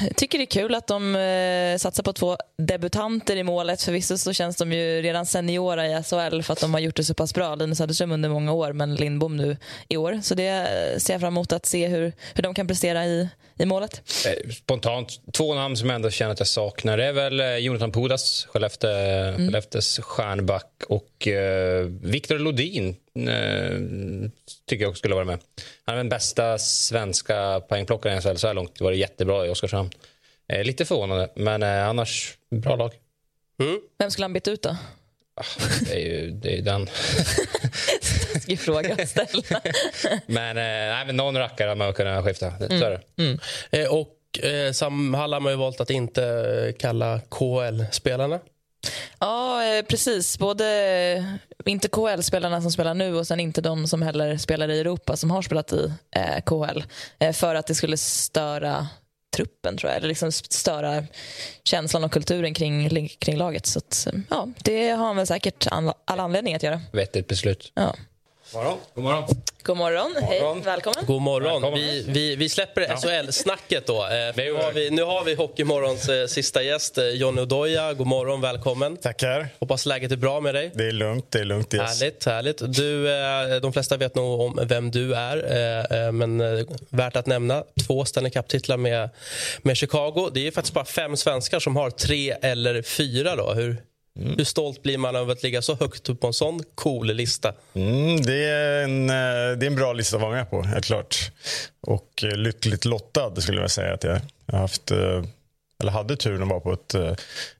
[0.00, 3.82] jag tycker det är kul att de eh, satsar på två debutanter i målet.
[3.82, 7.04] Förvisso så känns de ju redan seniora i SHL för att de har gjort det
[7.04, 7.54] så pass bra.
[7.54, 9.56] Linus Söderström under många år, men Lindbom nu
[9.88, 10.20] i år.
[10.22, 13.28] Så det eh, ser jag fram emot att se hur, hur de kan prestera i,
[13.58, 14.02] i målet.
[14.26, 17.56] Eh, Spontant, två namn som jag ändå känner att jag saknar det är väl eh,
[17.56, 18.86] Jonathan Pudas, Skellefte,
[19.36, 22.96] Skellefteås stjärnback och eh, Viktor Lodin
[23.28, 23.78] eh,
[24.66, 25.38] tycker jag också skulle vara med.
[25.84, 28.78] Han är den bästa svenska poängplockaren i SHL så här långt.
[28.78, 29.90] Det var jättebra i Oskarshamn.
[30.48, 32.92] Eh, lite förvånande, men eh, annars bra lag.
[33.98, 34.76] Vem skulle han byta ut då?
[35.88, 36.82] Det är ju det är den.
[38.34, 39.42] Taskig fråga att ställa.
[40.26, 42.50] Men, eh, nej, men någon rackare hade man kunnat skifta.
[42.50, 43.82] Det, så är det.
[43.82, 48.40] Eh, och eh, Sam Hall har man ju valt att inte kalla KL-spelarna.
[49.18, 50.38] Ja, eh, precis.
[50.38, 55.16] Både inte KHL-spelarna som spelar nu och sen inte de som heller spelar i Europa
[55.16, 56.38] som har spelat i eh.
[57.18, 58.88] Eh, för att det skulle störa
[59.36, 59.96] truppen, tror jag.
[59.96, 61.04] Eller liksom störa
[61.64, 63.66] känslan och kulturen kring, kring laget.
[63.66, 66.80] Så att, ja, det har han väl säkert all, all anledning att göra.
[66.92, 67.72] Vettigt beslut.
[67.74, 67.94] Ja.
[68.54, 68.78] Morgon.
[68.94, 69.24] God morgon.
[69.62, 70.14] God morgon.
[70.22, 71.04] Hej, välkommen.
[71.06, 71.62] God morgon.
[71.62, 71.80] Välkommen.
[71.80, 74.02] Vi, vi, vi släpper SHL-snacket då.
[74.02, 77.94] Eh, nu, har vi, nu har vi Hockeymorgons eh, sista gäst, eh, Johnny Odoja.
[77.94, 78.96] God morgon, välkommen.
[78.96, 79.48] Tackar.
[79.60, 80.70] Hoppas läget är bra med dig.
[80.74, 81.30] Det är lugnt.
[81.30, 81.74] Det är lugnt.
[81.74, 82.00] Yes.
[82.00, 82.74] Härligt, härligt.
[82.76, 85.36] Du, eh, de flesta vet nog om vem du är,
[86.06, 86.38] eh, men
[86.88, 87.64] värt att nämna.
[87.86, 89.10] Två Stanley Cup-titlar med,
[89.62, 90.30] med Chicago.
[90.34, 93.36] Det är ju faktiskt bara fem svenskar som har tre eller fyra.
[93.36, 93.52] Då.
[93.52, 93.76] Hur,
[94.20, 97.54] hur stolt blir man över att ligga så högt upp på en sån cool lista?
[97.74, 100.84] Mm, det, är en, eh, det är en bra lista att vara med på, helt
[100.84, 101.32] klart.
[101.80, 104.20] Och eh, lyckligt lottad skulle jag säga att jag
[104.52, 105.24] har haft eh,
[105.80, 106.94] eller hade turen att vara på ett,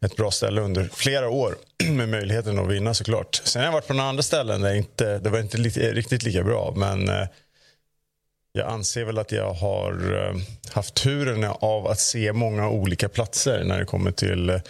[0.01, 1.57] ett bra ställe under flera år
[1.91, 3.43] med möjligheten att vinna såklart.
[3.45, 6.23] Sen har jag varit på några andra ställen där inte, det var inte li, riktigt
[6.23, 7.11] lika bra men
[8.53, 9.95] jag anser väl att jag har
[10.73, 14.61] haft turen av att se många olika platser när det kommer till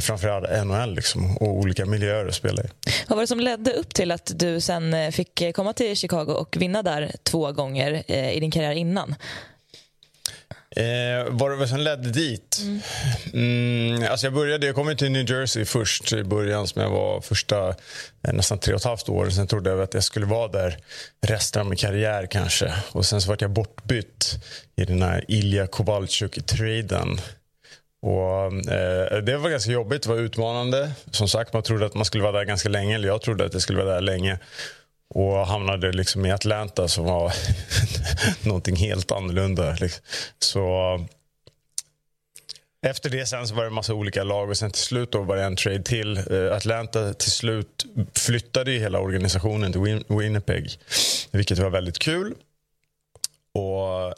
[0.00, 2.66] framförallt NHL liksom, och olika miljöer att spela i.
[3.08, 5.96] Vad var det som ledde upp till att du sen eh, fick eh, komma till
[5.96, 9.14] Chicago och vinna där två gånger eh, i din karriär innan?
[10.76, 12.60] Eh, vad det var som ledde dit?
[13.32, 17.20] Mm, alltså jag, började, jag kom till New Jersey först i början som jag var
[17.20, 19.30] första eh, nästan tre och ett halvt år.
[19.30, 20.78] Sen trodde jag att jag skulle vara där
[21.26, 22.72] resten av min karriär kanske.
[22.92, 24.34] Och sen så var jag bortbytt
[24.76, 27.20] i den här Ilja Kovalchuk-traden.
[28.04, 30.92] Och, eh, det var ganska jobbigt, det var utmanande.
[31.10, 32.94] Som sagt, man trodde att man skulle vara där ganska länge.
[32.94, 34.38] Eller jag trodde att jag skulle vara där länge.
[35.14, 37.32] Och hamnade liksom i Atlanta som var
[38.46, 39.76] någonting helt annorlunda.
[39.80, 40.02] Liksom.
[40.38, 41.00] Så
[42.86, 45.22] efter det sen så var det en massa olika lag och sen till slut då
[45.22, 46.16] var det en trade till.
[46.16, 47.84] Eh, Atlanta till slut
[48.16, 50.78] flyttade ju hela organisationen till Win- Winnipeg.
[51.30, 52.34] Vilket var väldigt kul.
[53.54, 54.14] Och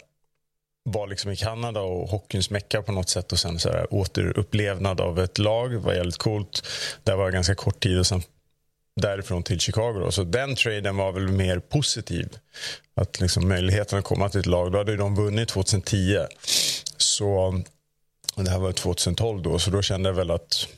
[0.87, 5.01] var liksom i Kanada och hockeyns mecka på något sätt och sen så här, återupplevnad
[5.01, 6.67] av ett lag var jävligt coolt.
[7.03, 8.23] Där var jag ganska kort tid och sen
[9.01, 9.99] därifrån till Chicago.
[10.01, 10.11] Då.
[10.11, 12.29] Så den traden var väl mer positiv.
[12.95, 16.27] Att liksom möjligheten att komma till ett lag, då hade ju de vunnit 2010.
[16.97, 17.63] Så
[18.35, 20.69] och det här var 2012 då, så då kände jag väl att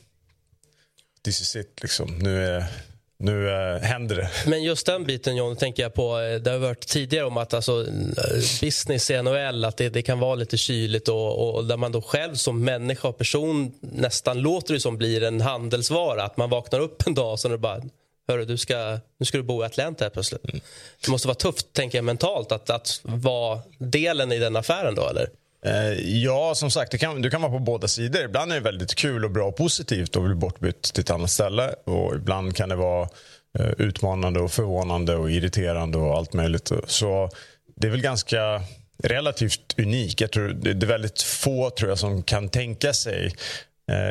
[1.23, 2.19] this is it liksom.
[2.19, 2.65] Nu, är,
[3.19, 4.29] nu är, händer det.
[4.47, 6.19] Men just den biten John, tänker jag på.
[6.19, 10.01] eh, Det har varit tidigare om att alltså, eh, business i NHL att det, det
[10.01, 14.39] kan vara lite kyligt och, och där man då själv som människa och person nästan
[14.41, 16.23] låter det som blir en handelsvara.
[16.23, 17.81] Att man vaknar upp en dag och så är det bara
[18.27, 20.41] Hörru, du ska, nu ska du bo i Atlanta här plötsligt.
[21.05, 25.07] Det måste vara tufft, tänker jag, mentalt att, att vara delen i den affären då,
[25.07, 25.29] eller?
[25.65, 25.93] Eh,
[26.23, 28.23] ja, som sagt, du kan, du kan vara på båda sidor.
[28.23, 31.31] Ibland är det väldigt kul och bra och positivt att bli bortbytt till ett annat
[31.31, 31.75] ställe.
[31.85, 33.09] Och ibland kan det vara
[33.59, 36.71] eh, utmanande och förvånande och irriterande och allt möjligt.
[36.87, 37.29] Så
[37.75, 38.61] det är väl ganska
[39.03, 40.21] relativt unik.
[40.21, 43.33] Jag tror det är väldigt få tror jag, som kan tänka sig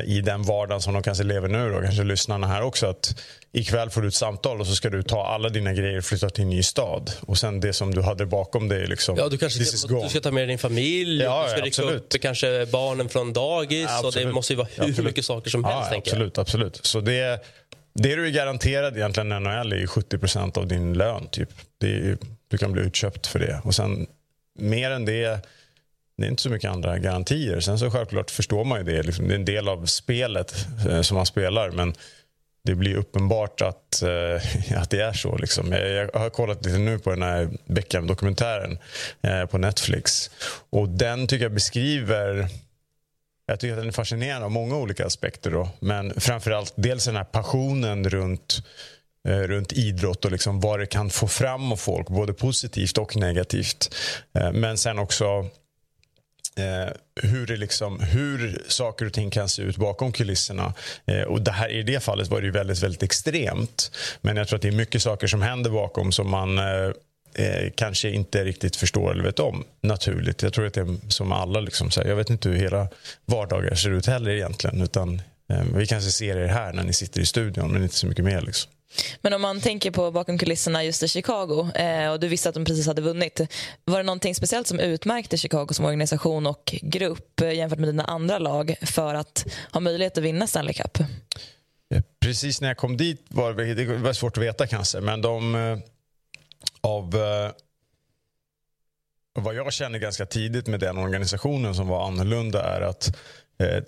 [0.04, 3.22] i den vardagen som de kanske lever nu, då, kanske lyssnarna här också, att
[3.52, 6.30] ikväll får du ett samtal och så ska du ta alla dina grejer och flytta
[6.30, 7.10] till en ny stad.
[7.20, 10.20] Och sen det som du hade bakom dig, liksom, Ja, du kanske ska, du ska
[10.20, 13.86] ta med din familj, Ja, du ska ja, rycka upp kanske barnen från dagis.
[13.88, 15.06] Ja, och det måste ju vara hur Absolut.
[15.06, 15.90] mycket saker som helst.
[15.92, 16.80] Ja, absolut, absolut.
[16.82, 17.44] Så det,
[17.94, 21.28] det du är garanterad egentligen i NHL är 70% av din lön.
[21.30, 21.50] Typ.
[21.84, 22.18] Är,
[22.48, 23.60] du kan bli utköpt för det.
[23.64, 24.06] Och sen
[24.58, 25.46] mer än det,
[26.18, 27.60] det är inte så mycket andra garantier.
[27.60, 29.02] Sen så självklart förstår man ju det.
[29.02, 31.70] Liksom, det är en del av spelet eh, som man spelar.
[31.70, 31.94] Men
[32.64, 35.36] det blir uppenbart att, eh, att det är så.
[35.36, 35.72] Liksom.
[35.72, 38.78] Jag, jag, har kollat lite nu på den här Beckham-dokumentären
[39.22, 40.30] eh, på Netflix.
[40.70, 42.48] Och Den tycker jag beskriver
[43.46, 45.50] jag tycker att den är fascinerande av många olika aspekter.
[45.50, 45.68] Då.
[45.80, 48.62] Men framförallt dels den här passionen runt,
[49.28, 53.16] eh, runt idrott och liksom vad det kan få fram av folk, både positivt och
[53.16, 53.94] negativt.
[54.34, 55.46] Eh, men sen också
[56.58, 56.88] Eh,
[57.22, 60.74] hur, det liksom, hur saker och ting kan se ut bakom kulisserna.
[61.06, 63.90] Eh, och det här, I det fallet var det väldigt, väldigt extremt.
[64.20, 66.90] Men jag tror att det är mycket saker som händer bakom som man eh,
[67.34, 70.42] eh, kanske inte riktigt förstår eller vet om naturligt.
[70.42, 71.60] Jag tror att det är som alla.
[71.60, 72.88] Liksom, så här, jag vet inte hur hela
[73.24, 74.82] vardagar ser ut heller egentligen.
[74.82, 78.06] Utan, eh, vi kanske ser er här när ni sitter i studion, men inte så
[78.06, 78.40] mycket mer.
[78.40, 78.70] Liksom.
[79.20, 82.54] Men om man tänker på bakom kulisserna just i Chicago eh, och du visste att
[82.54, 83.40] de precis hade vunnit.
[83.84, 88.04] Var det någonting speciellt som utmärkte Chicago som organisation och grupp eh, jämfört med dina
[88.04, 90.98] andra lag för att ha möjlighet att vinna Stanley Cup?
[92.20, 95.78] Precis när jag kom dit var det var svårt att veta kanske, men de eh,
[96.80, 97.50] av eh,
[99.32, 103.16] vad jag känner ganska tidigt med den organisationen som var annorlunda är att
[103.58, 103.82] eh,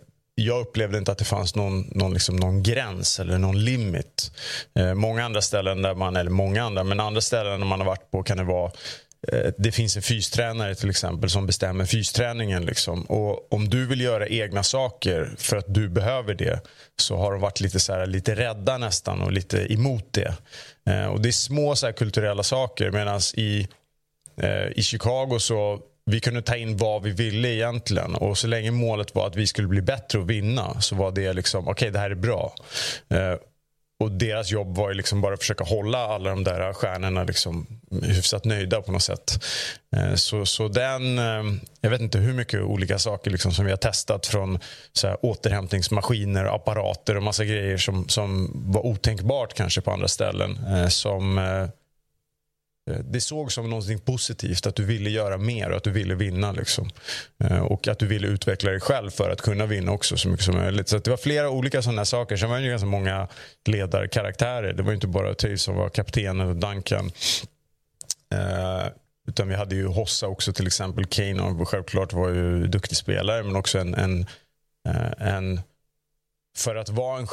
[0.44, 4.32] jag upplevde inte att det fanns någon, någon, liksom någon gräns eller någon limit.
[4.78, 8.10] Eh, många andra ställen där man, eller många andra, men andra ställen man har varit
[8.10, 8.72] på kan det vara
[9.28, 12.66] eh, det finns en fystränare till exempel som bestämmer fysträningen.
[12.66, 13.02] Liksom.
[13.02, 16.60] Och om du vill göra egna saker för att du behöver det
[17.00, 20.34] så har de varit lite, så här, lite rädda nästan och lite emot det.
[20.86, 23.68] Eh, och Det är små så här, kulturella saker medan i,
[24.42, 25.80] eh, i Chicago så
[26.10, 28.14] vi kunde ta in vad vi ville egentligen.
[28.14, 31.32] Och så länge målet var att vi skulle bli bättre och vinna så var det
[31.32, 32.54] liksom, okej okay, det här är bra.
[33.08, 33.34] Eh,
[34.00, 37.66] och deras jobb var ju liksom bara att försöka hålla alla de där stjärnorna liksom
[38.02, 39.44] hyfsat nöjda på något sätt.
[39.96, 43.70] Eh, så, så den, eh, jag vet inte hur mycket olika saker liksom som vi
[43.70, 44.58] har testat från
[44.92, 50.58] så här, återhämtningsmaskiner, apparater och massa grejer som, som var otänkbart kanske på andra ställen.
[50.66, 51.68] Eh, som Eh,
[52.90, 56.14] Eh, det såg som något positivt att du ville göra mer och att du ville
[56.14, 56.52] vinna.
[56.52, 56.90] Liksom.
[57.44, 60.44] Eh, och att du ville utveckla dig själv för att kunna vinna också så mycket
[60.44, 60.88] som möjligt.
[60.88, 62.36] Så det var flera olika sådana saker.
[62.36, 63.28] Sen var det ganska många
[63.64, 64.72] ledarkaraktärer.
[64.72, 67.12] Det var inte bara Taves som var kaptenen och Duncan.
[68.34, 68.86] Eh,
[69.28, 71.06] utan vi hade ju Hossa också till exempel.
[71.06, 74.26] Kane och självklart var ju duktig spelare men också en, en,
[75.18, 75.60] en
[76.56, 77.26] för att vara en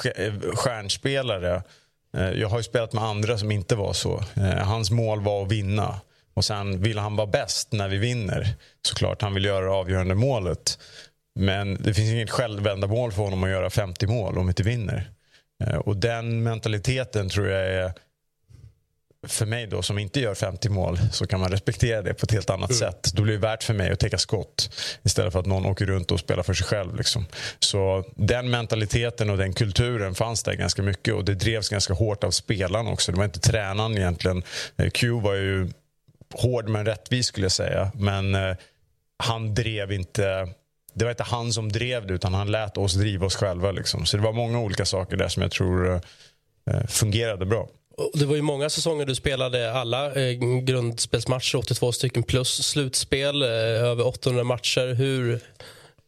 [0.55, 1.63] stjärnspelare
[2.18, 4.24] Eh, jag har ju spelat med andra som inte var så.
[4.36, 6.01] Eh, hans mål var att vinna.
[6.34, 8.55] Och Sen vill han vara bäst när vi vinner.
[8.82, 10.80] Såklart, han vill göra det avgörande målet.
[11.39, 15.11] Men det finns inget självändamål för honom att göra 50 mål om vi inte vinner.
[15.63, 17.93] Eh, och Den mentaliteten tror jag är
[19.28, 22.32] för mig då som inte gör 50 mål så kan man respektera det på ett
[22.32, 22.80] helt annat mm.
[22.80, 23.11] sätt.
[23.13, 24.70] Då blir det värt för mig att täcka skott
[25.03, 26.95] istället för att någon åker runt och spelar för sig själv.
[26.95, 27.26] Liksom.
[27.59, 32.24] Så den mentaliteten och den kulturen fanns där ganska mycket och det drevs ganska hårt
[32.24, 33.11] av spelarna också.
[33.11, 34.43] Det var inte tränaren egentligen.
[34.78, 35.70] Eh, Q var ju
[36.34, 37.91] hård men rättvis skulle jag säga.
[37.95, 38.55] Men eh,
[39.24, 40.49] han drev inte
[40.93, 43.72] det var inte han som drev det utan han lät oss driva oss själva.
[43.72, 44.05] Liksom.
[44.05, 46.01] Så det var många olika saker där som jag tror
[46.72, 47.68] eh, fungerade bra.
[48.13, 50.31] Det var ju många säsonger du spelade alla eh,
[50.61, 54.93] grundspelsmatcher, 82 stycken plus slutspel, eh, över 800 matcher.
[54.93, 55.39] Hur,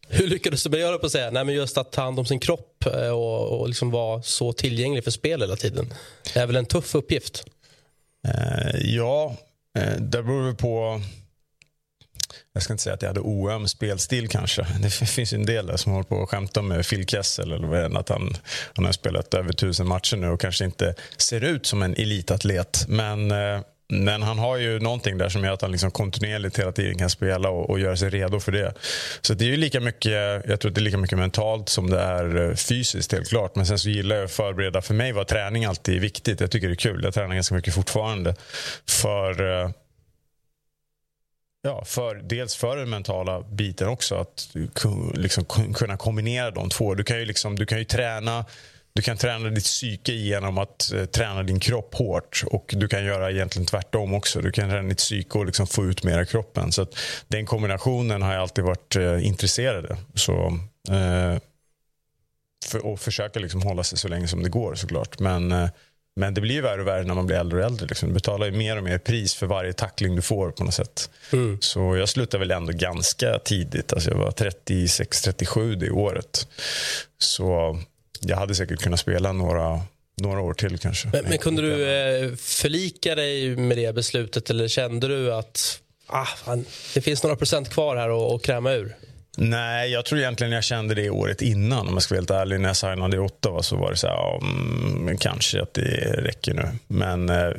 [0.08, 1.32] hur lyckades du med det, på att säga?
[1.32, 4.54] Nej, men just att ta hand om sin kropp eh, och, och liksom vara så
[4.54, 5.94] tillgänglig för spel hela tiden.
[6.34, 7.46] Det är väl en tuff uppgift?
[8.28, 9.36] Eh, ja,
[9.78, 11.02] eh, det beror på
[12.60, 14.68] jag ska inte säga att jag hade oöm spelstil kanske.
[14.82, 17.52] Det finns ju en del där som håller på att skämta med Phil Kessel.
[17.52, 18.38] Eller vad att han,
[18.76, 22.86] han har spelat över tusen matcher nu och kanske inte ser ut som en elitatlet.
[22.88, 26.72] Men, eh, men han har ju någonting där som gör att han liksom kontinuerligt hela
[26.72, 28.74] tiden kan spela och, och göra sig redo för det.
[29.22, 32.00] Så det är lika mycket, jag tror att det är lika mycket mentalt som det
[32.00, 33.56] är eh, fysiskt helt klart.
[33.56, 34.82] Men sen så gillar jag att förbereda.
[34.82, 36.42] För mig var träning alltid viktigt.
[36.42, 37.04] Jag tycker det är kul.
[37.04, 38.36] Jag tränar ganska mycket fortfarande.
[38.88, 39.70] För eh,
[41.62, 44.16] Ja, för, dels för den mentala biten också.
[44.16, 44.56] Att
[45.14, 46.96] liksom, kunna kombinera de två.
[46.96, 48.46] Du kan ju, liksom, du kan ju träna
[48.94, 52.44] du kan träna ditt psyke genom att eh, träna din kropp hårt.
[52.46, 54.42] Och Du kan göra egentligen tvärtom också.
[54.42, 56.72] Du kan träna ditt psyke och liksom få ut mer av kroppen.
[56.72, 56.86] Så
[57.28, 59.98] Den kombinationen har jag alltid varit eh, intresserad av.
[60.14, 61.42] Så, eh,
[62.66, 65.20] för, och försöka liksom hålla sig så länge som det går såklart.
[65.20, 65.70] Men eh,
[66.20, 67.88] men det blir värre och värre när man blir äldre och äldre.
[67.88, 68.10] Liksom.
[68.10, 70.52] Du betalar ju mer och mer pris för varje tackling du får.
[70.52, 71.10] på något sätt.
[71.34, 71.58] Mm.
[71.62, 73.94] Så jag slutade väl ändå ganska tidigt.
[73.94, 76.48] Alltså jag var 36-37 det året.
[77.18, 77.80] Så
[78.20, 79.82] jag hade säkert kunnat spela några,
[80.22, 81.10] några år till kanske.
[81.14, 86.26] Men, men kunde du eh, förlika dig med det beslutet eller kände du att ah,
[86.26, 88.96] fan, det finns några procent kvar här att kräma ur?
[89.40, 92.60] Nej, jag tror egentligen jag kände det året innan om jag ska vara helt ärlig.
[92.60, 96.14] När jag signade i Ottawa så var det så här, ja, mm, kanske att det
[96.18, 96.70] räcker nu.
[96.88, 97.52] Men eh,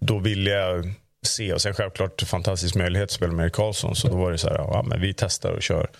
[0.00, 0.94] då ville jag
[1.26, 1.52] se.
[1.52, 3.96] Och sen självklart fantastisk möjlighet att spela med Erik Karlsson.
[3.96, 5.90] Så då var det så här, ja, men vi testar och kör.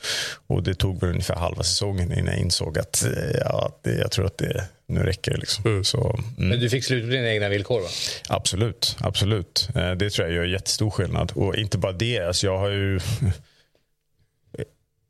[0.46, 4.10] Och det tog väl ungefär halva säsongen innan jag insåg att eh, ja, det, jag
[4.10, 5.36] tror att det nu räcker.
[5.36, 5.64] Liksom.
[5.66, 5.84] Mm.
[5.84, 6.48] Så, mm.
[6.48, 7.88] Men du fick slut på dina egna villkor va?
[8.28, 9.68] Absolut, absolut.
[9.74, 11.32] Eh, det tror jag gör jättestor skillnad.
[11.34, 13.00] Och inte bara det, alltså jag har ju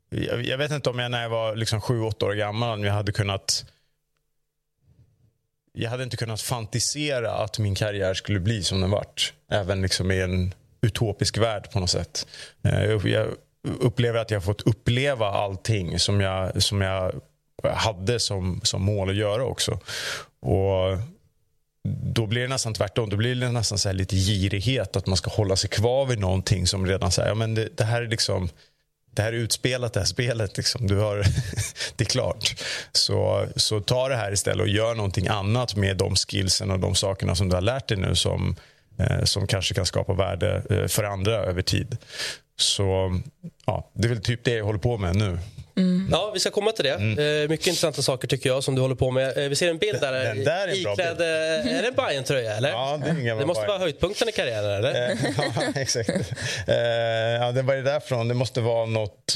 [0.09, 2.93] jag, vet inte om jag när jag var liksom sju, åtta år gammal om jag
[2.93, 3.65] hade kunnat
[5.73, 9.33] jag hade inte kunnat fantisera att min karriär skulle bli som den vart.
[9.51, 12.27] Även liksom i en utopisk värld på något sätt.
[12.63, 13.27] Eh, jag
[13.63, 17.21] upplever att jag har fått uppleva allting som jag, som jag
[17.63, 19.79] hade som, som mål att göra också.
[20.39, 20.97] Och
[22.13, 23.09] då blir det nästan tvärtom.
[23.09, 24.95] Då blir det nästan så lite girighet.
[24.95, 27.83] Att man ska hålla sig kvar vid någonting som redan säger ja, men det, det
[27.83, 28.49] här är liksom
[29.13, 30.57] det här är utspelat, det här spelet.
[30.57, 30.87] Liksom.
[30.87, 31.17] Du har,
[31.95, 32.61] det är klart.
[32.91, 36.95] Så, så ta det här istället och gör någonting annat med de skillsen och de
[36.95, 38.55] sakerna som du har lärt dig nu som,
[38.99, 41.97] eh, som kanske kan skapa värde eh, för andra över tid.
[42.57, 43.19] Så
[43.65, 45.39] ja, det är väl typ det jag håller på med nu.
[45.79, 46.07] Mm.
[46.11, 46.93] Ja, vi ska komma till det.
[46.93, 47.43] Mm.
[47.43, 49.37] Eh, mycket intressanta saker tycker jag som du håller på med.
[49.37, 50.11] Eh, vi ser en bild där.
[50.11, 51.21] Den, där är, iklädd, bild.
[51.21, 52.69] Eh, är det en bayern tröja eller?
[52.69, 54.93] Ja, det, är det måste vara höjdpunkten i karriären eller?
[55.37, 56.09] ja, exakt.
[57.39, 58.27] ja, det var det därifrån.
[58.27, 59.35] Det måste vara något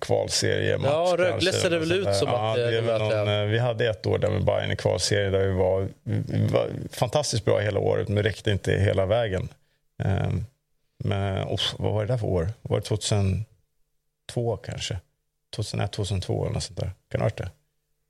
[0.00, 0.90] kvalseriematch.
[0.92, 4.06] Ja, Rögle ser det väl ut som ja, att det är någon, Vi hade ett
[4.06, 8.08] år där med Bayern i kvalserien där vi var, vi var fantastiskt bra hela året
[8.08, 9.48] men det räckte inte hela vägen.
[11.04, 12.48] Men oh, vad var det där för år?
[12.62, 14.98] Var det 2002 kanske?
[15.56, 16.86] 2001, 2002 eller något sånt där.
[16.86, 17.50] Kan det ha varit det?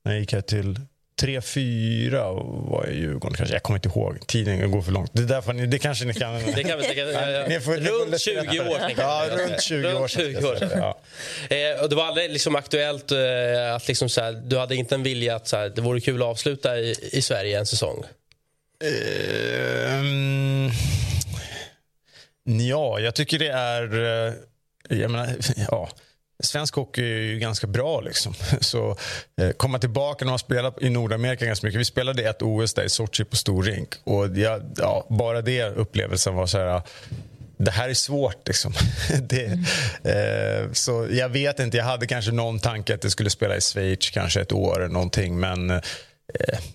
[0.05, 0.81] När jag gick här till
[1.21, 3.55] 3-4 var jag i Djurgården kanske.
[3.55, 4.27] Jag kommer inte ihåg.
[4.27, 5.11] Tiden går för långt.
[5.13, 6.35] Det, är därför ni, det kanske ni kan...
[6.55, 7.07] Det kan vi, det kan,
[7.77, 8.81] runt 20 år.
[8.97, 10.09] Ja, runt 20 år.
[10.09, 10.59] 20 år.
[10.61, 10.99] Ja.
[11.51, 15.03] Eh, det var aldrig liksom aktuellt eh, att liksom så här, du hade inte en
[15.03, 18.05] vilja att så här, det vore kul att avsluta i, i Sverige en säsong?
[20.01, 20.71] Um,
[22.45, 24.05] ja, jag tycker det är...
[24.29, 24.33] Eh,
[24.89, 25.37] jag menar,
[25.71, 25.89] ja
[26.41, 28.01] Svensk hockey är ju ganska bra.
[28.01, 28.35] Liksom.
[28.61, 28.97] Så
[29.41, 31.81] eh, komma tillbaka när man spelar i Nordamerika ganska mycket.
[31.81, 33.89] Vi spelade ett OS där i Sochi på stor rink.
[34.05, 36.83] Och jag, ja, bara det upplevelsen var så här...
[37.59, 38.47] Det här är svårt.
[38.47, 38.73] Liksom.
[39.23, 39.65] det, mm.
[40.05, 41.77] eh, så jag vet inte.
[41.77, 44.93] Jag hade kanske någon tanke att det skulle spela i Schweiz kanske ett år eller
[44.93, 45.41] någonting.
[45.41, 45.81] Men eh,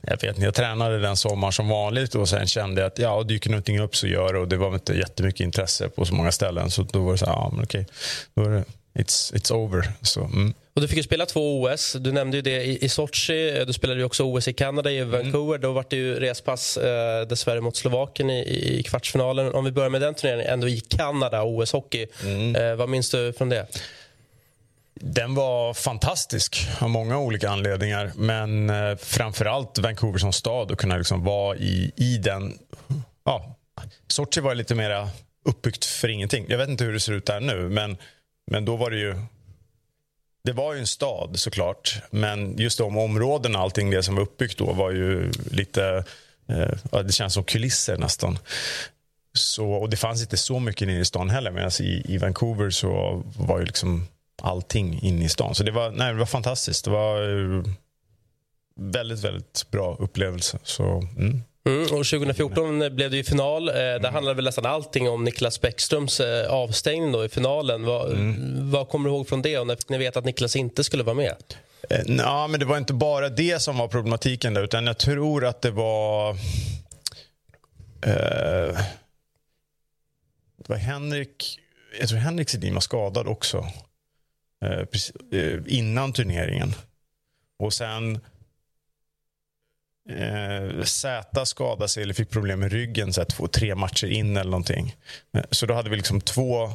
[0.02, 0.42] jag vet inte.
[0.42, 3.96] Jag tränade den sommaren som vanligt och sen kände jag att ja, dyker någonting upp
[3.96, 4.40] så gör det.
[4.40, 6.72] Och det var inte jättemycket intresse på så många ställen.
[6.72, 7.86] Så då var det så här, ja men okej.
[8.36, 9.92] Då är det it's, it's over.
[10.02, 10.54] Så, mm.
[10.74, 11.96] Och du fick ju spela två OS.
[12.00, 13.66] Du nämnde ju det i, i Sochi.
[13.68, 15.12] Du spelade ju också OS i Kanada, i mm.
[15.12, 15.56] Vancouver.
[15.56, 15.62] Mm.
[15.62, 19.54] Då var det ju respass eh, dessvärre mot Slovakien i, i kvartsfinalen.
[19.54, 22.08] Om vi börjar med den turneringen, ändå i Kanada, OS-hockey.
[22.24, 22.56] Mm.
[22.56, 23.68] Eh, vad minns du från det?
[24.94, 28.12] Den var fantastisk av många olika anledningar.
[28.16, 32.58] Men eh, framförallt Vancouver som stad och kunna liksom vara i, i den...
[33.26, 33.56] Ja,
[34.08, 35.08] Sochi var lite mer
[35.46, 36.46] uppbyggt för ingenting.
[36.50, 37.98] Jag vet inte hur det ser ut där nu, men
[38.52, 39.16] men då var det ju...
[40.44, 44.58] Det var ju en stad såklart, men just de områdena, allting det som var uppbyggt
[44.58, 46.04] då var ju lite...
[46.48, 48.38] Eh, det känns som kulisser nästan.
[49.34, 51.52] Så, och det fanns inte så mycket inne i stan heller.
[51.52, 54.08] Medan i, i Vancouver så var ju liksom
[54.42, 55.56] allting inne i stan.
[55.56, 56.86] Så det var, nej, det var fantastiskt.
[56.86, 57.22] Det var
[57.58, 57.64] eh,
[58.76, 60.60] väldigt, väldigt bra upplevelse.
[60.64, 61.42] Så, mm.
[61.64, 63.70] Mm, och 2014 blev det ju final.
[63.70, 64.14] Eh, där mm.
[64.14, 67.86] handlade väl nästan allting om Niklas Bäckströms eh, avstängning då i finalen.
[67.86, 68.72] Vad, mm.
[68.72, 71.16] vad kommer du ihåg från det och när ni vet att Niklas inte skulle vara
[71.16, 71.36] med?
[71.90, 75.46] Eh, ja, men det var inte bara det som var problematiken där, utan jag tror
[75.46, 76.30] att det var...
[78.06, 78.78] Eh,
[80.58, 81.60] det var Henrik...
[82.00, 83.68] Jag tror Henrik Sedin var skadad också.
[84.66, 86.74] Eh, precis, eh, innan turneringen.
[87.60, 88.20] Och sen
[90.18, 94.38] Eh, Z skadade sig eller fick problem med ryggen så här, två, tre matcher in
[94.38, 94.96] eller någonting.
[95.38, 96.72] Eh, så då hade vi liksom två,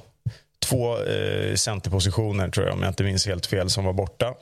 [0.58, 4.34] två eh, centerpositioner, tror jag, om jag inte minns helt fel, som var borta.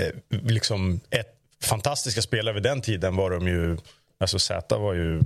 [0.00, 3.76] Eh, liksom ett, fantastiska spelare vid den tiden var de ju...
[4.18, 5.20] Alltså Z var ju...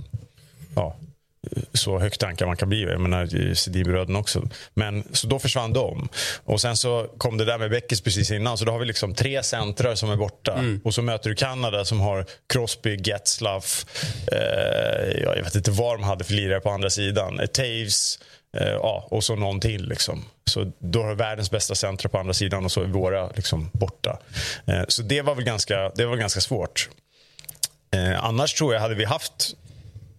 [0.75, 0.95] Ja,
[1.73, 2.83] så högt tankar man kan bli.
[2.83, 4.49] Jag menar Sedinbröderna också.
[4.73, 6.09] Men, så då försvann de.
[6.43, 8.57] Och sen så kom det där med Beckis precis innan.
[8.57, 10.53] Så då har vi liksom tre centrar som är borta.
[10.53, 10.81] Mm.
[10.83, 13.85] Och så möter du Kanada som har Crosby, Getzlaff.
[14.31, 17.39] Eh, jag vet inte vad de hade för lirare på andra sidan.
[17.39, 18.19] Eh, Taves.
[18.57, 19.89] Eh, ja, och så någon till.
[19.89, 20.25] Liksom.
[20.49, 24.19] Så då har världens bästa centra på andra sidan och så är våra liksom, borta.
[24.67, 26.89] Eh, så det var väl ganska, det var ganska svårt.
[28.17, 29.55] Annars tror jag, hade vi haft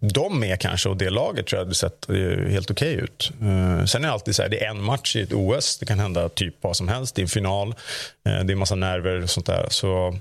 [0.01, 3.31] dem med kanske och det laget tror jag hade sett eh, helt okej ut.
[3.41, 5.79] Eh, sen är det alltid så här, det är en match i ett OS.
[5.79, 7.15] Det kan hända typ vad som helst.
[7.15, 7.75] Det är en final.
[8.29, 9.67] Eh, det är massa nerver och sånt där.
[9.71, 10.19] Så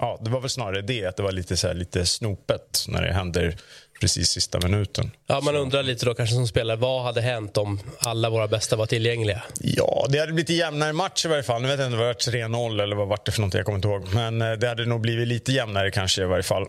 [0.00, 3.02] ja, det var väl snarare det, att det var lite, så här, lite snopet när
[3.02, 3.56] det händer
[4.00, 5.10] precis sista minuten.
[5.26, 8.76] Ja, man undrar lite då kanske som spelare, vad hade hänt om alla våra bästa
[8.76, 9.42] var tillgängliga?
[9.60, 11.62] Ja, det hade blivit jämnare match i varje fall.
[11.62, 13.78] Nu vet jag inte, det var 3-0 eller vad var det för någonting, jag kommer
[13.78, 14.14] inte ihåg.
[14.14, 16.66] Men det hade nog blivit lite jämnare kanske i varje fall.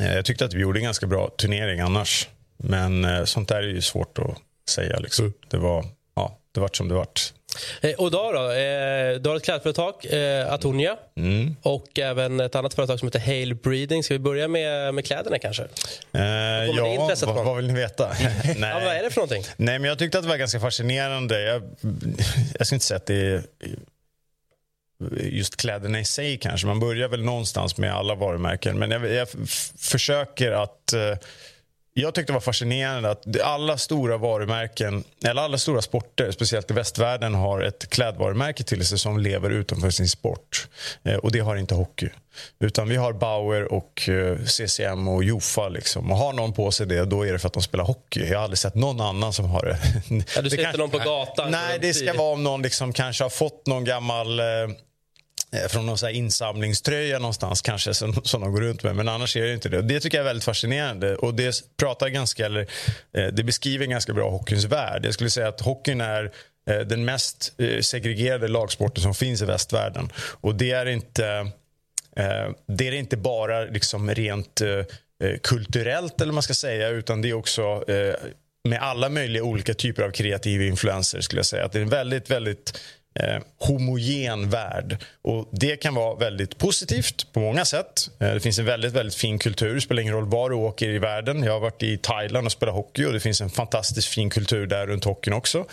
[0.00, 2.28] Eh, jag tyckte att vi gjorde en ganska bra turnering annars.
[2.56, 4.38] Men eh, sånt där är ju svårt att
[4.70, 4.98] säga.
[4.98, 5.24] Liksom.
[5.24, 5.36] Mm.
[5.48, 5.84] Det var
[6.16, 7.32] ja, det vart som det vart.
[7.80, 8.18] Eh, och då?
[8.50, 10.96] Eh, du har ett klädföretag, eh, Atonia.
[11.16, 11.56] Mm.
[11.62, 14.02] Och även ett annat företag som heter Hale Breeding.
[14.04, 15.62] Ska vi börja med, med kläderna kanske?
[16.12, 16.20] Eh,
[16.76, 18.10] ja, vad, vad vill ni veta?
[18.44, 18.84] Ja, Nej.
[18.84, 19.44] vad är det för någonting?
[19.56, 21.42] Nej, men jag tyckte att det var ganska fascinerande.
[21.42, 21.62] Jag,
[22.58, 23.42] jag ska inte säga att det är
[25.20, 26.66] just kläderna i sig kanske.
[26.66, 28.78] Man börjar väl någonstans med alla varumärken.
[28.78, 29.28] Men jag, jag
[29.78, 30.92] försöker att...
[30.92, 31.18] eh,
[31.94, 36.74] Jag tyckte det var fascinerande att alla stora varumärken, eller alla stora sporter, speciellt i
[36.74, 40.68] västvärlden, har ett klädvarumärke till sig som lever utanför sin sport.
[41.04, 42.08] Eh, Och det har inte hockey.
[42.60, 45.68] Utan vi har Bauer och eh, CCM och Jofa.
[45.68, 46.10] Liksom.
[46.12, 48.20] Och har någon på sig det, då är det för att de spelar hockey.
[48.28, 49.78] Jag har aldrig sett någon annan som har det.
[50.36, 51.50] Ja, du ser Det inte någon på gatan?
[51.50, 54.44] Nej, det ska vara om någon liksom kanske har fått någon gammal eh,
[55.56, 58.96] Eh, från någon så här insamlingströja någonstans kanske som, som de går runt med.
[58.96, 59.78] Men annars är det inte det.
[59.78, 61.16] Och Det tycker jag är väldigt fascinerande.
[61.16, 62.66] Och det pratar ganska, eller,
[63.16, 65.06] eh, det beskriver ganska bra hockeyns värld.
[65.06, 66.32] Jag skulle säga att hockeyn är
[66.70, 70.12] eh, den mest segregerade lagsporten som finns i västvärlden.
[70.16, 71.50] Och det är inte,
[72.66, 74.62] det är inte bara liksom rent
[75.42, 77.84] kulturellt eller vad man ska säga utan det är också
[78.68, 81.64] med alla möjliga olika typer av kreativa influenser skulle jag säga.
[81.64, 82.78] Att det är en väldigt, väldigt
[83.14, 84.96] eh, homogen värld.
[85.22, 88.10] Och Det kan vara väldigt positivt på många sätt.
[88.20, 89.74] Eh, det finns en väldigt, väldigt fin kultur.
[89.74, 91.42] Det spelar ingen roll var du åker i världen.
[91.42, 94.66] Jag har varit i Thailand och spelat hockey och det finns en fantastiskt fin kultur
[94.66, 95.64] där runt hockeyn också.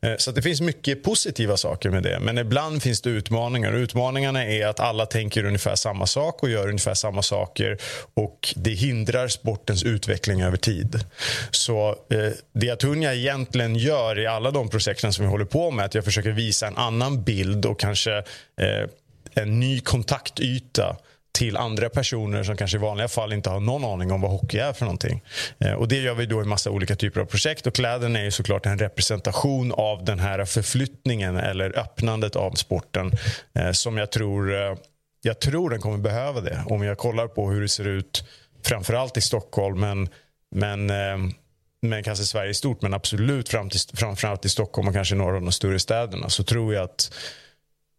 [0.00, 2.18] Eh, så att det finns mycket positiva saker med det.
[2.20, 3.72] Men ibland finns det utmaningar.
[3.72, 7.78] Och utmaningarna är att alla tänker ungefär samma sak och gör ungefär samma saker.
[8.14, 11.00] Och det hindrar sportens utveckling över tid.
[11.50, 15.82] Så eh, det Atunya egentligen gör i alla de projekten som vi håller på med,
[15.82, 18.16] är att jag försöker visa en annan bild och kanske
[18.60, 18.88] eh,
[19.34, 20.96] en ny kontaktyta
[21.36, 24.58] till andra personer som kanske i vanliga fall inte har någon aning om vad hockey
[24.58, 25.22] är för någonting.
[25.58, 28.24] Eh, och det gör vi då i massa olika typer av projekt och kläderna är
[28.24, 33.12] ju såklart en representation av den här förflyttningen eller öppnandet av sporten
[33.54, 34.76] eh, som jag tror, eh,
[35.22, 36.64] jag tror den kommer behöva det.
[36.66, 38.24] Om jag kollar på hur det ser ut
[38.64, 40.08] framförallt i Stockholm men,
[40.54, 41.32] men eh,
[41.82, 45.36] men kanske Sverige i stort, men absolut fram till, framförallt i Stockholm och kanske några
[45.36, 47.14] av de större städerna så tror jag att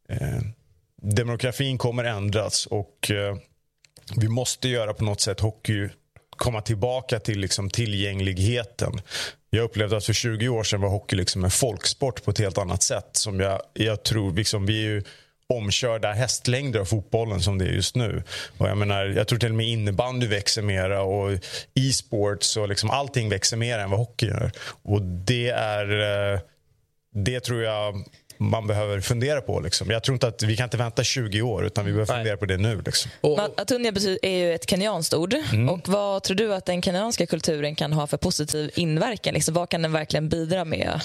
[0.09, 0.39] eh,
[1.01, 3.37] demografin kommer ändras och eh,
[4.15, 5.89] vi måste göra på något sätt hockey
[6.37, 9.01] komma tillbaka till liksom tillgängligheten.
[9.49, 12.57] Jag upplevde att för 20 år sedan var hockey liksom en folksport på ett helt
[12.57, 13.09] annat sätt.
[13.11, 15.03] Som jag, jag tror, liksom, vi är ju
[15.53, 18.23] omkörda hästlängder av fotbollen som det är just nu.
[18.57, 21.31] Och jag, menar, jag tror till och med innebandy växer mera och
[21.75, 24.51] e-sports och liksom allting växer mer än vad hockey gör.
[24.83, 26.33] Och det är...
[26.33, 26.39] Eh,
[27.13, 28.03] det tror jag
[28.37, 29.59] man behöver fundera på.
[29.59, 29.89] Liksom.
[29.91, 32.45] Jag tror inte att vi kan inte vänta 20 år utan vi behöver fundera på
[32.45, 32.81] det nu.
[32.85, 33.11] Liksom.
[33.21, 35.33] Ma- Atunya betyder- är ju ett kenyanskt ord.
[35.33, 35.69] Mm.
[35.69, 39.33] Och vad tror du att den kenyanska kulturen kan ha för positiv inverkan?
[39.33, 41.01] Liksom, vad kan den verkligen bidra med?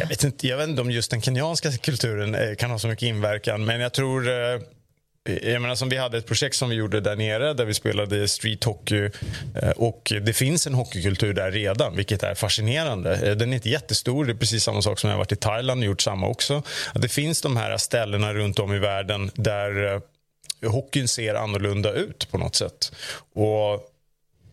[0.00, 2.88] Jag vet, inte, jag vet inte om just den kenyanska kulturen eh, kan ha så
[2.88, 4.34] mycket inverkan men jag tror eh,
[5.26, 7.74] Eh, jag menar, som vi hade ett projekt som vi gjorde där nere där vi
[7.74, 9.10] spelade street hockey
[9.62, 13.14] eh, och det finns en hockeykultur där redan vilket är fascinerande.
[13.14, 15.36] Eh, den är inte jättestor, det är precis samma sak som jag har varit i
[15.36, 16.62] Thailand och gjort samma också.
[16.94, 20.00] Det finns de här ställena runt om i världen där
[20.66, 22.92] hockeyn ser annorlunda ut på något sätt.
[23.34, 23.92] Och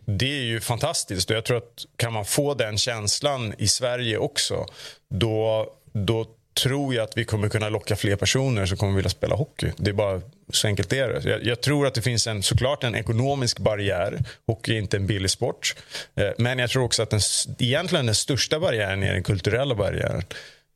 [0.05, 4.17] det är ju fantastiskt och jag tror att kan man få den känslan i Sverige
[4.17, 4.65] också
[5.09, 9.35] då, då tror jag att vi kommer kunna locka fler personer som kommer vilja spela
[9.35, 9.71] hockey.
[9.77, 11.29] Det är bara så enkelt är det.
[11.29, 14.19] Jag, jag tror att det finns en, såklart en ekonomisk barriär.
[14.47, 15.75] Hockey är inte en billig sport.
[16.15, 17.19] Eh, Men jag tror också att den,
[17.59, 20.23] egentligen den största barriären är den kulturella barriären.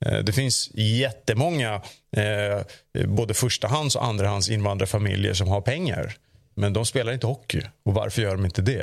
[0.05, 1.81] Eh, Det finns jättemånga
[2.17, 2.61] eh,
[3.07, 6.13] både förstahands och andrahands invandrarfamiljer som har pengar.
[6.55, 7.61] Men de spelar inte hockey.
[7.85, 8.79] Och varför gör de inte det?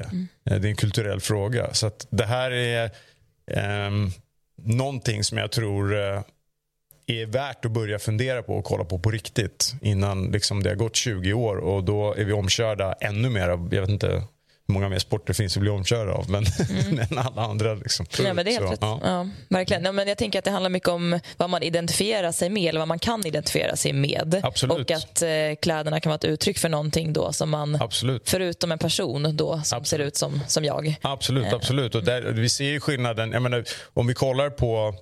[0.51, 1.75] Eh, Det är en kulturell fråga.
[1.75, 2.91] Så det här är
[3.51, 4.11] ehm,
[4.63, 6.21] någonting som jag tror eh,
[7.07, 10.77] är värt att börja fundera på och kolla på på riktigt innan liksom det har
[10.77, 14.23] gått 20 år och då är vi omkörda ännu mer jag vet inte,
[14.67, 16.99] många mer sporter finns att bli omkörda av men, mm.
[17.11, 17.75] än alla andra.
[17.75, 18.07] Liksom.
[18.19, 18.79] Ja, men det är helt så, rätt.
[18.81, 19.01] Ja.
[19.03, 19.29] ja.
[19.49, 19.85] verkligen.
[19.85, 22.81] Ja, men jag tänker att det handlar mycket om vad man identifierar sig med eller
[22.81, 24.41] vad man kan identifiera sig med.
[24.43, 24.91] Absolut.
[24.91, 25.29] Och att eh,
[25.63, 28.31] kläderna kan vara ett uttryck för någonting då som man, absolut.
[28.31, 29.87] förutom en person då som absolut.
[29.89, 30.97] ser ut som, som jag.
[31.03, 31.55] Absolut, eh.
[31.55, 31.95] absolut.
[31.95, 33.33] Och där, vi ser ju skillnaden.
[33.33, 34.95] Jag menar, om vi kollar på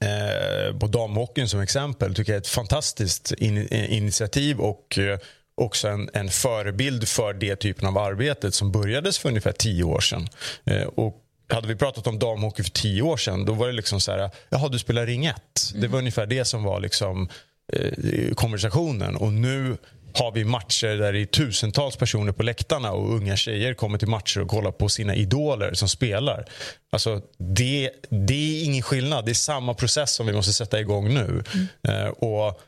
[0.00, 5.18] eh, på damhockeyn som exempel tycker jag är ett fantastiskt in, initiativ och eh,
[5.54, 10.00] också en, en förebild för det typen av arbetet som börjades för ungefär tio år
[10.00, 10.28] sedan.
[10.64, 14.00] Eh, och hade vi pratat om damhockey för tio år sedan då var det liksom
[14.00, 15.36] så här, jaha du spelar ring 1.
[15.70, 15.80] Mm.
[15.80, 17.28] Det var ungefär det som var liksom,
[17.72, 19.16] eh, konversationen.
[19.16, 19.76] Och nu
[20.18, 24.08] har vi matcher där det är tusentals personer på läktarna och unga tjejer kommer till
[24.08, 26.44] matcher och kollar på sina idoler som spelar.
[26.90, 29.24] Alltså, det, det är ingen skillnad.
[29.24, 31.44] Det är samma process som vi måste sätta igång nu.
[31.54, 32.06] Mm.
[32.06, 32.60] Eh, och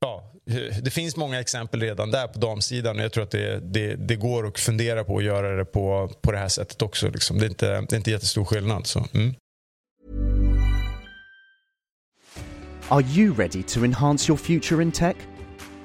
[0.00, 0.32] ja,
[0.82, 4.16] det finns många exempel redan där på damsidan och jag tror att det, det, det
[4.16, 7.08] går att fundera på att göra det på, på det här sättet också.
[7.08, 7.38] Liksom.
[7.38, 8.86] Det, är inte, det är inte jättestor skillnad.
[8.86, 9.34] Så, mm.
[12.88, 15.16] Are you ready to enhance your future in tech?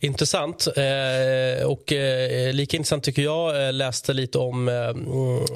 [0.00, 0.66] Intressant.
[0.66, 4.74] Eh, och eh, lika intressant tycker jag eh, läste lite om eh,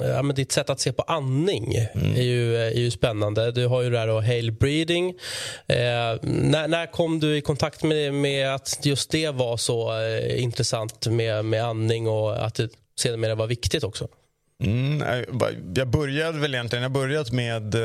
[0.07, 1.75] ja, ditt sätt att se på andning.
[1.75, 2.15] Mm.
[2.15, 3.51] är, ju, är ju spännande.
[3.51, 5.13] Du har ju det här då, hail breeding.
[5.67, 9.91] När, när kom du i kontakt med, med att just det var så
[10.37, 12.69] intressant med, med andning och att det
[12.99, 14.07] sedermera var viktigt också?
[14.63, 15.23] Mm,
[15.75, 17.75] jag började väl egentligen, jag börjat med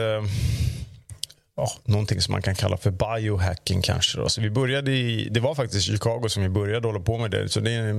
[1.58, 4.18] ja, någonting som man kan kalla för biohacking kanske.
[4.18, 4.28] Då.
[4.28, 7.30] Så vi började i, det var faktiskt i Chicago som vi började hålla på med
[7.30, 7.48] det.
[7.48, 7.90] Så det är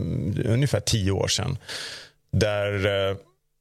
[0.47, 1.57] ungefär tio år sedan.
[2.31, 3.15] Där eh,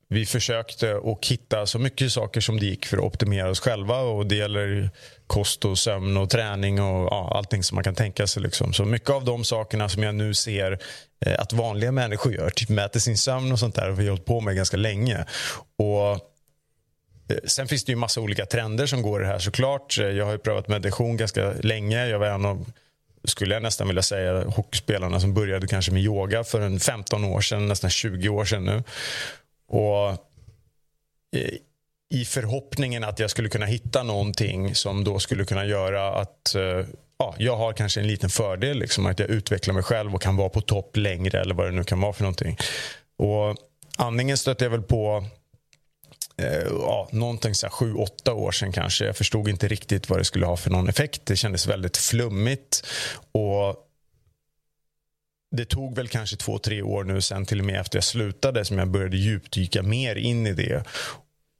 [0.09, 4.01] vi försökte att hitta så mycket saker som det gick för att optimera oss själva.
[4.01, 4.91] Och Det gäller
[5.27, 8.43] kost, och sömn och träning och ja, allting som man kan tänka sig.
[8.43, 8.73] Liksom.
[8.73, 10.79] Så mycket av de sakerna som jag nu ser
[11.27, 14.25] eh, att vanliga människor gör, typ mäter sin sömn och sånt där, har vi hållit
[14.25, 15.25] på med ganska länge.
[15.79, 16.28] Och
[17.29, 19.99] Eh, sen finns det ju massa olika trender som går i det här såklart.
[19.99, 22.07] Eh, jag har ju prövat meditation ganska länge.
[22.07, 22.71] Jag var en av,
[23.25, 27.41] skulle jag nästan vilja säga, hockeyspelarna som började kanske med yoga för en 15 år
[27.41, 28.83] sedan, nästan 20 år sedan nu.
[29.69, 30.09] Och
[31.37, 31.55] eh,
[32.11, 36.57] i förhoppningen att jag skulle kunna hitta någonting som då skulle kunna göra att
[37.19, 40.37] ja, jag har kanske en liten fördel, liksom, att jag utvecklar mig själv och kan
[40.37, 42.57] vara på topp längre eller vad det nu kan vara för någonting.
[43.19, 43.57] Och
[43.97, 45.25] andningen stötte jag väl på
[46.39, 49.05] Eh, ja, någonting så här sju, åtta år sedan kanske.
[49.05, 51.27] Jag förstod inte riktigt vad det skulle ha för någon effekt.
[51.27, 52.87] Det kändes väldigt flummigt.
[53.33, 53.77] Och
[55.57, 58.65] det tog väl kanske två, tre år nu sen till och med efter jag slutade
[58.65, 60.85] som jag började djupdyka mer in i det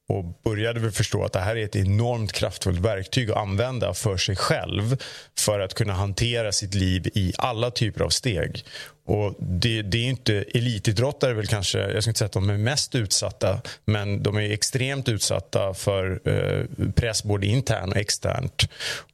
[0.09, 4.17] och började väl förstå att det här är ett enormt kraftfullt verktyg att använda för
[4.17, 4.97] sig själv
[5.39, 8.65] för att kunna hantera sitt liv i alla typer av steg.
[9.09, 12.57] Och det, det, är inte elitidrottare väl kanske, jag ska inte säga att de är
[12.57, 18.69] mest utsatta men de är extremt utsatta för eh, press både internt och externt.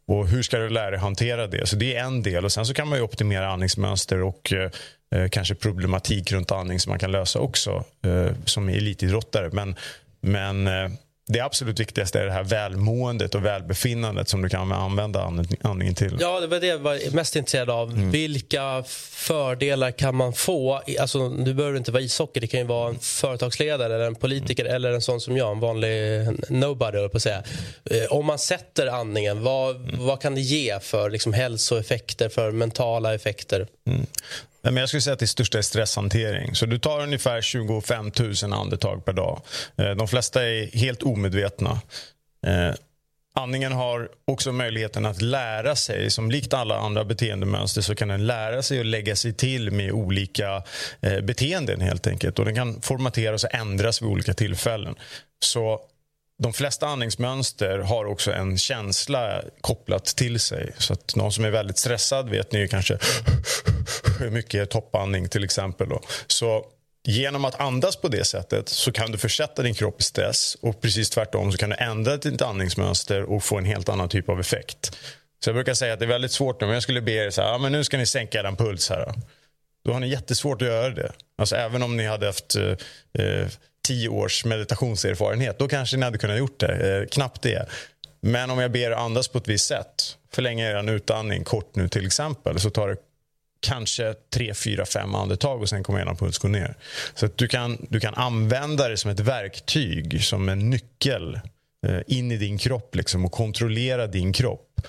[0.07, 1.67] Och hur ska du lära dig hantera det?
[1.67, 2.45] Så det är en del.
[2.45, 4.71] Och Sen så kan man optimera andningsmönster och eh,
[5.21, 9.51] eh, kanske problematik runt andning som man kan lösa också eh, som elitidrottare.
[9.53, 9.77] Men
[10.25, 10.91] men eh,
[11.27, 16.17] det absolut viktigaste är det här välmåendet och välbefinnandet som du kan använda andningen till.
[16.21, 17.91] Ja, det var det jag var mest intresserad av.
[17.91, 18.11] Mm.
[18.11, 20.83] Vilka fördelar kan man få?
[21.01, 22.41] Alltså, du behöver inte vara ishockey.
[22.41, 24.77] Det kan ju vara en företagsledare, eller en politiker mm.
[24.77, 27.09] eller en sån som jag, en vanlig nobody.
[27.09, 27.43] På att säga.
[27.85, 30.07] Eh, om man sätter andningen, vad, mm.
[30.07, 33.67] vad kan det ge för liksom, hälsoeffekter, för mentala effekter?
[33.91, 34.07] Mm.
[34.63, 36.55] Men jag skulle säga att det största är stresshantering.
[36.55, 38.13] Så du tar ungefär 25
[38.43, 39.43] 000 andetag per dag.
[39.77, 41.81] Eh, de flesta är helt omedvetna.
[42.47, 42.75] Eh,
[43.35, 46.11] andningen har också möjligheten att lära sig.
[46.11, 49.93] Som likt alla andra beteendemönster så kan den lära sig att lägga sig till med
[49.93, 50.63] olika
[51.01, 52.39] eh, beteenden helt enkelt.
[52.39, 54.95] Och den kan formateras och ändras vid olika tillfällen.
[55.45, 55.81] Så
[56.43, 60.73] de flesta andningsmönster har också en känsla kopplat till sig.
[60.79, 62.99] Så att någon som är väldigt stressad vet ni kanske
[64.19, 65.89] hur mycket toppandning till exempel.
[65.89, 66.01] Då.
[66.27, 66.65] Så
[67.05, 70.81] genom att andas på det sättet så kan du försätta din kropp i stress och
[70.81, 74.41] precis tvärtom så kan du ändra ditt andningsmönster och få en helt annan typ av
[74.41, 74.97] effekt.
[75.45, 77.43] Så jag brukar säga att det är väldigt svårt om jag skulle be er så
[77.43, 79.15] här, ah, men nu ska ni sänka er puls här.
[79.85, 81.13] då har ni jättesvårt att göra det.
[81.39, 82.77] Alltså även om ni hade haft eh,
[83.25, 83.49] eh
[83.85, 86.99] tio års meditationserfarenhet, då kanske ni hade kunnat gjort det.
[86.99, 87.67] Eh, knappt det.
[88.21, 91.89] Men om jag ber er andas på ett visst sätt, förlänga er utandning kort nu
[91.89, 92.97] till exempel, så tar det
[93.61, 96.75] kanske tre, fyra, fem andetag och sen kommer ena puls gå ner.
[97.15, 101.41] Så att du kan, du kan använda det som ett verktyg, som en nyckel
[101.87, 104.81] eh, in i din kropp liksom, och kontrollera din kropp.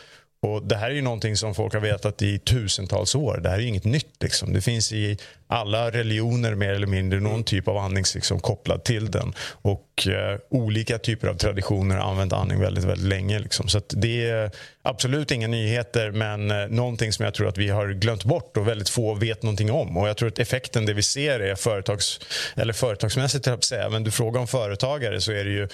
[0.42, 3.40] Och Det här är ju någonting som folk har vetat i tusentals år.
[3.44, 4.24] Det här är inget nytt.
[4.24, 4.54] Liksom.
[4.54, 5.18] Det finns i
[5.48, 9.34] alla religioner mer eller mindre någon typ av andning liksom, kopplad till den.
[9.52, 13.40] Och eh, Olika typer av traditioner har använt andning väldigt, väldigt länge.
[13.40, 13.68] Liksom.
[13.68, 14.52] Så det är
[14.82, 18.68] absolut inga nyheter men eh, någonting som jag tror att vi har glömt bort och
[18.68, 19.98] väldigt få vet någonting om.
[19.98, 22.20] Och jag tror att effekten det vi ser är företags,
[22.56, 23.90] eller företagsmässigt, jag säga.
[23.90, 25.68] men du frågar om företagare så är det ju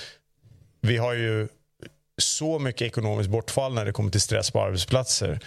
[0.82, 1.48] vi har ju
[2.22, 5.40] så mycket ekonomiskt bortfall när det kommer till stress på arbetsplatser.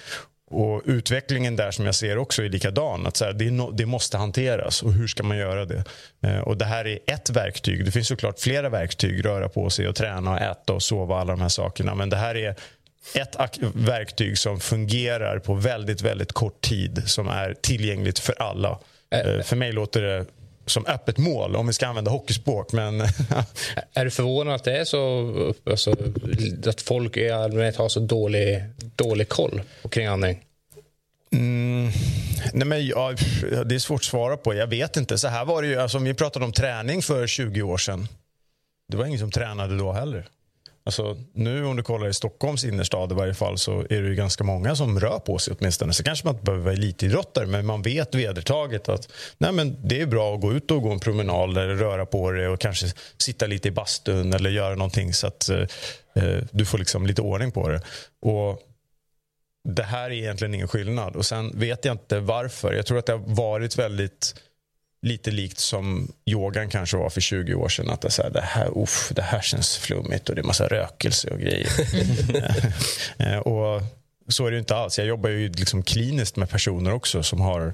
[0.50, 3.06] Och Utvecklingen där som jag ser också är likadan.
[3.06, 4.82] Att så här, det, no, det, måste hanteras.
[4.82, 5.84] och Hur ska man göra det?
[6.22, 7.84] Eh, och Det här är ett verktyg.
[7.84, 9.24] Det finns såklart flera verktyg.
[9.24, 11.20] Röra på sig, och träna, och äta och sova.
[11.20, 11.94] alla de här sakerna.
[11.94, 12.56] Men det här är
[13.14, 17.02] ett verktyg som fungerar på väldigt, väldigt kort tid.
[17.06, 18.78] Som är tillgängligt för alla.
[19.10, 20.26] Eh, för mig låter det
[20.66, 22.72] som öppet mål, om vi ska använda hockeyspråk.
[22.72, 23.00] Men
[23.94, 25.96] är du förvånad att det är så alltså,
[26.66, 28.62] att folk i allmänhet har så dålig,
[28.96, 30.40] dålig koll kring andning?
[31.32, 31.90] Mm,
[32.52, 33.14] nej men, ja,
[33.66, 34.54] det är svårt att svara på.
[34.54, 35.18] Jag vet inte.
[35.18, 38.08] Så här var det ju, alltså, om vi pratade om träning för 20 år sedan.
[38.88, 40.28] Det var ingen som tränade då heller.
[40.86, 44.14] Alltså, nu om du kollar i Stockholms innerstad i varje fall så är det ju
[44.14, 45.92] ganska många som rör på sig åtminstone.
[45.92, 50.00] Så kanske man inte behöver vara elitidrottare men man vet vedertaget att nej, men det
[50.00, 52.86] är bra att gå ut och gå en promenad eller röra på dig och kanske
[53.18, 55.60] sitta lite i bastun eller göra någonting så att eh,
[56.14, 57.80] eh du får liksom lite ordning på det.
[58.22, 58.62] Och
[59.68, 61.16] det här är egentligen ingen skillnad.
[61.16, 62.72] Och Sen vet jag inte varför.
[62.72, 64.34] Jag tror att det har varit väldigt
[65.04, 67.90] lite likt som yogan kanske var för 20 år sedan.
[67.90, 70.66] Att det, så här, det, här, uff, det här känns flummigt och det är massa
[70.68, 71.68] rökelse och grejer.
[73.18, 73.82] Eh, och
[74.28, 74.98] så är det inte alls.
[74.98, 77.72] Jag jobbar ju liksom kliniskt med personer också som har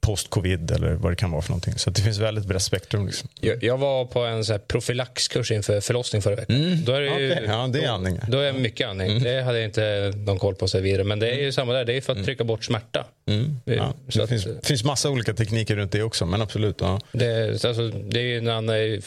[0.00, 1.74] post-covid eller vad det kan vara för någonting.
[1.78, 3.06] Så det finns väldigt brett spektrum.
[3.06, 3.28] Liksom.
[3.40, 6.56] Jag, jag, var på en så här profylaxkurs inför förlossning förra veckan.
[6.56, 6.84] Mm.
[6.84, 7.44] Då är det ju, okay.
[7.46, 8.20] ja, det är andning.
[8.26, 9.10] Då, då är mycket andning.
[9.10, 9.22] Mm.
[9.22, 11.04] Det hade jag inte någon koll på sig vidare.
[11.04, 11.84] Men det är ju samma där.
[11.84, 12.24] Det är för att mm.
[12.24, 13.06] trycka bort smärta.
[13.26, 13.56] Mm.
[13.64, 16.26] Ja, det att, finns, finns massa olika tekniker runt det också.
[16.26, 16.76] Men absolut.
[16.80, 17.00] Ja.
[17.12, 19.00] Det, alltså, det är en annan,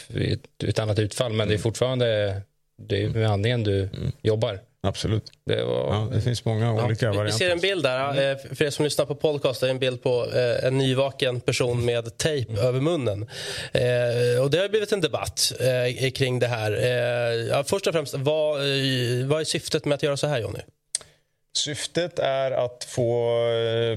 [0.64, 1.34] ett annat utfall.
[1.34, 1.64] Men det är mm.
[1.64, 2.42] fortfarande
[2.82, 4.12] det är med andningen du mm.
[4.22, 4.60] jobbar.
[4.84, 5.24] Absolut.
[5.46, 5.94] Det, var...
[5.94, 7.12] ja, det finns många olika ja.
[7.12, 7.24] varianter.
[7.24, 8.12] Vi ser en bild där.
[8.12, 8.56] Mm.
[8.56, 12.18] För er som lyssnar på podcast är en bild på eh, en nyvaken person med
[12.18, 12.66] tejp mm.
[12.66, 13.22] över munnen.
[13.72, 17.64] Eh, och Det har blivit en debatt eh, kring det här.
[17.64, 18.60] Först och främst, vad,
[19.26, 20.60] vad är syftet med att göra så här, Jonny?
[21.58, 23.40] Syftet är att få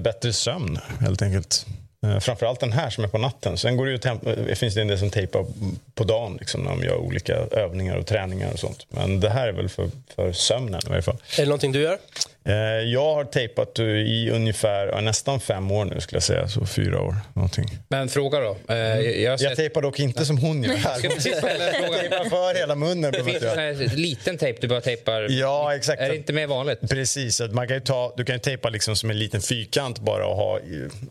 [0.04, 1.66] bättre sömn, helt enkelt.
[2.06, 3.56] Eh, framförallt den här som är på natten.
[3.56, 5.46] Sen går det, ju det eh, finns det en del som tejpar
[5.94, 8.86] på dagen liksom, när de gör olika övningar och träningar och sånt.
[8.88, 11.16] Men det här är väl för, för sömnen i varje fall.
[11.38, 11.98] Är det någonting du gör?
[12.44, 12.54] Eh,
[12.92, 16.48] jag har tejpat i ungefär nästan fem år nu, skulle jag säga.
[16.48, 17.14] Så fyra år.
[17.34, 17.78] Någonting.
[17.88, 18.56] Men fråga då.
[18.68, 19.48] Eh, jag, sett...
[19.48, 20.74] jag tejpar dock inte som hon gör.
[20.74, 20.98] Här.
[21.02, 23.12] jag tejpar för hela munnen.
[23.12, 25.26] Det finns en liten tejp du bara tejpar.
[25.30, 26.02] Ja, exakt.
[26.02, 26.90] Är det inte mer vanligt?
[26.90, 27.40] Precis.
[27.40, 30.58] man kan ta, du kan ju tejpa liksom som en liten fyrkant bara och ha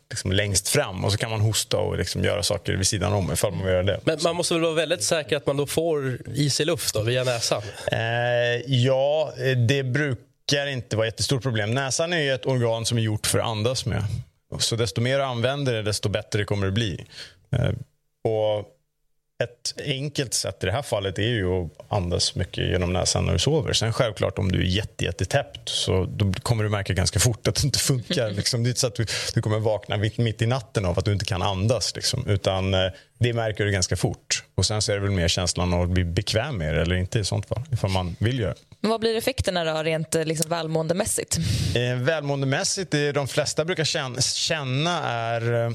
[0.10, 1.06] liksom längst fram.
[1.06, 3.73] Och så kan man hosta och liksom göra saker vid sidan om ifall man vill
[3.73, 3.99] göra det.
[4.03, 7.01] Men man måste väl vara väldigt säker att man då får i sig luft då,
[7.01, 7.61] via näsan?
[7.91, 7.97] Eh,
[8.65, 9.34] ja,
[9.68, 11.73] det brukar brukar inte vara ett jättestort problem.
[11.73, 14.03] Näsan är ett organ som är gjort för att andas med.
[14.59, 17.05] Så desto mer du använder det, desto bättre kommer det bli.
[17.51, 17.71] Eh,
[18.23, 18.76] och
[19.43, 23.34] ett enkelt sätt i det här fallet är ju att andas mycket genom näsan när
[23.34, 23.73] du sover.
[23.73, 27.55] Sen självklart om du är jätte, jättetäppt så då kommer du märka ganska fort att
[27.55, 28.31] det inte funkar.
[28.38, 28.63] Liksom.
[28.63, 31.13] Det är inte så att du, du kommer vakna mitt i natten av att du
[31.13, 31.95] inte kan andas.
[31.95, 32.27] Liksom.
[32.27, 34.43] Utan eh, det märker du ganska fort.
[34.55, 36.95] Och Sen så är det väl mer känslan av att bli bekväm med det eller
[36.95, 37.63] inte i sånt fall.
[37.71, 41.38] Ifall man vill göra men vad blir effekterna då rent eh, liksom, välmåendemässigt?
[41.76, 43.84] Eh, välmåendemässigt, det de flesta brukar
[44.22, 45.72] känna, är eh,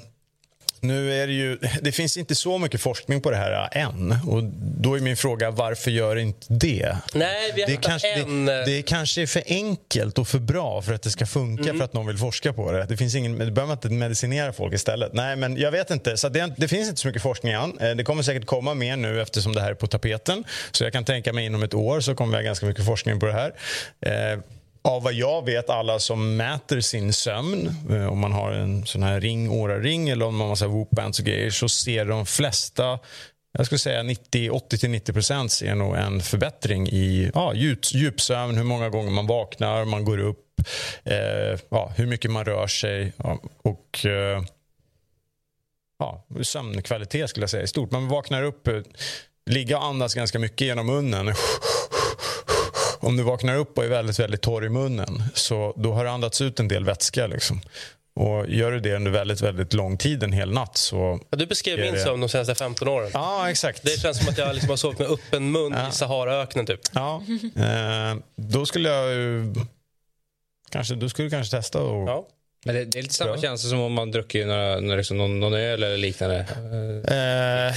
[0.84, 4.14] nu är det ju, det finns inte så mycket forskning på det här än.
[4.26, 6.96] Och då är min fråga, varför gör inte det?
[7.14, 8.46] Nej, vi har det, kanske, en...
[8.46, 11.78] det, det kanske är för enkelt och för bra för att det ska funka mm.
[11.78, 12.86] för att någon vill forska på det.
[12.88, 15.12] Det finns ingen, det behöver man inte medicinera folk istället.
[15.12, 16.16] Nej, men jag vet inte.
[16.16, 17.78] Så det, det, finns inte så mycket forskning än.
[17.78, 20.44] Eh, det kommer säkert komma mer nu eftersom det här är på tapeten.
[20.72, 23.20] Så jag kan tänka mig inom ett år så kommer vi ha ganska mycket forskning
[23.20, 23.52] på det här.
[24.88, 29.02] Av vad jag vet, alla som mäter sin sömn, eh, om man har en sån
[29.02, 32.98] här ring, Oura-ring eller om man har Whoop-bands och grejer, så ser de flesta
[33.58, 38.88] jag skulle säga 80-90 % ser nog en förbättring i ja, djup, djupsömn, hur många
[38.88, 40.60] gånger man vaknar, man går upp,
[41.04, 43.12] eh, ja, hur mycket man rör sig.
[43.16, 44.42] Ja, och eh,
[45.98, 47.90] ja, sömnkvalitet skulle jag säga i stort.
[47.90, 48.80] Man vaknar upp, eh,
[49.50, 51.34] ligga och andas ganska mycket genom munnen.
[53.04, 56.10] Om du vaknar upp och är väldigt, väldigt torr i munnen så då har du
[56.10, 57.26] andats ut en del vätska.
[57.26, 57.60] Liksom.
[58.16, 61.20] Och gör du det under väldigt, väldigt lång tid, en hel natt, så...
[61.30, 63.10] Ja, du beskrev min det- sömn de senaste 15 åren.
[63.14, 63.82] Ja, exakt.
[63.82, 66.66] Det känns som att jag liksom har sovit med öppen mun i Saharaöknen.
[66.66, 66.80] Typ.
[66.92, 67.22] Ja,
[67.56, 69.10] eh, då skulle jag.
[70.70, 72.08] Kanske, du skulle kanske testa och...
[72.08, 72.26] Ja.
[72.64, 75.40] Men det, det är lite samma känsla som om man druckit några, några, liksom, någon,
[75.40, 76.46] någon öl eller liknande.
[77.08, 77.74] Eh,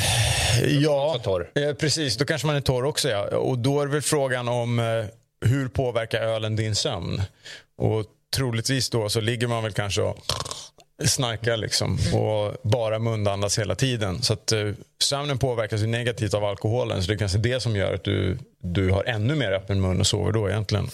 [0.81, 1.21] ja,
[1.55, 2.17] eh, precis.
[2.17, 3.09] Då kanske man är torr också.
[3.09, 3.37] Ja.
[3.37, 4.85] Och då är väl frågan om eh,
[5.49, 7.21] hur påverkar ölen din sömn?
[7.77, 8.05] Och
[8.35, 10.17] troligtvis då så ligger man väl kanske och
[11.05, 14.21] snarkar liksom och bara mundandas hela tiden.
[14.21, 14.71] Så att eh,
[15.03, 17.01] sömnen påverkas ju negativt av alkoholen.
[17.01, 19.99] Så det är kanske det som gör att du, du har ännu mer öppen mun
[19.99, 20.89] och sover då egentligen.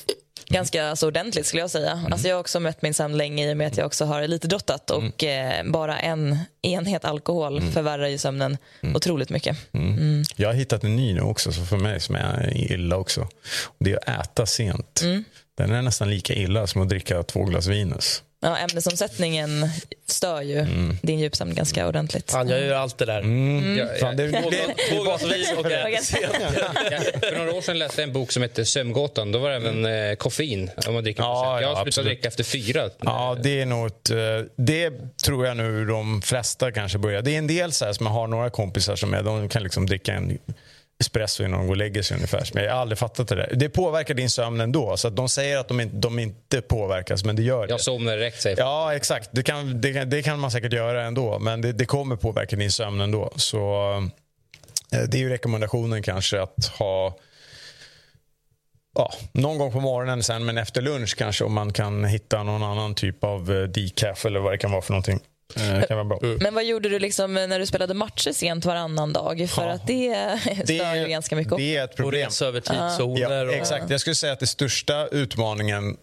[0.47, 1.91] Ganska så ordentligt skulle jag säga.
[1.91, 2.13] Mm.
[2.13, 4.27] Alltså jag har också mött min sömn länge i och med att jag också har
[4.27, 5.65] lite drottat och Mm.
[5.67, 8.95] eh, bara en enhet alkohol förvärrar ju sömnen Mm.
[8.95, 9.57] otroligt mycket.
[9.73, 10.23] Mm.
[10.35, 13.27] Jag har hittat en ny nu också så för mig som är illa också.
[13.79, 15.01] Det är att äta sent.
[15.03, 15.23] Mm.
[15.57, 18.21] Den är nästan lika illa som att dricka två glas Vinus.
[18.43, 19.69] Ja, ämnesomsättningen
[20.05, 20.97] stör ju Mm.
[21.01, 22.31] din djupsömn ganska ordentligt.
[22.31, 23.19] Fan, jag gör allt det där.
[23.19, 23.87] Mm.
[23.99, 28.31] Två det, glas- Två glas vin och för några år sedan läste jag en bok
[28.31, 29.31] som hette Sömngåtan.
[29.31, 31.61] Då var det även eh, koffein om man dricker Ja.
[31.61, 32.89] Jag ja, har slutat dricka efter fyra.
[32.99, 34.17] Ja, det är nog ett, eh,
[34.55, 34.91] Det
[35.25, 37.21] tror jag nu de flesta kanske börjar.
[37.21, 39.63] Det är en del så här som jag har några kompisar som är, de kan
[39.63, 40.37] liksom dricka en
[41.03, 42.49] espresso innan de går och lägger sig ungefär.
[42.53, 43.51] Men jag har aldrig fattat det där.
[43.55, 44.97] Det påverkar din sömn ändå.
[44.97, 47.73] Så de säger att de inte, de inte påverkas, men det gör det.
[47.73, 49.29] Jag somnar direkt säger Ja, exakt.
[49.31, 51.39] Det kan, det, det kan man säkert göra ändå.
[51.39, 53.33] Men det, det kommer påverka din sömn ändå.
[53.35, 53.91] Så
[54.91, 57.17] eh, det är ju rekommendationen kanske att ha
[58.95, 62.63] ja, någon gång på morgonen sen, men efter lunch kanske om man kan hitta någon
[62.63, 65.19] annan typ av eh, decaf eller vad det kan vara för någonting.
[65.57, 66.19] Eh, Det kan vara bra.
[66.39, 69.47] Men vad gjorde du liksom när du spelade matcher sent varannan dag?
[69.49, 71.57] För att det stör ju ganska mycket.
[71.57, 72.25] Det är ett Och problem.
[72.27, 73.21] resa över tidszoner.
[73.21, 73.53] Ja, och...
[73.53, 73.89] exakt.
[73.89, 75.97] Jag skulle säga att det största utmaningen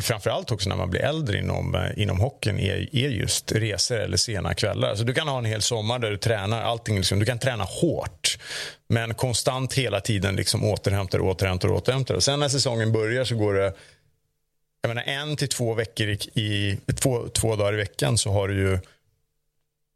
[0.00, 4.16] framförallt också när man blir äldre inom, eh, inom hockeyn är, är just resor eller
[4.16, 4.88] sena kvällar.
[4.88, 6.96] Alltså du kan ha en hel sommar där du tränar allting.
[6.96, 8.38] Liksom, du kan träna hårt
[8.88, 12.14] men konstant hela tiden liksom återhämtar, återhämtar, återhämtar.
[12.14, 13.72] Och sen när säsongen börjar så går det
[14.84, 18.48] jag menar, en till två veckor i, i två, två dagar i veckan så har
[18.48, 18.78] du ju,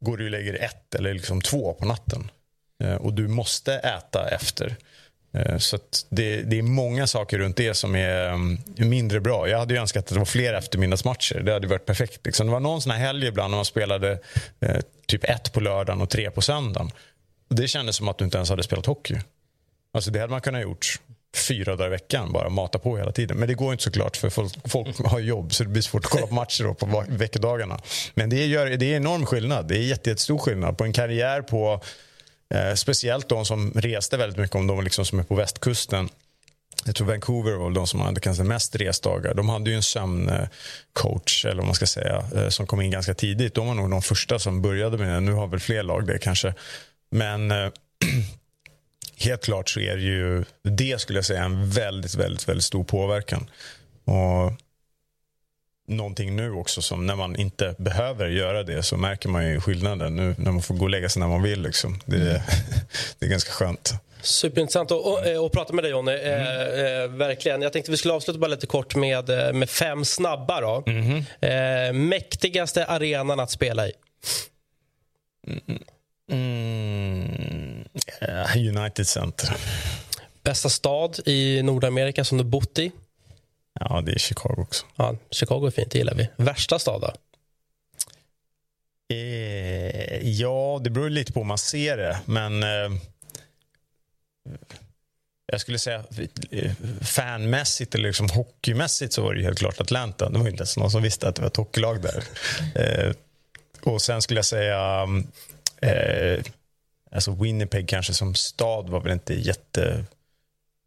[0.00, 2.30] går du och lägger ett eller liksom två på natten.
[2.84, 4.76] Eh, och du måste äta efter.
[5.32, 9.48] Eh, Så att det, det är många saker runt det som är um, mindre bra.
[9.48, 11.40] Jag hade ju önskat att det var fler eftermiddagsmatcher.
[11.40, 12.26] Det hade varit perfekt.
[12.26, 12.46] Liksom.
[12.46, 14.18] Det var någon sån här helg ibland när man spelade
[14.60, 16.90] eh, typ ett på lördagen och tre på söndagen.
[17.50, 19.18] Och Det kändes som att du inte ens hade spelat hockey.
[19.92, 21.00] Alltså det hade man kunnat gjort
[21.36, 23.36] fyra dagar i veckan, bara mata på hela tiden.
[23.36, 26.10] Men det går inte såklart för folk, folk har jobb så det blir svårt att
[26.10, 27.80] kolla på matcher då på veckodagarna.
[28.14, 29.68] Men det, gör, det är enorm skillnad.
[29.68, 31.82] Det är jättestor skillnad på en karriär på
[32.54, 36.08] Eh, speciellt de som reste väldigt mycket, om de liksom som är på västkusten.
[36.86, 39.34] Jag tror Vancouver var de som hade kanske mest resdagar.
[39.34, 43.14] De hade ju en sömncoach, eller vad man ska säga, eh, som kom in ganska
[43.14, 43.54] tidigt.
[43.54, 45.20] De var nog de första som började med det.
[45.20, 46.54] Nu har väl fler lag det kanske.
[47.10, 47.56] Men eh,
[49.20, 52.84] helt klart så är det ju det skulle jag säga en väldigt, väldigt, väldigt stor
[52.84, 53.50] påverkan.
[54.04, 54.52] Och
[55.88, 60.16] någonting nu också som när man inte behöver göra det så märker man ju skillnaden
[60.16, 61.62] nu när man får gå och lägga sig när man vill.
[61.62, 62.00] Liksom.
[62.04, 62.16] Det,
[63.18, 63.94] det är ganska skönt.
[64.22, 66.12] Superintressant att, att prata med dig Jonny.
[66.12, 66.40] Mm.
[66.40, 67.62] Eh, eh, verkligen.
[67.62, 70.60] Jag tänkte vi skulle avsluta bara lite kort med, eh, med fem snabba.
[70.60, 70.82] Då.
[70.86, 71.88] Mm-hmm.
[71.88, 73.92] Eh, mäktigaste arenan att spela i?
[76.28, 77.84] Mm,
[78.20, 79.56] eh, United Center.
[80.42, 82.92] Bästa stad i Nordamerika som du bott i?
[83.80, 84.86] Ja, det är Chicago också.
[84.96, 86.28] Ja, Chicago är fint, det gillar vi.
[86.36, 87.12] Värsta stad då?
[89.14, 92.20] Eh, ja, det beror lite på hur man ser det.
[92.24, 93.00] Men eh,
[95.46, 96.04] jag skulle säga
[96.50, 100.30] eh, fanmässigt eller liksom hockeymässigt så var det ju helt klart Atlanta.
[100.30, 102.24] Det var inte ens någon som visste att det var ett hockeylag där.
[102.74, 103.12] Eh,
[103.82, 105.06] och sen skulle jag säga
[105.82, 106.44] eh,
[107.12, 110.04] alltså Winnipeg kanske som stad var väl inte jätte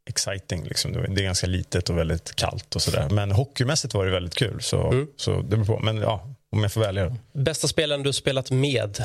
[0.10, 0.64] exciting.
[0.64, 0.94] Liksom.
[0.94, 3.10] Det är ganska litet och väldigt kallt och sådär.
[3.10, 4.62] Men hockeymässigt var det väldigt kul.
[4.62, 5.80] Så, så det beror på.
[5.80, 7.18] Men ja, om jag får välja.
[7.34, 9.04] Bästa spelaren du spelat med?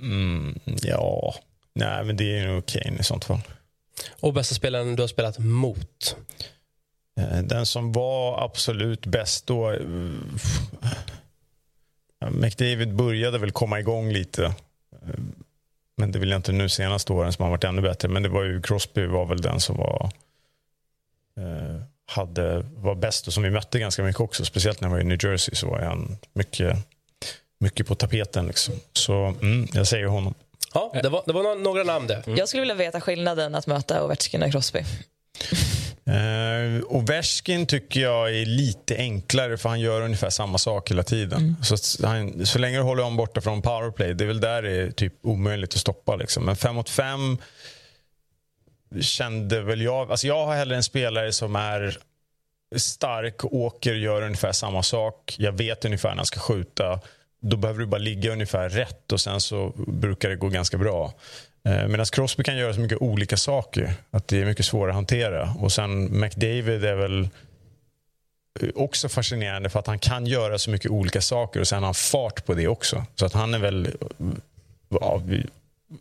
[0.00, 1.34] Mm, ja,
[1.74, 3.40] nej men det är nog Kane i sånt fall.
[4.20, 6.16] Och bästa spelaren du har spelat mot?
[7.20, 9.76] Eh, Den som var absolut bäst då...
[12.30, 14.54] McDavid började väl komma igång lite.
[15.96, 18.08] Men det vill jag inte nu senaste åren som har varit ännu bättre.
[18.08, 20.10] Men det var ju Crosby var väl den som var
[21.36, 24.44] eh, hade, var bäst och som vi mötte ganska mycket också.
[24.44, 26.78] Speciellt när jag var i New Jersey så var han mycket,
[27.60, 28.46] mycket på tapeten.
[28.46, 28.74] Liksom.
[28.92, 30.34] Så mm, jag säger honom.
[30.74, 32.22] Ja, det var, det var några namn det.
[32.26, 34.84] Jag skulle vilja veta skillnaden att möta Ovechkin och Crosby.
[36.08, 41.38] Uh, Ovechkin tycker jag är lite enklare för han gör ungefär samma sak hela tiden.
[41.40, 41.56] Mm.
[41.62, 44.70] Så, han, så länge du håller honom borta från powerplay, det är väl där det
[44.70, 46.16] är typ omöjligt att stoppa.
[46.16, 46.44] Liksom.
[46.44, 47.38] Men 5 mot 5
[49.00, 50.10] kände väl jag...
[50.10, 51.98] Alltså jag har hellre en spelare som är
[52.76, 55.36] stark, åker, gör ungefär samma sak.
[55.38, 57.00] Jag vet ungefär när han ska skjuta.
[57.40, 61.12] Då behöver du bara ligga ungefär rätt och sen så brukar det gå ganska bra.
[61.68, 64.94] Eh, medan Crosby kan göra så mycket olika saker att det är mycket svårare att
[64.94, 65.54] hantera.
[65.58, 67.28] Och sen McDavid är väl
[68.60, 71.84] eh, också fascinerande för att han kan göra så mycket olika saker och sen har
[71.84, 73.06] han fart på det också.
[73.14, 73.86] Så att han är väl...
[73.86, 75.42] Eh, Av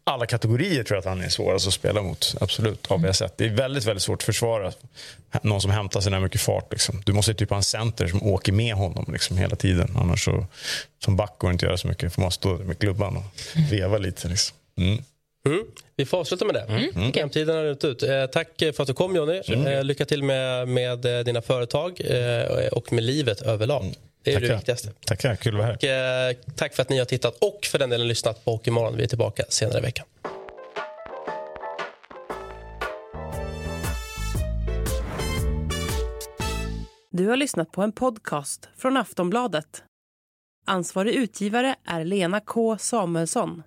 [0.03, 2.35] alla kategorier tror jag att han är svårast att spela mot.
[2.41, 3.37] Absolut, har jag sett.
[3.37, 4.71] Det är väldigt, väldigt svårt att försvara
[5.41, 6.71] någon som hämtar så där mycket fart.
[6.71, 7.01] Liksom.
[7.05, 9.91] Du måste typ ha en center som åker med honom liksom, hela tiden.
[9.97, 10.45] Annars så,
[11.05, 12.13] som back går det inte att göra så mycket.
[12.13, 13.23] För man stå med klubban och
[13.71, 14.27] veva lite.
[14.27, 14.57] Liksom.
[14.77, 15.03] Mm.
[15.49, 15.65] Mm.
[15.95, 16.61] Vi får avsluta med det.
[16.61, 16.89] Mm.
[16.95, 17.11] Mm.
[17.15, 17.83] Hemtiden har ut.
[17.83, 18.03] ut.
[18.03, 19.41] Eh, tack för att du kom, Jonny.
[19.47, 19.67] Mm.
[19.67, 23.81] Eh, lycka till med, med eh, dina företag eh, och med livet överlag.
[23.81, 23.95] Mm.
[24.23, 24.47] Det är tackar.
[24.47, 24.91] det viktigaste.
[25.05, 25.75] Tackar, kul att vara här.
[25.75, 28.97] Och, eh, tack för att ni har tittat och för den delen lyssnat på Hockeymorgon.
[28.97, 30.05] Vi är tillbaka senare i veckan.
[37.11, 39.83] Du har lyssnat på en podcast från Aftonbladet.
[40.65, 43.63] Ansvarig utgivare är Lena K Samuelsson.